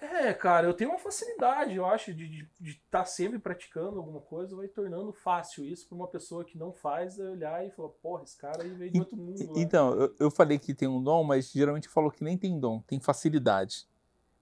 [0.02, 4.56] É, cara, eu tenho uma facilidade, eu acho, de estar tá sempre praticando alguma coisa,
[4.56, 8.38] vai tornando fácil isso para uma pessoa que não faz, olhar e falar, porra, esse
[8.38, 9.38] cara aí veio de outro mundo.
[9.38, 9.54] Né?
[9.58, 12.80] Então, eu, eu falei que tem um dom, mas geralmente falou que nem tem dom,
[12.88, 13.89] tem facilidade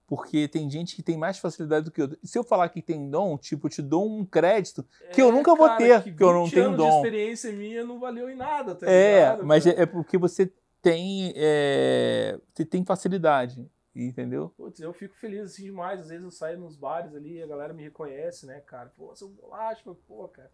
[0.08, 2.08] porque tem gente que tem mais facilidade do que eu.
[2.24, 4.82] Se eu falar que tem dom, tipo, eu te dou um crédito
[5.12, 6.90] que é, eu nunca vou ter, porque eu não tenho dom.
[6.90, 10.50] A experiência minha não valeu em nada, tá É, ligado, mas é, é, porque você
[10.80, 14.50] tem, é, você tem facilidade, entendeu?
[14.56, 16.00] Putz, eu fico feliz assim demais.
[16.00, 18.90] Às vezes eu saio nos bares ali, a galera me reconhece, né, cara?
[18.96, 20.50] Pô, seu bolacha, pô, cara.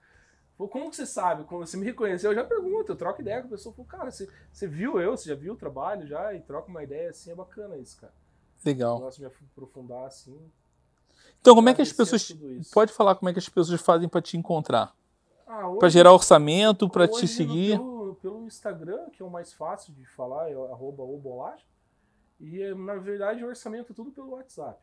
[0.56, 1.44] Pô, como que você sabe?
[1.44, 2.32] Como você me reconheceu?
[2.32, 3.72] Eu já pergunto, eu troco ideia com a pessoa.
[3.72, 5.16] Pô, cara, você, você viu eu?
[5.16, 6.34] Você já viu o trabalho já?
[6.34, 8.12] E troca uma ideia assim, é bacana isso, cara.
[8.64, 9.10] Legal.
[9.10, 10.38] De me aprofundar assim.
[11.40, 12.34] Então, como é que as pessoas.
[12.72, 14.94] Pode falar como é que as pessoas fazem para te encontrar?
[15.46, 17.78] Ah, para gerar orçamento, para te seguir?
[17.78, 21.66] Pelo, pelo, Instagram, que é o mais fácil de falar, é arroba obolagem.
[22.40, 24.82] E, na verdade, o orçamento é tudo pelo WhatsApp.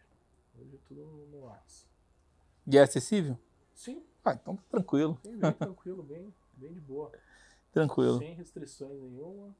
[0.60, 1.02] Hoje é tudo
[1.32, 1.92] no WhatsApp.
[2.68, 3.38] E é acessível?
[3.74, 4.04] Sim.
[4.24, 5.20] Ah, então tá tranquilo.
[5.24, 7.12] Bem, bem tranquilo, bem, bem de boa.
[7.74, 8.20] Tranquilo.
[8.20, 9.56] Sem restrições nenhuma.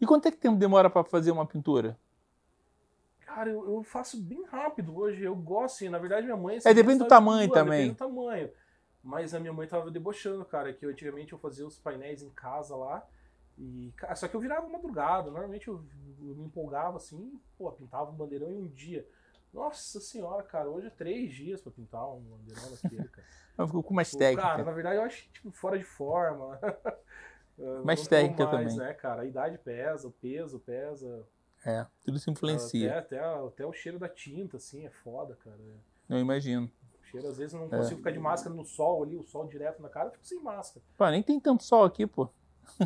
[0.00, 1.96] E quanto é que tempo demora para fazer uma pintura?
[3.34, 5.22] Cara, eu, eu, faço bem rápido hoje.
[5.22, 6.56] Eu gosto, assim, na verdade, minha mãe.
[6.56, 7.78] Assim, é, depende do tamanho também.
[7.78, 8.50] Depende do tamanho.
[9.04, 12.30] Mas a minha mãe tava debochando, cara, que eu, antigamente eu fazia os painéis em
[12.30, 13.06] casa lá.
[13.56, 15.30] E, cara, só que eu virava madrugada.
[15.30, 15.80] Normalmente eu,
[16.20, 19.06] eu me empolgava assim, pô, pintava um bandeirão em um dia.
[19.54, 23.26] Nossa senhora, cara, hoje é três dias pra pintar um bandeirão daquele, cara.
[23.66, 24.42] Ficou com mais técnica.
[24.42, 26.58] Cara, na verdade eu acho tipo, fora de forma.
[27.84, 28.88] mais técnica mais, também.
[28.88, 29.22] né, cara?
[29.22, 31.24] A idade pesa, o peso pesa.
[31.64, 32.98] É, tudo se influencia.
[32.98, 35.58] Até, até, até o cheiro da tinta, assim, é foda, cara.
[36.08, 36.70] Eu imagino.
[37.02, 37.98] O cheiro, às vezes, eu não consigo é.
[37.98, 40.84] ficar de máscara no sol ali, o sol direto na cara, eu fico sem máscara.
[40.96, 42.28] Pô, nem tem tanto sol aqui, pô.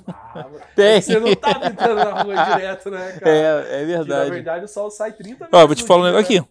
[0.08, 1.00] Ah, tem.
[1.00, 3.30] Você não tá pintando na rua direto, né, cara?
[3.30, 4.24] É, é verdade.
[4.24, 5.48] Que, na verdade, o sol sai 30 minutos.
[5.52, 6.48] Ó, vou te falar um negócio aqui.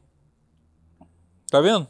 [1.50, 1.88] Tá vendo?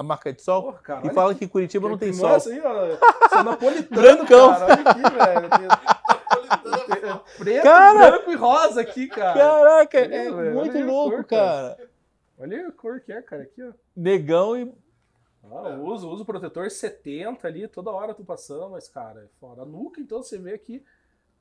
[0.00, 1.40] a marca de sol, Porra, cara, e fala aqui.
[1.40, 2.30] que Curitiba não tem sol.
[2.30, 3.28] Aí, ó.
[3.28, 4.48] Sou napolitano, Brancão.
[4.56, 4.64] cara.
[4.64, 5.68] Olha aqui, velho.
[7.38, 8.10] Preto, Cara!
[8.10, 9.38] branco e rosa aqui, cara.
[9.38, 11.74] Caraca, Olha, é velho, muito louco, cor, cara.
[11.76, 11.90] cara.
[12.38, 13.42] Olha a cor que é, cara.
[13.42, 13.72] Aqui, ó.
[13.96, 14.72] Negão e.
[15.44, 19.62] Ah, eu uso, uso protetor 70 ali, toda hora tô passando, mas, cara, é foda.
[19.62, 20.84] A nuca, então, você vê aqui,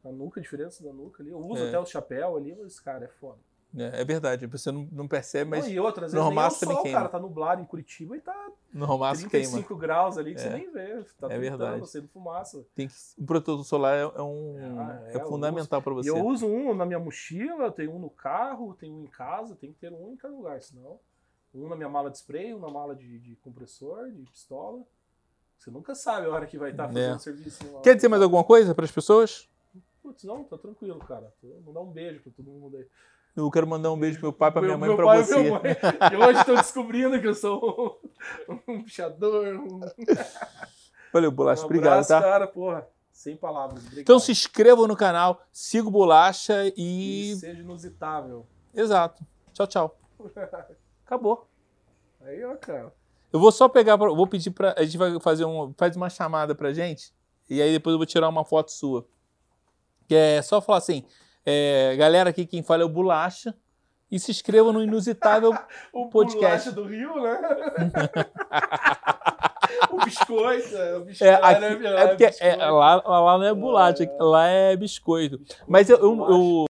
[0.04, 1.32] a nuca, a diferença da nuca ali.
[1.32, 1.68] Eu uso É.
[1.68, 3.40] até o chapéu ali, mas, cara, é foda.
[3.78, 6.26] É, é verdade, você não, não percebe, mas Não, e outra, às no é o
[6.26, 6.98] Romaço também sol, queima.
[6.98, 9.46] cara, tá nublado em Curitiba e tá no romaço queima.
[9.46, 10.44] 35 graus ali que É.
[10.44, 11.04] você nem vê.
[11.20, 11.88] Tá É é verdade.
[11.88, 12.66] sendo fumaça.
[12.76, 16.10] Tem que, o protetor solar é, é um, Ah, é, é, fundamental para E você.
[16.10, 19.72] eu uso um na minha mochila, tenho um no carro, tenho um em casa, tem
[19.72, 21.00] que ter um em cada lugar, senão.
[21.54, 24.82] Um na minha mala de spray, um na mala de, de compressor, de pistola.
[25.60, 27.20] Você nunca sabe a hora que vai estar fazendo É.
[27.20, 27.82] serviço.
[27.84, 29.48] Quer dizer mais alguma coisa para as pessoas?
[30.02, 31.32] Putz, não, tá tranquilo, cara.
[31.64, 32.88] Vou dar um beijo pra todo mundo aí.
[33.36, 35.50] Eu quero mandar um beijo pro meu pai, pra minha mãe e pra pai você.
[35.50, 35.62] mãe.
[36.12, 38.02] E hoje estão descobrindo que eu sou
[38.68, 39.56] um, pichador.
[39.56, 39.80] Um...
[41.14, 41.62] Valeu, Bolacha.
[41.62, 42.22] um Obrigado, tá?
[42.22, 42.88] cara, porra.
[43.12, 43.80] Sem palavras.
[43.82, 44.02] Obrigado.
[44.02, 47.36] Então se inscrevam no canal, siga o Bolacha E e.
[47.38, 48.46] seja inusitável.
[48.74, 49.24] Exato.
[49.54, 50.00] Tchau, tchau.
[51.06, 51.48] Acabou.
[52.22, 52.94] Aí, ó, cara.
[53.32, 54.74] Eu vou só pegar, pra- vou pedir pra.
[54.78, 55.74] A gente vai fazer um.
[55.78, 57.14] Faz uma chamada pra gente.
[57.50, 59.06] E aí depois eu vou tirar uma foto sua.
[60.08, 61.04] Que é só falar assim.
[61.46, 63.54] É, galera, aqui quem fala é o Bolacha.
[64.12, 65.52] E se inscreva no Inusitável.
[65.94, 66.72] O Podcast.
[66.72, 67.40] podcast do Rio, né?
[69.92, 70.76] o biscoito.
[70.76, 74.48] é, O biscoito É, aqui- né, é porque é, lá, lá não é bolacha, lá
[74.48, 75.40] é biscoito.
[75.68, 76.66] Mas eu- eu- eu,